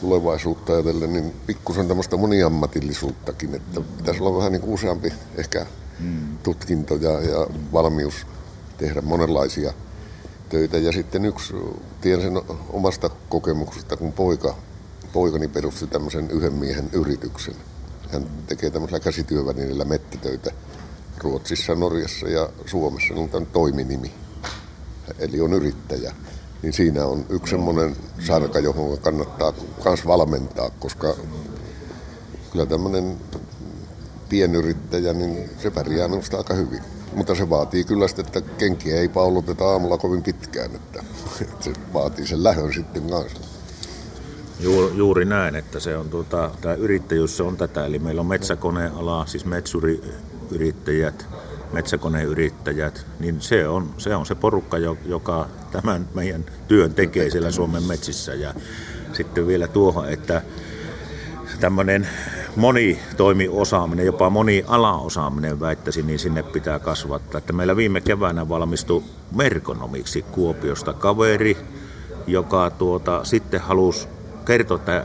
tulevaisuutta 0.00 0.72
ajatellen, 0.72 1.12
niin 1.12 1.32
pikkusen 1.46 1.88
tämmöistä 1.88 2.16
moniammatillisuuttakin, 2.16 3.54
että 3.54 3.80
pitäisi 3.80 4.22
olla 4.22 4.38
vähän 4.38 4.52
niin 4.52 4.60
kuin 4.60 4.74
useampi 4.74 5.12
ehkä 5.36 5.66
hmm. 6.00 6.38
tutkinto 6.42 6.94
ja, 6.94 7.10
ja 7.10 7.46
valmius 7.72 8.26
tehdä 8.76 9.00
monenlaisia 9.00 9.72
töitä. 10.48 10.78
Ja 10.78 10.92
sitten 10.92 11.24
yksi, 11.24 11.54
tiedän 12.00 12.22
sen 12.22 12.42
omasta 12.70 13.10
kokemuksesta, 13.28 13.96
kun 13.96 14.12
poika, 14.12 14.54
poikani 15.12 15.48
perusti 15.48 15.86
tämmöisen 15.86 16.30
yhden 16.30 16.52
miehen 16.52 16.90
yrityksen. 16.92 17.54
Hän 18.12 18.26
tekee 18.46 18.70
tämmöisellä 18.70 19.00
käsityövälineellä 19.00 19.84
mettätöitä 19.84 20.50
Ruotsissa, 21.18 21.74
Norjassa 21.74 22.28
ja 22.28 22.48
Suomessa, 22.66 23.14
niin 23.14 23.30
on 23.32 23.46
toiminimi. 23.46 24.12
eli 25.18 25.40
on 25.40 25.52
yrittäjä, 25.52 26.14
niin 26.62 26.72
siinä 26.72 27.06
on 27.06 27.26
yksi 27.28 27.50
semmoinen 27.50 27.96
sarka, 28.26 28.58
johon 28.58 28.98
kannattaa 28.98 29.52
myös 29.84 30.06
valmentaa, 30.06 30.70
koska 30.70 31.16
kyllä 32.52 32.66
tämmöinen 32.66 33.16
pienyrittäjä, 34.28 35.12
niin 35.12 35.50
se 35.62 35.70
pärjää 35.70 36.08
minusta 36.08 36.36
aika 36.36 36.54
hyvin. 36.54 36.97
Mutta 37.12 37.34
se 37.34 37.50
vaatii 37.50 37.84
kyllä 37.84 38.08
sitä, 38.08 38.22
että 38.22 38.40
kenkiä 38.40 38.96
ei 38.96 39.08
pauluteta 39.08 39.64
aamulla 39.64 39.98
kovin 39.98 40.22
pitkään, 40.22 40.70
että, 40.74 41.04
että 41.40 41.64
se 41.64 41.72
vaatii 41.94 42.26
sen 42.26 42.44
lähön 42.44 42.72
sitten 42.72 43.10
kanssa. 43.10 43.38
Juuri, 44.60 44.96
juuri 44.96 45.24
näin, 45.24 45.56
että 45.56 45.80
se 45.80 45.96
on 45.96 46.10
tuota, 46.10 46.50
tämä 46.60 46.74
yrittäjyys 46.74 47.36
se 47.36 47.42
on 47.42 47.56
tätä, 47.56 47.86
eli 47.86 47.98
meillä 47.98 48.20
on 48.20 48.26
metsäkoneala, 48.26 49.26
siis 49.26 49.44
metsuriyrittäjät, 49.44 51.26
metsäkoneyrittäjät, 51.72 53.06
niin 53.20 53.40
se 53.40 53.68
on, 53.68 53.94
se 53.98 54.16
on 54.16 54.26
se 54.26 54.34
porukka, 54.34 54.78
joka 55.04 55.48
tämän 55.70 56.08
meidän 56.14 56.44
työn 56.68 56.94
tekee 56.94 57.30
siellä 57.30 57.50
Suomen 57.50 57.82
metsissä. 57.82 58.34
Ja 58.34 58.54
sitten 59.12 59.46
vielä 59.46 59.68
tuohon, 59.68 60.08
että 60.08 60.42
tämmöinen 61.60 62.08
monitoimiosaaminen, 62.58 64.06
jopa 64.06 64.30
moni-alaosaaminen 64.30 65.60
väittäisin, 65.60 66.06
niin 66.06 66.18
sinne 66.18 66.42
pitää 66.42 66.78
kasvattaa. 66.78 67.38
Että 67.38 67.52
meillä 67.52 67.76
viime 67.76 68.00
keväänä 68.00 68.48
valmistui 68.48 69.02
merkonomiksi 69.36 70.22
Kuopiosta 70.22 70.92
kaveri, 70.92 71.56
joka 72.26 72.70
tuota, 72.70 73.24
sitten 73.24 73.60
halusi 73.60 74.08
kertoi, 74.44 74.76
että 74.76 75.04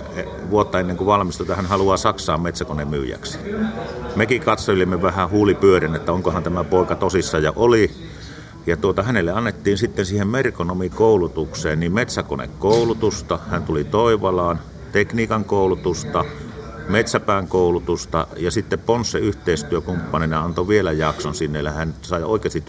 vuotta 0.50 0.80
ennen 0.80 0.98
kuin 0.98 1.08
valmistui, 1.08 1.44
että 1.44 1.56
hän 1.56 1.66
haluaa 1.66 1.98
Saksaan 1.98 2.42
metsäkonemyyjäksi. 2.42 3.38
Mekin 4.16 4.42
katsoilimme 4.42 5.02
vähän 5.02 5.30
huulipyörin, 5.30 5.96
että 5.96 6.12
onkohan 6.12 6.44
tämä 6.44 6.64
poika 6.64 6.96
tosissa 6.96 7.40
ja 7.40 7.54
oli. 7.56 7.92
Ja 8.68 8.78
tuota, 8.78 9.04
hänelle 9.04 9.32
annettiin 9.32 9.78
sitten 9.78 10.06
siihen 10.06 10.28
merkonomikoulutukseen 10.28 11.80
niin 11.80 11.94
metsäkonekoulutusta, 11.94 13.40
hän 13.50 13.64
tuli 13.64 13.84
Toivalaan, 13.84 14.60
tekniikan 14.92 15.46
koulutusta, 15.46 16.26
metsäpään 16.88 17.48
koulutusta 17.48 18.28
ja 18.38 18.52
sitten 18.52 18.80
Ponsse 18.80 19.20
yhteistyökumppanina 19.20 20.42
antoi 20.42 20.68
vielä 20.68 20.92
jakson 20.92 21.36
sinne, 21.36 21.72
hän 21.72 21.96
sai 22.02 22.24
oikeasti 22.24 22.64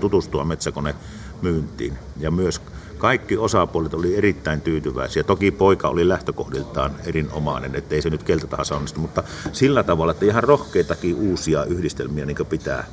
tutustua 0.00 0.44
metsäkonemyyntiin 0.44 1.98
ja 2.18 2.30
myös 2.30 2.60
kaikki 2.98 3.36
osapuolet 3.36 3.94
oli 3.94 4.16
erittäin 4.16 4.60
tyytyväisiä. 4.60 5.24
Toki 5.24 5.50
poika 5.50 5.88
oli 5.88 6.08
lähtökohdiltaan 6.08 6.94
erinomainen, 7.04 7.74
ettei 7.74 8.02
se 8.02 8.10
nyt 8.10 8.22
keltä 8.22 8.46
tahansa 8.46 8.76
onnistu, 8.76 9.00
mutta 9.00 9.22
sillä 9.52 9.82
tavalla, 9.82 10.12
että 10.12 10.26
ihan 10.26 10.44
rohkeitakin 10.44 11.14
uusia 11.14 11.64
yhdistelmiä 11.64 12.26
niin 12.26 12.46
pitää 12.48 12.84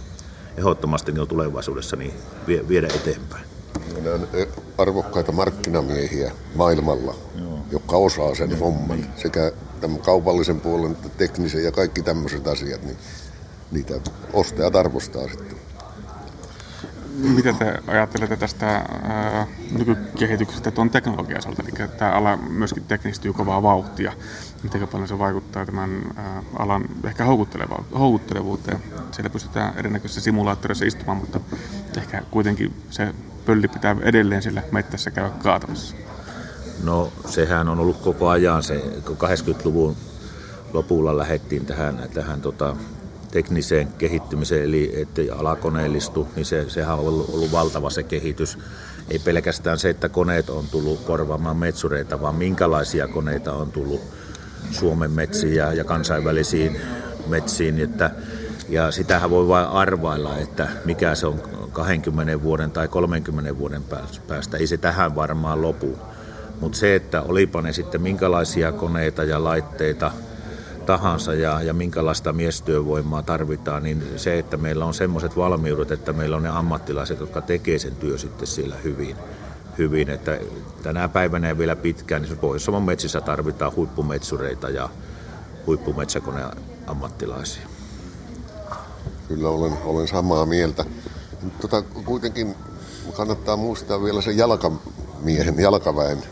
ehdottomasti 0.58 1.12
niin 1.12 1.28
tulevaisuudessa 1.28 1.96
niin 1.96 2.14
viedä 2.48 2.88
eteenpäin. 2.88 3.46
Ne 4.04 4.12
on 4.12 4.28
arvokkaita 4.78 5.32
markkinamiehiä 5.32 6.32
maailmalla, 6.56 7.16
Joo. 7.42 7.60
jotka 7.72 7.98
osaa 7.98 8.36
sen 8.36 8.60
homman. 8.60 9.06
Sekä 9.16 9.52
tämän 9.82 10.00
kaupallisen 10.00 10.62
puolen 10.62 10.98
teknisen 11.18 11.64
ja 11.64 11.72
kaikki 11.72 12.02
tämmöiset 12.02 12.48
asiat, 12.48 12.84
niin 12.84 12.98
niitä 13.72 13.94
ostajat 14.34 14.76
arvostaa 14.76 15.28
sitten. 15.28 15.58
Miten 17.18 17.56
te 17.56 17.80
ajattelette 17.88 18.38
tästä 18.38 18.68
ää, 18.68 19.48
nykykehityksestä 19.72 20.72
tuon 20.72 20.90
teknologian 20.90 21.38
osalta? 21.38 21.64
Eli 21.64 21.88
tämä 21.88 22.12
ala 22.12 22.38
myöskin 22.38 22.84
teknistyy 22.84 23.34
kovaa 23.34 23.64
vauhtia. 23.64 24.14
Miten 24.64 24.88
paljon 24.88 25.08
se 25.08 25.20
vaikuttaa 25.20 25.66
tämän 25.66 26.02
ää, 26.16 26.44
alan 26.60 26.86
ehkä 27.04 27.26
houkuttelevuuteen? 28.00 28.80
Siellä 29.12 29.30
pystytään 29.30 29.74
erinäköisissä 29.78 30.22
simulaattoreissa 30.22 30.86
istumaan, 30.86 31.18
mutta 31.18 31.40
ehkä 31.98 32.24
kuitenkin 32.32 32.74
se 32.90 33.14
pölli 33.46 33.68
pitää 33.68 33.96
edelleen 34.02 34.42
sillä 34.42 34.64
mettässä 34.72 35.12
käydä 35.12 35.30
kaatamassa. 35.30 35.96
No 36.84 37.12
sehän 37.26 37.70
on 37.70 37.80
ollut 37.80 37.98
koko 37.98 38.30
ajan 38.30 38.64
se, 38.64 38.84
kun 39.06 39.18
80-luvun 39.18 39.96
lopulla 40.74 41.18
lähdettiin 41.18 41.66
tähän, 41.66 42.10
tähän 42.14 42.42
tota, 42.42 42.76
tekniseen 43.32 43.88
kehittymiseen, 43.98 44.64
eli 44.64 44.92
että 45.02 45.22
alakoneellistu, 45.38 46.28
niin 46.36 46.46
se, 46.46 46.70
sehän 46.70 46.94
on 46.94 47.00
ollut, 47.00 47.30
ollut 47.30 47.52
valtava 47.52 47.90
se 47.90 48.04
kehitys. 48.04 48.58
Ei 49.10 49.20
pelkästään 49.20 49.80
se, 49.80 49.90
että 49.90 50.10
koneet 50.10 50.50
on 50.50 50.66
tullut 50.72 51.00
korvaamaan 51.00 51.58
metsureita, 51.58 52.22
vaan 52.22 52.36
minkälaisia 52.36 53.08
koneita 53.08 53.54
on 53.54 53.72
tullut 53.72 54.02
Suomen 54.72 55.12
metsiin 55.12 55.56
ja, 55.56 55.74
ja 55.74 55.84
kansainvälisiin 55.84 56.82
metsiin. 57.28 57.80
Että, 57.80 58.12
ja 58.70 58.92
sitähän 58.92 59.30
voi 59.30 59.48
vain 59.48 59.68
arvailla, 59.68 60.38
että 60.38 60.68
mikä 60.86 61.16
se 61.16 61.28
on 61.28 61.42
20 61.72 62.42
vuoden 62.44 62.72
tai 62.72 62.88
30 62.88 63.58
vuoden 63.58 63.84
päästä. 64.28 64.58
Ei 64.58 64.68
se 64.68 64.78
tähän 64.78 65.16
varmaan 65.16 65.62
lopu. 65.62 65.98
Mutta 66.62 66.78
se, 66.78 66.96
että 66.96 67.22
olipa 67.22 67.62
ne 67.62 67.74
sitten 67.74 68.02
minkälaisia 68.02 68.72
koneita 68.72 69.24
ja 69.24 69.44
laitteita– 69.44 70.12
tahansa 70.86 71.34
ja, 71.34 71.62
ja 71.62 71.74
minkälaista 71.74 72.34
miestyövoimaa 72.34 73.22
tarvitaan, 73.22 73.84
niin 73.84 74.04
se, 74.16 74.40
että 74.40 74.58
meillä 74.58 74.86
on 74.86 74.94
semmoiset 74.94 75.38
valmiudet, 75.38 75.92
että 75.92 76.14
meillä 76.14 76.36
on 76.36 76.44
ne 76.44 76.50
ammattilaiset, 76.50 77.20
jotka 77.20 77.42
tekee 77.42 77.80
sen 77.80 77.96
työ 77.96 78.18
sitten 78.18 78.48
siellä 78.48 78.76
hyvin. 78.84 79.16
hyvin. 79.78 80.10
Että 80.10 80.40
tänä 80.84 81.10
päivänä 81.10 81.48
ja 81.48 81.58
vielä 81.58 81.76
pitkään, 81.76 82.22
niin 82.22 82.38
pohjois 82.38 82.68
metsissä 82.86 83.22
tarvitaan 83.22 83.76
huippumetsureita 83.76 84.70
ja 84.70 84.90
huippumetsäkoneammattilaisia. 85.68 87.68
Kyllä 89.28 89.50
olen, 89.50 89.74
olen 89.86 90.08
samaa 90.08 90.46
mieltä. 90.46 90.86
Tota, 91.62 91.82
kuitenkin 91.82 92.56
kannattaa 93.18 93.58
muistaa 93.58 94.04
vielä 94.04 94.22
se 94.22 94.32
jalkamiehen, 94.32 95.60
jalkaväen. 95.60 96.24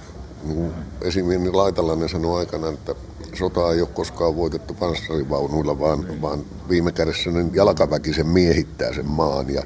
Niin 0.43 0.73
esimerkiksi 1.01 1.51
Laitalainen 1.51 2.09
sanoi 2.09 2.39
aikana, 2.39 2.69
että 2.69 2.95
sota 3.33 3.71
ei 3.71 3.81
ole 3.81 3.89
koskaan 3.93 4.35
voitettu 4.35 4.73
panssarivaunuilla, 4.73 5.79
vaan, 5.79 6.21
vaan 6.21 6.45
viime 6.69 6.91
kädessä 6.91 7.31
niin 7.31 7.55
jalkaväki 7.55 8.13
sen 8.13 8.27
miehittää 8.27 8.93
sen 8.93 9.05
maan. 9.05 9.49
Ja, 9.49 9.63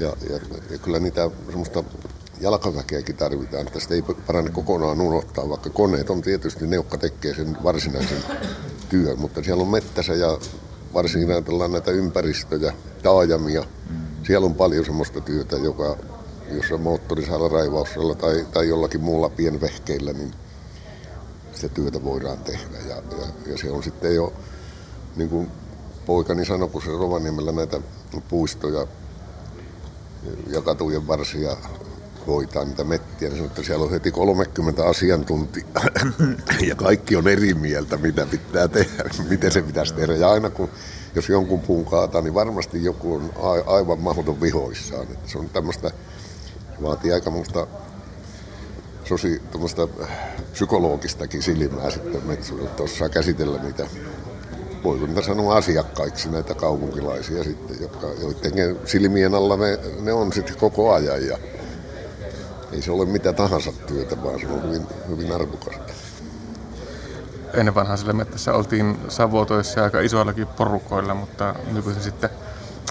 ja, 0.00 0.12
ja, 0.30 0.40
ja 0.70 0.78
kyllä 0.78 0.98
niitä 0.98 1.30
semmoista 1.46 1.84
jalkaväkeäkin 2.40 3.16
tarvitaan. 3.16 3.66
Tästä 3.66 3.94
ei 3.94 4.02
parane 4.26 4.50
kokonaan 4.50 5.00
unohtaa, 5.00 5.48
vaikka 5.48 5.70
koneet 5.70 6.10
on 6.10 6.22
tietysti 6.22 6.66
ne, 6.66 6.76
jotka 6.76 6.98
tekee 6.98 7.34
sen 7.34 7.56
varsinaisen 7.64 8.22
työn. 8.88 9.18
Mutta 9.18 9.42
siellä 9.42 9.62
on 9.62 9.68
mettässä 9.68 10.14
ja 10.14 10.38
varsinkin 10.94 11.30
ajatellaan 11.30 11.72
näitä 11.72 11.90
ympäristöjä, 11.90 12.72
taajamia. 13.02 13.64
Siellä 14.26 14.46
on 14.46 14.54
paljon 14.54 14.84
semmoista 14.84 15.20
työtä, 15.20 15.56
joka, 15.56 15.96
jossa 16.50 16.78
moottorisaalla 16.78 17.48
raivauksella 17.48 18.14
tai, 18.14 18.46
tai 18.52 18.68
jollakin 18.68 19.00
muulla 19.00 19.28
pienvehkeillä, 19.28 20.12
niin 20.12 20.32
sitä 21.52 21.74
työtä 21.74 22.04
voidaan 22.04 22.38
tehdä. 22.38 22.78
Ja, 22.88 22.96
ja, 22.96 23.26
ja 23.46 23.58
se 23.58 23.70
on 23.70 23.82
sitten 23.82 24.14
jo, 24.14 24.32
niin 25.16 25.28
kuin 25.28 25.50
poikani 26.06 26.44
sanoi, 26.44 26.68
kun 26.68 26.82
se 26.82 26.90
Rovaniemellä 26.90 27.52
näitä 27.52 27.80
puistoja 28.28 28.86
ja 30.46 30.62
katujen 30.62 31.08
varsia 31.08 31.56
hoitaa 32.26 32.64
niitä 32.64 32.84
mettiä, 32.84 33.28
niin 33.28 33.36
sanoi, 33.36 33.46
että 33.46 33.62
siellä 33.62 33.84
on 33.84 33.90
heti 33.90 34.10
30 34.10 34.84
asiantuntijaa 34.84 35.84
ja 36.68 36.74
kaikki 36.74 37.16
on 37.16 37.28
eri 37.28 37.54
mieltä, 37.54 37.96
mitä 37.96 38.26
pitää 38.26 38.68
tehdä, 38.68 39.04
miten 39.28 39.52
se 39.52 39.62
pitäisi 39.62 39.94
tehdä. 39.94 40.16
Ja 40.16 40.30
aina 40.30 40.50
kun, 40.50 40.68
jos 41.14 41.28
jonkun 41.28 41.60
puun 41.60 41.84
kaataa, 41.84 42.20
niin 42.20 42.34
varmasti 42.34 42.84
joku 42.84 43.14
on 43.14 43.32
aivan 43.66 43.98
mahdoton 43.98 44.40
vihoissaan. 44.40 45.02
Että 45.02 45.30
se 45.30 45.38
on 45.38 45.48
tämmöistä, 45.48 45.90
vaatii 46.82 47.12
aika 47.12 47.30
muusta 47.30 47.66
sosi, 49.04 49.42
psykologistakin 50.52 51.42
silmää 51.42 51.90
sitten 51.90 52.26
metsuilla, 52.26 52.68
että 52.68 52.82
osaa 52.82 53.08
käsitellä 53.08 53.62
niitä, 53.62 53.86
voiko 54.84 55.06
niitä 55.06 55.22
sanoa 55.22 55.56
asiakkaiksi 55.56 56.30
näitä 56.30 56.54
kaupunkilaisia 56.54 57.44
sitten, 57.44 57.76
jotka, 57.80 58.06
joiden 58.20 58.78
silmien 58.84 59.34
alla 59.34 59.56
ne, 59.56 59.78
ne 60.00 60.12
on 60.12 60.32
sitten 60.32 60.56
koko 60.56 60.92
ajan 60.92 61.26
ja 61.26 61.38
ei 62.72 62.82
se 62.82 62.92
ole 62.92 63.04
mitä 63.04 63.32
tahansa 63.32 63.72
työtä, 63.86 64.22
vaan 64.22 64.40
se 64.40 64.46
on 64.46 64.62
hyvin, 64.62 64.86
hyvin 65.08 65.32
arvokasta. 65.32 65.92
Ennen 67.54 67.74
vanhaan 67.74 67.98
sillä 67.98 68.12
mettässä 68.12 68.52
oltiin 68.52 68.98
savotoissa 69.08 69.84
aika 69.84 70.00
isoillakin 70.00 70.46
porukoilla, 70.46 71.14
mutta 71.14 71.54
nykyisin 71.72 72.02
sitten 72.02 72.30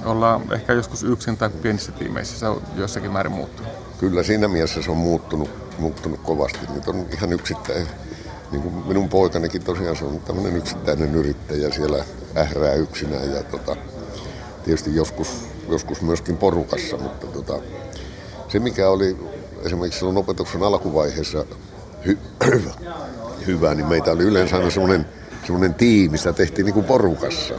ollaan 0.05 0.53
ehkä 0.53 0.73
joskus 0.73 1.03
yksin 1.03 1.37
tai 1.37 1.49
pienissä 1.49 1.91
tiimeissä. 1.91 2.39
Se 2.39 2.47
on 2.47 2.61
jossakin 2.75 3.11
määrin 3.11 3.31
muuttunut. 3.31 3.71
Kyllä 3.99 4.23
siinä 4.23 4.47
mielessä 4.47 4.81
se 4.81 4.91
on 4.91 4.97
muuttunut, 4.97 5.49
muuttunut 5.79 6.19
kovasti. 6.23 6.59
Nyt 6.73 6.87
on 6.87 7.05
ihan 7.13 7.33
yksittäin, 7.33 7.87
niin 8.51 8.61
kuin 8.61 8.73
minun 8.87 9.09
poikanikin 9.09 9.63
tosiaan 9.63 9.95
se 9.95 10.05
on 10.05 10.19
tämmöinen 10.19 10.57
yksittäinen 10.57 11.15
yrittäjä 11.15 11.71
siellä 11.71 12.03
ährää 12.37 12.73
yksinään 12.73 13.33
ja 13.33 13.43
tota, 13.43 13.75
tietysti 14.65 14.95
joskus, 14.95 15.47
joskus 15.69 16.01
myöskin 16.01 16.37
porukassa, 16.37 16.97
mutta 16.97 17.27
tota, 17.27 17.59
se 18.47 18.59
mikä 18.59 18.89
oli 18.89 19.17
esimerkiksi 19.63 19.99
silloin 19.99 20.17
opetuksen 20.17 20.63
alkuvaiheessa 20.63 21.45
hy, 22.05 22.17
hyvä, 23.47 23.75
niin 23.75 23.87
meitä 23.87 24.11
oli 24.11 24.23
yleensä 24.23 24.55
aina 24.55 24.69
semmoinen, 24.69 25.05
semmoinen 25.43 25.73
tiimi, 25.73 26.17
sitä 26.17 26.33
tehtiin 26.33 26.65
niin 26.65 26.73
kuin 26.73 26.85
porukassa. 26.85 27.53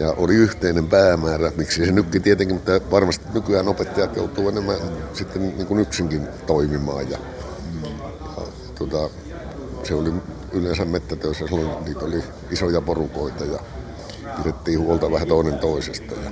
Ja 0.00 0.14
oli 0.16 0.34
yhteinen 0.34 0.86
päämäärä, 0.86 1.52
miksi 1.56 1.86
se 1.86 1.92
nykki 1.92 2.20
tietenkin, 2.20 2.56
mutta 2.56 2.90
varmasti 2.90 3.24
nykyään 3.34 3.68
opettajat 3.68 4.16
joutuu 4.16 4.48
enemmän 4.48 4.76
sitten 5.12 5.42
niin 5.42 5.66
kuin 5.66 5.80
yksinkin 5.80 6.28
toimimaan. 6.46 7.10
Ja, 7.10 7.18
ja 7.82 8.42
tuota, 8.74 9.10
se 9.82 9.94
oli 9.94 10.12
yleensä 10.52 10.84
mettätöissä, 10.84 11.46
silloin 11.46 11.84
niitä 11.84 12.04
oli 12.04 12.22
isoja 12.50 12.80
porukoita 12.80 13.44
ja 13.44 13.58
pidettiin 14.36 14.80
huolta 14.80 15.10
vähän 15.10 15.28
toinen 15.28 15.58
toisesta. 15.58 16.14
Ja 16.24 16.30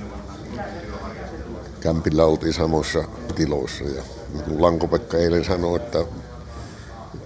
kämpillä 1.79 2.25
oltiin 2.25 2.53
samoissa 2.53 3.03
tiloissa 3.35 3.83
ja 3.83 4.03
niin 4.33 4.43
kuin 4.43 4.61
Lanko-Pekka 4.61 5.17
eilen 5.17 5.45
sanoi, 5.45 5.75
että 5.75 5.99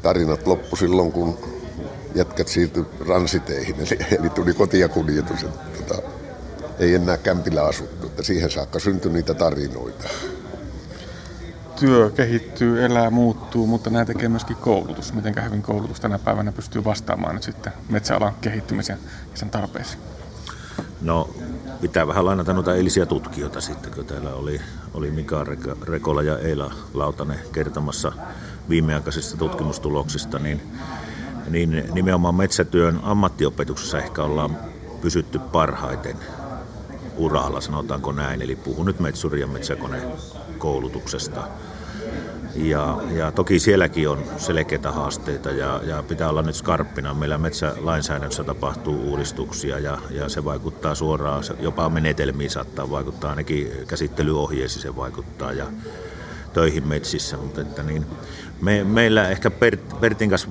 tarinat 0.01 0.47
loppu 0.47 0.75
silloin, 0.75 1.11
kun 1.11 1.37
jätkät 2.15 2.47
siirtyi 2.47 2.85
ransiteihin, 3.07 3.75
eli, 3.75 4.17
eli 4.19 4.29
tuli 4.29 4.53
kotiakuljetus. 4.53 5.41
Tota, 5.41 5.72
ei 6.83 6.95
enää 6.95 7.17
kämpillä 7.17 7.63
asuttu, 7.63 8.07
että 8.07 8.23
siihen 8.23 8.51
saakka 8.51 8.79
syntyi 8.79 9.11
niitä 9.11 9.33
tarinoita. 9.33 10.09
Työ 11.79 12.09
kehittyy, 12.09 12.85
elää, 12.85 13.09
muuttuu, 13.09 13.67
mutta 13.67 13.89
nämä 13.89 14.05
tekee 14.05 14.29
myöskin 14.29 14.55
koulutus. 14.55 15.13
Miten 15.13 15.45
hyvin 15.45 15.61
koulutus 15.61 15.99
tänä 15.99 16.19
päivänä 16.19 16.51
pystyy 16.51 16.83
vastaamaan 16.83 17.35
nyt 17.35 17.43
sitten 17.43 17.73
metsäalan 17.89 18.33
kehittymisen 18.41 18.97
ja 19.31 19.37
sen 19.37 19.49
tarpeisiin? 19.49 20.01
No, 21.01 21.29
pitää 21.81 22.07
vähän 22.07 22.25
lainata 22.25 22.53
noita 22.53 22.75
eilisiä 22.75 23.05
tutkijoita 23.05 23.61
sitten, 23.61 23.91
kun 23.91 24.05
täällä 24.05 24.33
oli, 24.33 24.61
oli 24.93 25.11
Mika 25.11 25.45
Rekola 25.87 26.21
ja 26.21 26.39
Eila 26.39 26.73
Lautanen 26.93 27.39
kertomassa 27.51 28.11
viimeaikaisista 28.69 29.37
tutkimustuloksista, 29.37 30.39
niin, 30.39 30.61
niin 31.49 31.83
nimenomaan 31.93 32.35
metsätyön 32.35 32.99
ammattiopetuksessa 33.03 33.97
ehkä 33.97 34.23
ollaan 34.23 34.57
pysytty 35.01 35.39
parhaiten 35.39 36.17
uralla, 37.17 37.61
sanotaanko 37.61 38.11
näin. 38.11 38.41
Eli 38.41 38.55
puhun 38.55 38.85
nyt 38.85 38.99
metsuri- 38.99 39.39
ja 39.39 39.47
metsäkonekoulutuksesta. 39.47 41.47
Ja, 42.55 42.97
ja 43.11 43.31
toki 43.31 43.59
sielläkin 43.59 44.09
on 44.09 44.23
selkeitä 44.37 44.91
haasteita 44.91 45.51
ja, 45.51 45.81
ja 45.83 46.03
pitää 46.03 46.29
olla 46.29 46.41
nyt 46.41 46.55
skarppina. 46.55 47.13
Meillä 47.13 47.37
metsälainsäädännössä 47.37 48.43
tapahtuu 48.43 49.11
uudistuksia 49.11 49.79
ja, 49.79 49.97
ja 50.09 50.29
se 50.29 50.45
vaikuttaa 50.45 50.95
suoraan, 50.95 51.43
jopa 51.59 51.89
menetelmiin 51.89 52.49
saattaa 52.49 52.89
vaikuttaa, 52.89 53.29
ainakin 53.29 53.71
käsittelyohjeisiin 53.87 54.81
se 54.81 54.95
vaikuttaa 54.95 55.51
ja 55.51 55.65
töihin 56.53 56.87
metsissä. 56.87 57.37
Mutta 57.37 57.61
että 57.61 57.83
niin, 57.83 58.05
me, 58.61 58.83
meillä 58.83 59.29
ehkä 59.29 59.51
Bert, 59.51 59.99
Bertin 59.99 60.29
kanssa 60.29 60.49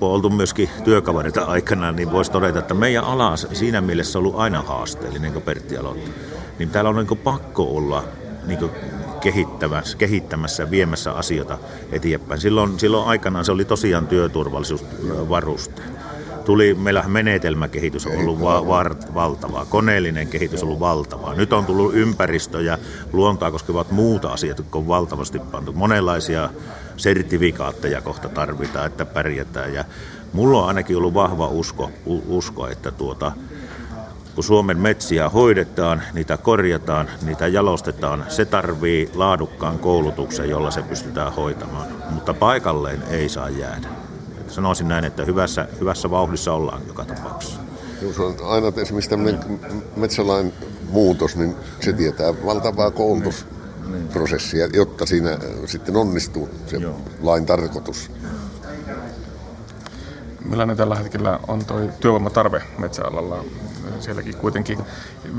oltu 0.00 0.30
myöskin 0.30 0.70
työkavereita 0.84 1.44
aikana, 1.44 1.92
niin 1.92 2.12
voisi 2.12 2.30
todeta, 2.30 2.58
että 2.58 2.74
meidän 2.74 3.04
ala 3.04 3.36
siinä 3.36 3.80
mielessä 3.80 4.18
on 4.18 4.24
ollut 4.24 4.40
aina 4.40 4.62
haasteellinen, 4.62 5.32
kun 5.32 5.42
Pertti 5.42 5.76
aloitti. 5.76 6.10
Niin 6.58 6.70
täällä 6.70 6.90
on 6.90 6.96
niin 6.96 7.18
pakko 7.18 7.76
olla 7.76 8.04
niin 8.46 8.70
kehittämässä, 9.20 9.96
kehittämässä, 9.96 10.70
viemässä 10.70 11.12
asioita 11.12 11.58
eteenpäin. 11.92 12.40
Silloin, 12.40 12.80
silloin 12.80 13.08
aikanaan 13.08 13.44
se 13.44 13.52
oli 13.52 13.64
tosiaan 13.64 14.06
työturvallisuusvaruste. 14.06 15.82
Tuli, 16.44 16.74
meillä 16.74 17.04
menetelmäkehitys 17.06 18.06
on 18.06 18.16
ollut 18.16 18.40
va- 18.40 18.66
va- 18.66 19.14
valtavaa, 19.14 19.64
koneellinen 19.64 20.28
kehitys 20.28 20.62
on 20.62 20.66
ollut 20.68 20.80
valtavaa. 20.80 21.34
Nyt 21.34 21.52
on 21.52 21.66
tullut 21.66 21.94
ympäristö 21.94 22.62
ja 22.62 22.78
luontoa 23.12 23.50
koskevat 23.50 23.90
muuta 23.90 24.28
asiat, 24.28 24.58
jotka 24.58 24.78
on 24.78 24.88
valtavasti 24.88 25.38
pantu. 25.38 25.72
Monenlaisia 25.72 26.50
sertifikaatteja 26.96 28.00
kohta 28.00 28.28
tarvitaan, 28.28 28.86
että 28.86 29.04
pärjätään. 29.04 29.74
Ja 29.74 29.84
mulla 30.32 30.62
on 30.62 30.68
ainakin 30.68 30.96
ollut 30.96 31.14
vahva 31.14 31.48
usko, 31.48 31.90
usko 32.06 32.68
että 32.68 32.90
tuota, 32.90 33.32
kun 34.34 34.44
Suomen 34.44 34.78
metsiä 34.78 35.28
hoidetaan, 35.28 36.02
niitä 36.12 36.36
korjataan, 36.36 37.08
niitä 37.22 37.46
jalostetaan, 37.46 38.24
se 38.28 38.44
tarvii 38.44 39.10
laadukkaan 39.14 39.78
koulutuksen, 39.78 40.50
jolla 40.50 40.70
se 40.70 40.82
pystytään 40.82 41.32
hoitamaan. 41.32 41.86
Mutta 42.10 42.34
paikalleen 42.34 43.02
ei 43.10 43.28
saa 43.28 43.48
jäädä. 43.48 44.01
Sanoisin 44.52 44.88
näin, 44.88 45.04
että 45.04 45.24
hyvässä, 45.24 45.68
hyvässä 45.80 46.10
vauhdissa 46.10 46.52
ollaan 46.52 46.82
joka 46.86 47.04
tapauksessa. 47.04 47.60
Se 48.16 48.22
on 48.22 48.36
aina 48.44 48.72
esimerkiksi 48.76 49.10
tämmöinen 49.10 49.60
metsälain 49.96 50.52
muutos, 50.90 51.36
niin 51.36 51.54
se 51.80 51.92
tietää 51.92 52.34
valtavaa 52.46 52.90
koulutusprosessia, 52.90 54.66
jotta 54.72 55.06
siinä 55.06 55.38
sitten 55.66 55.96
onnistuu 55.96 56.48
se 56.66 56.76
Joo. 56.76 57.00
lain 57.20 57.46
tarkoitus. 57.46 58.10
Millainen 60.44 60.76
tällä 60.76 60.94
hetkellä 60.94 61.40
on 61.48 61.64
tuo 61.64 61.80
työvoimatarve 62.00 62.62
metsäalalla? 62.78 63.44
sielläkin 64.00 64.36
kuitenkin 64.36 64.78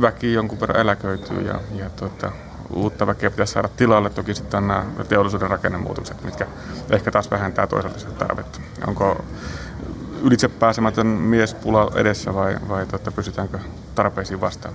väki 0.02 0.34
jonkun 0.34 0.60
verran 0.60 0.82
eläköityy 0.82 1.42
ja, 1.42 1.60
ja 1.76 1.90
tuota, 1.90 2.32
uutta 2.76 3.08
väkeä 3.08 3.32
pitäisi 3.32 3.54
saada 3.54 3.68
tilalle. 3.68 4.10
Toki 4.10 4.36
sitten 4.36 4.58
on 4.58 4.68
nämä 4.68 4.86
teollisuuden 5.10 5.50
rakennemuutokset, 5.50 6.24
mitkä 6.24 6.48
ehkä 6.90 7.12
taas 7.12 7.32
vähentää 7.32 7.68
toisaalta 7.68 8.00
sitä 8.00 8.12
tarvetta. 8.12 8.60
Onko 8.88 9.26
ylitse 10.24 10.48
pääsemätön 10.48 11.08
miespula 11.08 11.92
edessä 11.96 12.34
vai, 12.34 12.58
vai 12.70 12.86
tuota, 12.86 13.12
pysytäänkö 13.12 13.60
tarpeisiin 13.96 14.42
vastaan? 14.42 14.74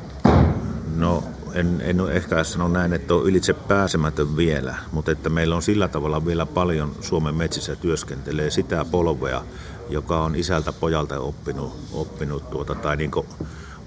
No 0.97 1.25
en, 1.55 1.81
en 1.85 2.01
ehkä 2.11 2.45
sano 2.45 2.69
näin, 2.69 2.93
että 2.93 3.15
on 3.15 3.27
ylitse 3.27 3.53
pääsemätön 3.53 4.37
vielä, 4.37 4.75
mutta 4.93 5.13
että 5.13 5.31
meillä 5.31 5.57
on 5.57 5.63
sillä 5.63 5.89
tavalla 5.89 6.27
vielä 6.27 6.47
paljon 6.47 6.93
Suomen 7.01 7.35
metsissä 7.35 7.77
työskentelee 7.77 8.51
sitä 8.51 8.85
polvea, 8.91 9.43
joka 9.89 10.21
on 10.21 10.35
isältä 10.37 10.73
pojalta 10.73 11.21
oppinut, 11.21 11.77
oppinut 11.93 12.51
tuota, 12.51 12.75
tai 12.75 12.97
niin 12.97 13.11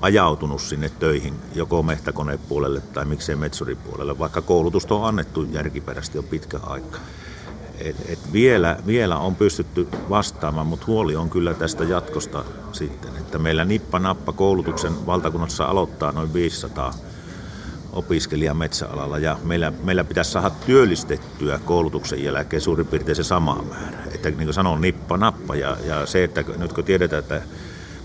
ajautunut 0.01 0.61
sinne 0.61 0.91
töihin, 0.99 1.33
joko 1.55 1.83
mehtäkonepuolelle 1.83 2.81
tai 2.81 3.05
miksei 3.05 3.35
metsuripuolelle, 3.35 4.19
vaikka 4.19 4.41
koulutusta 4.41 4.95
on 4.95 5.07
annettu 5.07 5.43
järkiperäisesti 5.43 6.17
jo 6.17 6.23
pitkä 6.23 6.59
aika. 6.63 6.97
Et, 7.77 7.95
et 8.09 8.19
vielä, 8.33 8.77
vielä 8.85 9.17
on 9.17 9.35
pystytty 9.35 9.87
vastaamaan, 10.09 10.67
mutta 10.67 10.85
huoli 10.87 11.15
on 11.15 11.29
kyllä 11.29 11.53
tästä 11.53 11.83
jatkosta 11.83 12.43
sitten, 12.71 13.17
että 13.17 13.39
meillä 13.39 13.65
nippa-nappa 13.65 14.31
koulutuksen 14.31 15.05
valtakunnassa 15.05 15.65
aloittaa 15.65 16.11
noin 16.11 16.33
500 16.33 16.93
opiskelija 17.93 18.53
metsäalalla 18.53 19.17
ja 19.17 19.37
meillä, 19.43 19.73
meillä 19.83 20.03
pitäisi 20.03 20.31
saada 20.31 20.49
työllistettyä 20.49 21.59
koulutuksen 21.65 22.23
jälkeen 22.23 22.61
suurin 22.61 22.87
piirtein 22.87 23.15
se 23.15 23.23
sama 23.23 23.63
määrä. 23.69 23.97
Että 24.15 24.29
niin 24.29 24.37
kuin 24.43 24.53
sanon, 24.53 24.81
nippa 24.81 25.17
nappa 25.17 25.55
ja, 25.55 25.77
ja 25.85 26.05
se, 26.05 26.23
että 26.23 26.43
nyt 26.57 26.73
kun 26.73 26.83
tiedetään, 26.83 27.19
että 27.19 27.41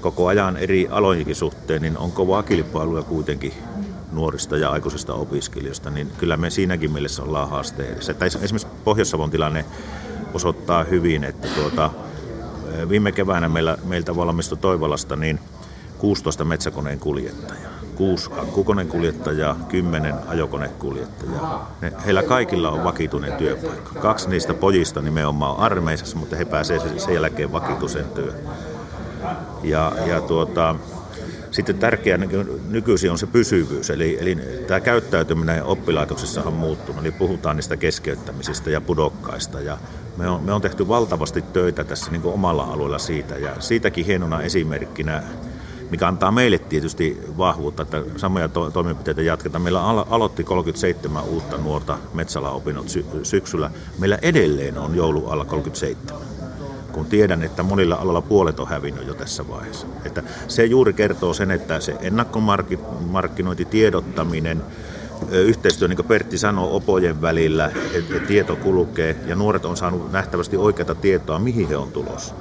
koko 0.00 0.26
ajan 0.26 0.56
eri 0.56 0.88
alojenkin 0.90 1.36
suhteen, 1.36 1.82
niin 1.82 1.98
on 1.98 2.12
kovaa 2.12 2.42
kilpailua 2.42 3.02
kuitenkin 3.02 3.52
nuorista 4.12 4.56
ja 4.56 4.70
aikuisista 4.70 5.14
opiskelijoista, 5.14 5.90
niin 5.90 6.12
kyllä 6.18 6.36
me 6.36 6.50
siinäkin 6.50 6.92
mielessä 6.92 7.22
ollaan 7.22 7.50
haasteellisia. 7.50 8.14
Esimerkiksi 8.20 8.66
Pohjois-Savon 8.84 9.30
tilanne 9.30 9.64
osoittaa 10.34 10.84
hyvin, 10.84 11.24
että 11.24 11.48
tuota, 11.48 11.90
viime 12.88 13.12
keväänä 13.12 13.48
meillä, 13.48 13.78
meiltä 13.84 14.16
valmistui 14.16 14.58
Toivolasta 14.58 15.16
niin 15.16 15.40
16 15.98 16.44
metsäkoneen 16.44 16.98
kuljettajaa. 16.98 17.72
Kuusi 17.94 18.30
akkukoneen 18.36 18.88
kuljettajaa, 18.88 19.56
kymmenen 19.68 20.14
ajokonekuljettajaa. 20.26 21.76
Ne, 21.80 21.92
heillä 22.06 22.22
kaikilla 22.22 22.70
on 22.70 22.84
vakituinen 22.84 23.32
työpaikka. 23.32 24.00
Kaksi 24.00 24.30
niistä 24.30 24.54
pojista 24.54 25.02
nimenomaan 25.02 25.54
on 25.54 25.60
armeisessa, 25.60 26.16
mutta 26.16 26.36
he 26.36 26.44
pääsevät 26.44 27.00
sen 27.00 27.14
jälkeen 27.14 27.52
vakituisen 27.52 28.04
työhön. 28.04 28.40
Ja, 29.62 29.92
ja 30.06 30.20
tuota, 30.20 30.74
sitten 31.50 31.78
tärkeä 31.78 32.18
nykyisin 32.68 33.10
on 33.10 33.18
se 33.18 33.26
pysyvyys, 33.26 33.90
eli, 33.90 34.18
eli 34.20 34.38
tämä 34.66 34.80
käyttäytyminen 34.80 35.64
oppilaitoksessa 35.64 36.42
on 36.42 36.52
muuttunut, 36.52 37.02
niin 37.02 37.14
puhutaan 37.14 37.56
niistä 37.56 37.76
keskeyttämisistä 37.76 38.70
ja 38.70 38.80
pudokkaista, 38.80 39.60
ja 39.60 39.78
me 40.16 40.28
on, 40.28 40.42
me 40.42 40.52
on 40.52 40.60
tehty 40.62 40.88
valtavasti 40.88 41.42
töitä 41.42 41.84
tässä 41.84 42.10
niin 42.10 42.22
omalla 42.24 42.64
alueella 42.64 42.98
siitä, 42.98 43.34
ja 43.34 43.50
siitäkin 43.58 44.06
hienona 44.06 44.42
esimerkkinä, 44.42 45.22
mikä 45.90 46.08
antaa 46.08 46.30
meille 46.30 46.58
tietysti 46.58 47.22
vahvuutta, 47.38 47.82
että 47.82 48.02
samoja 48.16 48.48
to- 48.48 48.70
toimenpiteitä 48.70 49.22
jatketaan. 49.22 49.62
Meillä 49.62 49.80
alo- 49.80 50.06
aloitti 50.10 50.44
37 50.44 51.22
uutta 51.22 51.58
nuorta 51.58 51.98
metsäalaopinnot 52.14 52.88
sy- 52.88 53.06
syksyllä. 53.22 53.70
Meillä 53.98 54.18
edelleen 54.22 54.78
on 54.78 54.94
joulu 54.94 55.26
alla 55.28 55.44
37 55.44 56.16
kun 56.96 57.06
tiedän, 57.06 57.42
että 57.42 57.62
monilla 57.62 57.94
alalla 57.94 58.20
puolet 58.20 58.60
on 58.60 58.68
hävinnyt 58.68 59.06
jo 59.06 59.14
tässä 59.14 59.48
vaiheessa. 59.48 59.86
Että 60.04 60.22
se 60.48 60.64
juuri 60.64 60.92
kertoo 60.92 61.34
sen, 61.34 61.50
että 61.50 61.80
se 61.80 61.96
ennakkomarkkinointi, 62.00 63.64
tiedottaminen, 63.64 64.62
yhteistyö, 65.30 65.88
niin 65.88 65.96
kuin 65.96 66.06
Pertti 66.06 66.38
sanoi, 66.38 66.68
opojen 66.72 67.22
välillä, 67.22 67.70
että 67.94 68.18
tieto 68.26 68.56
kulkee 68.56 69.16
ja 69.26 69.36
nuoret 69.36 69.64
on 69.64 69.76
saanut 69.76 70.12
nähtävästi 70.12 70.56
oikeata 70.56 70.94
tietoa, 70.94 71.38
mihin 71.38 71.68
he 71.68 71.76
on 71.76 71.92
tulossa. 71.92 72.34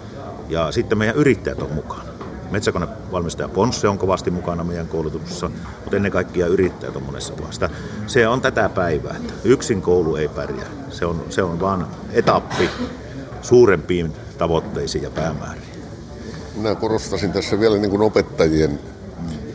Ja 0.49 0.71
sitten 0.71 0.97
meidän 0.97 1.15
yrittäjät 1.15 1.61
on 1.61 1.73
mukana. 1.73 2.09
Metsäkonevalmistaja 2.51 3.49
Ponsse 3.49 3.87
on 3.87 3.97
kovasti 3.97 4.31
mukana 4.31 4.63
meidän 4.63 4.87
koulutuksessa, 4.87 5.49
mutta 5.81 5.95
ennen 5.95 6.11
kaikkea 6.11 6.47
yrittäjät 6.47 6.95
on 6.95 7.03
monessa 7.03 7.33
vasta. 7.47 7.69
Se 8.07 8.27
on 8.27 8.41
tätä 8.41 8.69
päivää, 8.69 9.15
että 9.17 9.33
yksin 9.43 9.81
koulu 9.81 10.15
ei 10.15 10.27
pärjää. 10.27 10.69
Se 10.89 11.05
on, 11.05 11.23
se 11.29 11.43
on 11.43 11.59
vain 11.59 11.85
etappi 12.11 12.69
suurempiin 13.41 14.13
tavoitteisiin 14.37 15.03
ja 15.03 15.09
päämääriin. 15.09 15.75
Minä 16.55 16.75
korostasin 16.75 17.31
tässä 17.31 17.59
vielä 17.59 17.77
niin 17.77 17.91
kuin 17.91 18.01
opettajien 18.01 18.79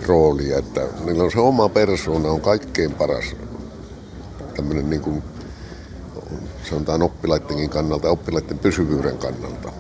roolia, 0.07 0.59
että 0.59 0.81
niillä 1.05 1.25
on 1.25 1.31
se 1.31 1.41
oma 1.41 1.69
persoona 1.69 2.29
on 2.29 2.41
kaikkein 2.41 2.95
paras 2.95 3.25
tämmöinen 4.57 4.91
niin 4.91 5.03
kuin, 5.03 5.23
sanotaan 6.71 7.03
oppilaidenkin 7.03 7.71
kannalta, 7.71 8.11
oppilaiden 8.11 8.59
pysyvyyden 8.59 9.19
kannalta. 9.19 9.73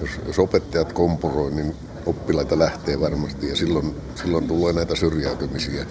Jos, 0.00 0.10
jos 0.26 0.38
opettajat 0.38 0.92
kompuroi, 0.92 1.50
niin 1.50 1.76
oppilaita 2.06 2.58
lähtee 2.58 3.00
varmasti 3.00 3.48
ja 3.48 3.56
silloin, 3.56 3.96
silloin 4.14 4.48
tulee 4.48 4.72
näitä 4.72 4.94
syrjäytymisiä. 4.94 5.86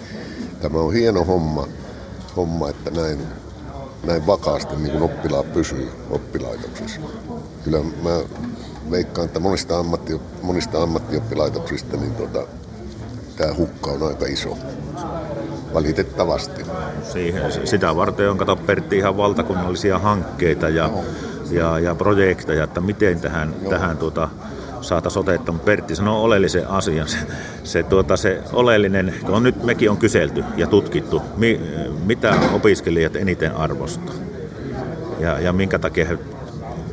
Tämä 0.62 0.78
on 0.78 0.92
hieno 0.92 1.24
homma, 1.24 1.68
homma 2.36 2.68
että 2.68 2.90
näin, 2.90 3.18
näin 4.04 4.26
vakaasti 4.26 4.76
niin 4.76 4.90
kuin 4.90 5.02
oppilaat 5.02 5.52
pysyy 5.52 5.88
oppilaitoksissa. 6.10 7.00
Kyllä 7.64 7.78
mä 7.78 8.20
veikkaan, 8.90 9.24
että 9.24 9.40
monista, 9.40 9.78
ammatti, 9.78 10.20
monista 10.42 10.82
ammattioppilaitoksista 10.82 11.96
niin 11.96 12.14
tota, 12.14 12.46
tämä 13.36 13.54
hukka 13.54 13.90
on 13.90 14.02
aika 14.02 14.26
iso. 14.26 14.58
Valitettavasti. 15.74 16.62
Siihen, 17.12 17.66
sitä 17.66 17.96
varten 17.96 18.30
on 18.30 18.38
kato 18.38 18.56
Pertti 18.56 18.96
ihan 18.96 19.16
valtakunnallisia 19.16 19.98
hankkeita 19.98 20.68
ja, 20.68 20.90
ja, 21.50 21.78
ja 21.78 21.94
projekteja, 21.94 22.64
että 22.64 22.80
miten 22.80 23.20
tähän, 23.20 23.54
tähän 23.70 23.96
tuota, 23.96 24.28
saataisiin 24.80 25.20
otetta. 25.20 25.52
Mutta 25.52 25.64
Pertti 25.64 25.96
sanoo 25.96 26.22
oleellisen 26.22 26.68
asian. 26.68 27.08
Se, 27.08 27.18
se, 27.64 27.82
tuota, 27.82 28.16
se 28.16 28.42
oleellinen, 28.52 29.14
kun 29.26 29.42
nyt 29.42 29.62
mekin 29.62 29.90
on 29.90 29.96
kyselty 29.96 30.44
ja 30.56 30.66
tutkittu, 30.66 31.22
mi, 31.36 31.60
mitä 32.04 32.34
opiskelijat 32.52 33.16
eniten 33.16 33.56
arvostaa 33.56 34.14
ja, 35.20 35.40
ja 35.40 35.52
minkä 35.52 35.78
takia 35.78 36.06
he 36.06 36.18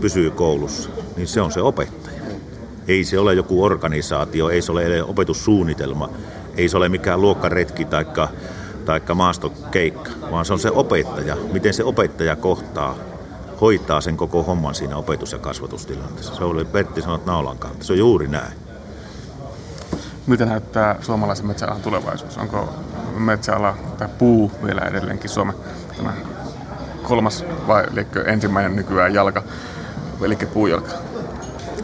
pysyy 0.02 0.32
koulussa, 0.32 0.89
niin 1.16 1.28
se 1.28 1.41
on 1.41 1.52
se 1.52 1.62
opettaja. 1.62 2.22
Ei 2.88 3.04
se 3.04 3.20
ole 3.20 3.34
joku 3.34 3.64
organisaatio, 3.64 4.49
ei 4.49 4.62
se 4.62 4.72
ole 4.72 5.04
opetussuunnitelma, 5.04 6.10
ei 6.58 6.70
se 6.70 6.78
ole 6.78 6.89
mikään 6.89 7.22
luokkaretki 7.22 7.86
tai 7.86 8.06
taikka 8.86 9.16
maastokeikka, 9.16 10.12
vaan 10.32 10.45
se 10.45 10.54
on 10.54 10.60
se 10.60 10.72
opettaja, 10.72 11.38
miten 11.54 11.74
se 11.74 11.84
opettaja 11.84 12.36
kohtaa, 12.36 12.95
hoitaa 13.62 14.02
sen 14.02 14.18
koko 14.18 14.43
homman 14.43 14.76
siinä 14.76 14.97
opetus- 14.97 15.32
ja 15.32 15.39
kasvatustilanteessa. 15.39 16.36
Se 16.36 16.43
oli 16.43 16.66
Pertti 16.66 17.02
sanonut 17.02 17.26
naulan 17.26 17.58
kautta. 17.58 17.86
Se 17.86 17.93
on 17.93 17.99
juuri 17.99 18.28
näin. 18.28 18.54
Miten 20.28 20.47
näyttää 20.47 20.95
suomalaisen 21.02 21.47
metsäalan 21.47 21.82
tulevaisuus? 21.82 22.38
Onko 22.38 22.74
metsäala 23.18 23.78
tai 23.97 24.08
puu 24.18 24.52
vielä 24.66 24.82
edelleenkin 24.82 25.30
Suomen 25.30 25.56
tämä 25.97 26.14
kolmas 27.04 27.45
vai 27.68 27.84
ensimmäinen 28.26 28.76
nykyään 28.76 29.14
jalka, 29.14 29.43
eli 30.26 30.36
puujalka? 30.36 30.91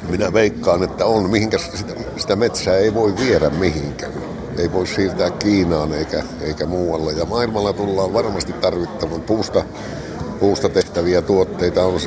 Minä 0.09 0.33
veikkaan, 0.33 0.83
että 0.83 1.05
on. 1.05 1.29
Mihinkä 1.29 1.57
sitä, 1.57 1.93
sitä 2.17 2.35
metsää 2.35 2.77
ei 2.77 2.93
voi 2.93 3.13
viedä 3.15 3.49
mihinkään 3.49 4.11
ei 4.57 4.71
voi 4.73 4.87
siirtää 4.87 5.29
Kiinaan 5.29 5.93
eikä, 5.93 6.23
eikä 6.41 6.65
muualle. 6.65 7.11
Ja 7.11 7.25
maailmalla 7.25 7.73
tullaan 7.73 8.13
varmasti 8.13 8.53
tarvittamaan 8.53 9.21
puusta, 9.21 9.63
puusta 10.39 10.69
tehtäviä 10.69 11.21
tuotteita, 11.21 11.85
on, 11.85 11.99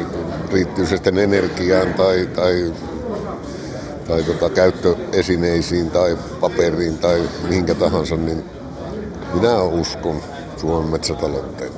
riittyy 0.52 0.86
se 0.86 0.90
sitten 0.90 1.18
energiaan 1.18 1.94
tai, 1.94 2.28
tai, 2.34 2.72
tai 4.08 4.22
tota, 4.22 4.50
käyttöesineisiin 4.50 5.90
tai 5.90 6.18
paperiin 6.40 6.98
tai 6.98 7.22
mihinkä 7.48 7.74
tahansa, 7.74 8.16
niin 8.16 8.44
minä 9.34 9.62
uskon 9.62 10.22
Suomen 10.56 10.90
metsätalouteen. 10.90 11.70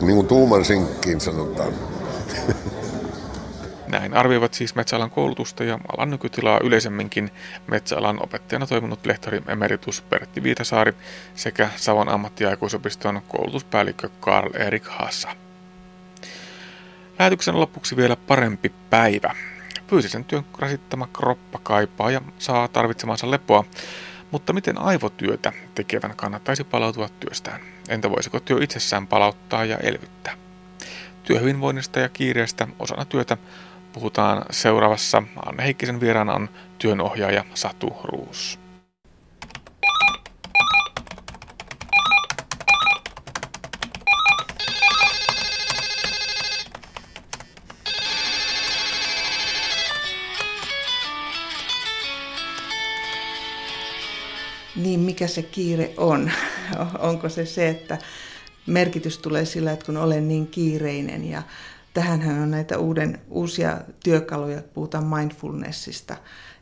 Niin 0.00 0.14
kuin 0.14 0.26
tuuman 0.26 0.64
sinkkiin 0.64 1.20
sanotaan. 1.20 1.91
Näin 3.92 4.14
arvioivat 4.14 4.54
siis 4.54 4.74
metsäalan 4.74 5.10
koulutusta 5.10 5.64
ja 5.64 5.78
alan 5.96 6.10
nykytilaa 6.10 6.60
yleisemminkin 6.64 7.30
metsäalan 7.66 8.22
opettajana 8.22 8.66
toiminut 8.66 9.06
lehtori 9.06 9.42
emeritus 9.48 10.02
Pertti 10.02 10.42
Viitasaari 10.42 10.94
sekä 11.34 11.70
Savon 11.76 12.08
ammattiaikuisopiston 12.08 13.22
koulutuspäällikkö 13.28 14.08
Karl 14.20 14.50
Erik 14.54 14.84
Hassa. 14.86 15.28
Lähetyksen 17.18 17.60
lopuksi 17.60 17.96
vielä 17.96 18.16
parempi 18.16 18.72
päivä. 18.90 19.34
Fyysisen 19.86 20.24
työn 20.24 20.44
rasittama 20.58 21.08
kroppa 21.12 21.60
kaipaa 21.62 22.10
ja 22.10 22.20
saa 22.38 22.68
tarvitsemansa 22.68 23.30
lepoa, 23.30 23.64
mutta 24.30 24.52
miten 24.52 24.78
aivotyötä 24.78 25.52
tekevän 25.74 26.16
kannattaisi 26.16 26.64
palautua 26.64 27.08
työstään? 27.20 27.60
Entä 27.88 28.10
voisiko 28.10 28.40
työ 28.40 28.58
itsessään 28.62 29.06
palauttaa 29.06 29.64
ja 29.64 29.76
elvyttää? 29.76 30.34
Työhyvinvoinnista 31.22 32.00
ja 32.00 32.08
kiireestä 32.08 32.68
osana 32.78 33.04
työtä 33.04 33.36
puhutaan 33.92 34.44
seuraavassa. 34.50 35.22
Anne 35.46 35.64
Heikkisen 35.64 36.00
vieraana 36.00 36.34
on 36.34 36.48
työnohjaaja 36.78 37.44
Satu 37.54 37.96
Ruus. 38.04 38.58
Niin, 54.76 55.00
mikä 55.00 55.26
se 55.26 55.42
kiire 55.42 55.94
on? 55.96 56.30
Onko 56.98 57.28
se 57.28 57.46
se, 57.46 57.68
että 57.68 57.98
merkitys 58.66 59.18
tulee 59.18 59.44
sillä, 59.44 59.72
että 59.72 59.86
kun 59.86 59.96
olen 59.96 60.28
niin 60.28 60.46
kiireinen 60.46 61.30
ja 61.30 61.42
tähänhän 61.94 62.42
on 62.42 62.50
näitä 62.50 62.78
uuden, 62.78 63.20
uusia 63.28 63.80
työkaluja, 64.04 64.62
puhutaan 64.74 65.06
mindfulnessista 65.06 66.16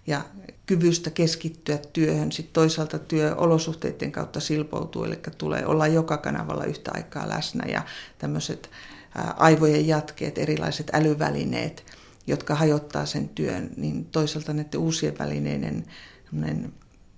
ja 0.06 0.24
kyvystä 0.66 1.10
keskittyä 1.10 1.78
työhön. 1.92 2.32
Sitten 2.32 2.52
toisaalta 2.52 2.98
työolosuhteiden 2.98 4.12
kautta 4.12 4.40
silpoutuu, 4.40 5.04
eli 5.04 5.18
tulee 5.38 5.66
olla 5.66 5.86
joka 5.86 6.16
kanavalla 6.16 6.64
yhtä 6.64 6.90
aikaa 6.94 7.28
läsnä 7.28 7.64
ja 7.68 7.82
tämmöiset 8.18 8.70
aivojen 9.36 9.88
jatkeet, 9.88 10.38
erilaiset 10.38 10.90
älyvälineet, 10.94 11.84
jotka 12.26 12.54
hajottaa 12.54 13.06
sen 13.06 13.28
työn, 13.28 13.70
niin 13.76 14.04
toisaalta 14.04 14.52
näiden 14.52 14.80
uusien 14.80 15.18
välineiden 15.18 15.84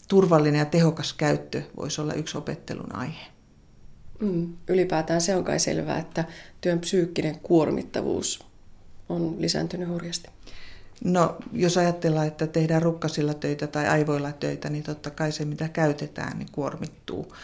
turvallinen 0.09 0.59
ja 0.59 0.65
tehokas 0.65 1.13
käyttö 1.13 1.63
voisi 1.77 2.01
olla 2.01 2.15
yksi 2.15 2.39
opettelun 2.39 2.95
aihe. 2.95 3.32
Mm, 4.23 4.53
ylipäätään 4.69 5.21
se 5.21 5.37
on 5.37 5.45
kai 5.45 5.61
selvää, 5.61 5.99
että 5.99 6.25
työn 6.61 6.79
psyykkinen 6.79 7.39
kuormittavuus 7.39 8.47
on 9.09 9.37
lisääntynyt 9.39 9.89
hurjasti. 9.89 10.29
No, 11.05 11.37
jos 11.53 11.77
ajatellaan, 11.77 12.27
että 12.27 12.47
tehdään 12.47 12.83
rukkasilla 12.83 13.35
töitä 13.35 13.67
tai 13.67 13.89
aivoilla 13.89 14.33
töitä, 14.33 14.71
niin 14.71 14.85
totta 14.85 15.11
kai 15.11 15.33
se, 15.33 15.45
mitä 15.45 15.69
käytetään, 15.69 16.39
niin 16.39 16.49
kuormittuu. 16.53 17.35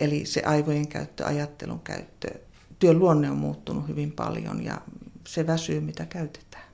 Eli 0.00 0.26
se 0.26 0.42
aivojen 0.44 0.88
käyttö, 0.88 1.26
ajattelun 1.26 1.80
käyttö, 1.80 2.28
työn 2.78 2.98
luonne 2.98 3.30
on 3.30 3.36
muuttunut 3.36 3.88
hyvin 3.88 4.12
paljon 4.12 4.64
ja 4.64 4.80
se 5.28 5.46
väsyy, 5.46 5.80
mitä 5.80 6.06
käytetään. 6.06 6.64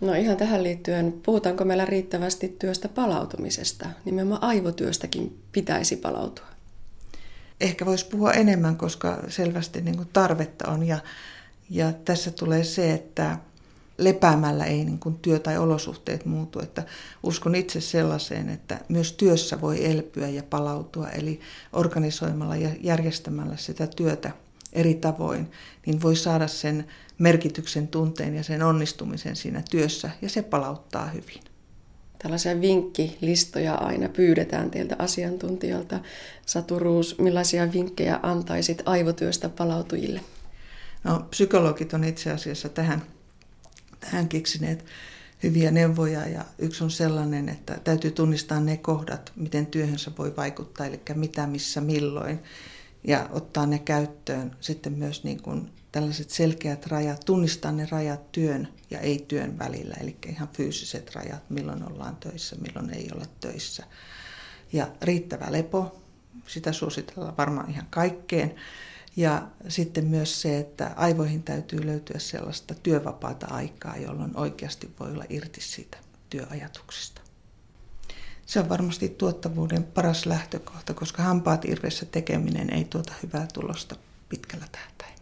No 0.00 0.14
ihan 0.14 0.36
tähän 0.36 0.62
liittyen, 0.62 1.12
puhutaanko 1.22 1.64
meillä 1.64 1.84
riittävästi 1.84 2.56
työstä 2.58 2.88
palautumisesta? 2.88 3.88
Nimenomaan 4.04 4.42
aivotyöstäkin 4.42 5.38
pitäisi 5.52 5.96
palautua 5.96 6.49
ehkä 7.60 7.86
voisi 7.86 8.06
puhua 8.06 8.32
enemmän, 8.32 8.76
koska 8.76 9.18
selvästi 9.28 9.80
niin 9.80 9.96
kuin 9.96 10.08
tarvetta 10.12 10.70
on. 10.70 10.86
Ja, 10.86 10.98
ja 11.70 11.92
tässä 11.92 12.30
tulee 12.30 12.64
se, 12.64 12.92
että 12.92 13.38
lepäämällä 13.98 14.64
ei 14.64 14.84
niin 14.84 14.98
kuin 14.98 15.18
työ 15.18 15.38
tai 15.38 15.58
olosuhteet 15.58 16.24
muutu. 16.24 16.60
Että 16.60 16.82
uskon 17.22 17.54
itse 17.54 17.80
sellaiseen, 17.80 18.48
että 18.48 18.80
myös 18.88 19.12
työssä 19.12 19.60
voi 19.60 19.90
elpyä 19.90 20.28
ja 20.28 20.42
palautua, 20.42 21.08
eli 21.08 21.40
organisoimalla 21.72 22.56
ja 22.56 22.70
järjestämällä 22.80 23.56
sitä 23.56 23.86
työtä 23.86 24.30
eri 24.72 24.94
tavoin, 24.94 25.50
niin 25.86 26.02
voi 26.02 26.16
saada 26.16 26.48
sen 26.48 26.86
merkityksen 27.18 27.88
tunteen 27.88 28.34
ja 28.34 28.42
sen 28.42 28.62
onnistumisen 28.62 29.36
siinä 29.36 29.62
työssä, 29.70 30.10
ja 30.22 30.28
se 30.28 30.42
palauttaa 30.42 31.06
hyvin. 31.06 31.49
Tällaisia 32.22 32.60
vinkkilistoja 32.60 33.74
aina 33.74 34.08
pyydetään 34.08 34.70
teiltä 34.70 34.96
asiantuntijalta. 34.98 36.00
Satu 36.46 36.78
Ruus, 36.78 37.18
millaisia 37.18 37.72
vinkkejä 37.72 38.20
antaisit 38.22 38.82
aivotyöstä 38.84 39.48
palautujille? 39.48 40.20
No, 41.04 41.26
psykologit 41.30 41.94
on 41.94 42.04
itse 42.04 42.30
asiassa 42.30 42.68
tähän, 42.68 43.02
tähän 44.00 44.28
keksineet 44.28 44.84
hyviä 45.42 45.70
neuvoja 45.70 46.28
ja 46.28 46.44
yksi 46.58 46.84
on 46.84 46.90
sellainen, 46.90 47.48
että 47.48 47.78
täytyy 47.84 48.10
tunnistaa 48.10 48.60
ne 48.60 48.76
kohdat, 48.76 49.32
miten 49.36 49.66
työhönsä 49.66 50.10
voi 50.18 50.36
vaikuttaa, 50.36 50.86
eli 50.86 51.00
mitä, 51.14 51.46
missä, 51.46 51.80
milloin 51.80 52.40
ja 53.04 53.28
ottaa 53.32 53.66
ne 53.66 53.78
käyttöön 53.78 54.56
sitten 54.60 54.92
myös 54.92 55.24
niin 55.24 55.42
kuin 55.42 55.70
tällaiset 55.92 56.30
selkeät 56.30 56.86
rajat, 56.86 57.20
tunnistaa 57.26 57.72
ne 57.72 57.88
rajat 57.90 58.32
työn 58.32 58.68
ja 58.90 59.00
ei-työn 59.00 59.58
välillä, 59.58 59.94
eli 60.00 60.16
ihan 60.26 60.48
fyysiset 60.48 61.14
rajat, 61.14 61.50
milloin 61.50 61.92
ollaan 61.92 62.16
töissä, 62.16 62.56
milloin 62.56 62.90
ei 62.94 63.08
olla 63.14 63.26
töissä. 63.40 63.84
Ja 64.72 64.88
riittävä 65.02 65.52
lepo, 65.52 66.00
sitä 66.46 66.72
suositellaan 66.72 67.36
varmaan 67.36 67.70
ihan 67.70 67.86
kaikkeen. 67.90 68.54
Ja 69.16 69.48
sitten 69.68 70.06
myös 70.06 70.42
se, 70.42 70.58
että 70.58 70.92
aivoihin 70.96 71.42
täytyy 71.42 71.86
löytyä 71.86 72.18
sellaista 72.18 72.74
työvapaata 72.74 73.46
aikaa, 73.46 73.96
jolloin 73.96 74.36
oikeasti 74.36 74.90
voi 75.00 75.12
olla 75.12 75.24
irti 75.28 75.60
siitä 75.60 75.98
työajatuksista. 76.30 77.20
Se 78.46 78.60
on 78.60 78.68
varmasti 78.68 79.08
tuottavuuden 79.08 79.84
paras 79.84 80.26
lähtökohta, 80.26 80.94
koska 80.94 81.22
hampaat 81.22 81.64
irvessä 81.64 82.06
tekeminen 82.06 82.74
ei 82.74 82.84
tuota 82.84 83.12
hyvää 83.22 83.46
tulosta 83.54 83.96
pitkällä 84.28 84.66
tähtäimellä. 84.72 85.19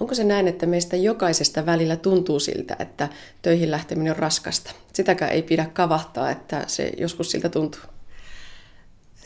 Onko 0.00 0.14
se 0.14 0.24
näin, 0.24 0.48
että 0.48 0.66
meistä 0.66 0.96
jokaisesta 0.96 1.66
välillä 1.66 1.96
tuntuu 1.96 2.40
siltä, 2.40 2.76
että 2.78 3.08
töihin 3.42 3.70
lähteminen 3.70 4.12
on 4.12 4.18
raskasta? 4.18 4.72
Sitäkään 4.92 5.32
ei 5.32 5.42
pidä 5.42 5.66
kavahtaa, 5.72 6.30
että 6.30 6.64
se 6.66 6.92
joskus 6.98 7.30
siltä 7.30 7.48
tuntuu. 7.48 7.80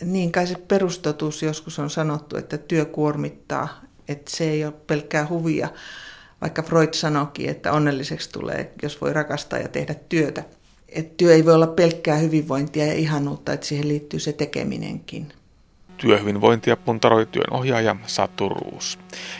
Niin 0.00 0.32
kai 0.32 0.46
se 0.46 0.54
perustotuus 0.68 1.42
joskus 1.42 1.78
on 1.78 1.90
sanottu, 1.90 2.36
että 2.36 2.58
työ 2.58 2.84
kuormittaa, 2.84 3.80
että 4.08 4.30
se 4.36 4.50
ei 4.50 4.64
ole 4.64 4.72
pelkkää 4.86 5.26
huvia. 5.28 5.68
Vaikka 6.40 6.62
Freud 6.62 6.94
sanoikin, 6.94 7.50
että 7.50 7.72
onnelliseksi 7.72 8.30
tulee, 8.30 8.72
jos 8.82 9.00
voi 9.00 9.12
rakastaa 9.12 9.58
ja 9.58 9.68
tehdä 9.68 9.94
työtä. 10.08 10.44
Et 10.88 11.16
työ 11.16 11.34
ei 11.34 11.44
voi 11.44 11.54
olla 11.54 11.66
pelkkää 11.66 12.16
hyvinvointia 12.16 12.86
ja 12.86 12.94
ihanuutta, 12.94 13.52
että 13.52 13.66
siihen 13.66 13.88
liittyy 13.88 14.20
se 14.20 14.32
tekeminenkin. 14.32 15.32
Työhyvinvointia 16.00 16.76
puntaroi 16.76 17.26
työn 17.26 17.52
ohjaaja 17.52 17.96
Satu 18.06 18.48
Ruus. 18.48 18.98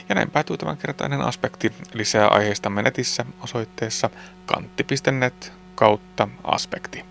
Ja 0.09 0.15
näin 0.15 0.31
päätyy 0.31 0.57
tämän 0.57 0.77
kertainen 0.77 1.21
aspekti. 1.21 1.73
Lisää 1.93 2.29
aiheista 2.29 2.71
netissä 2.71 3.25
osoitteessa 3.41 4.11
kantti.net 4.47 5.53
kautta 5.75 6.29
aspekti. 6.45 7.11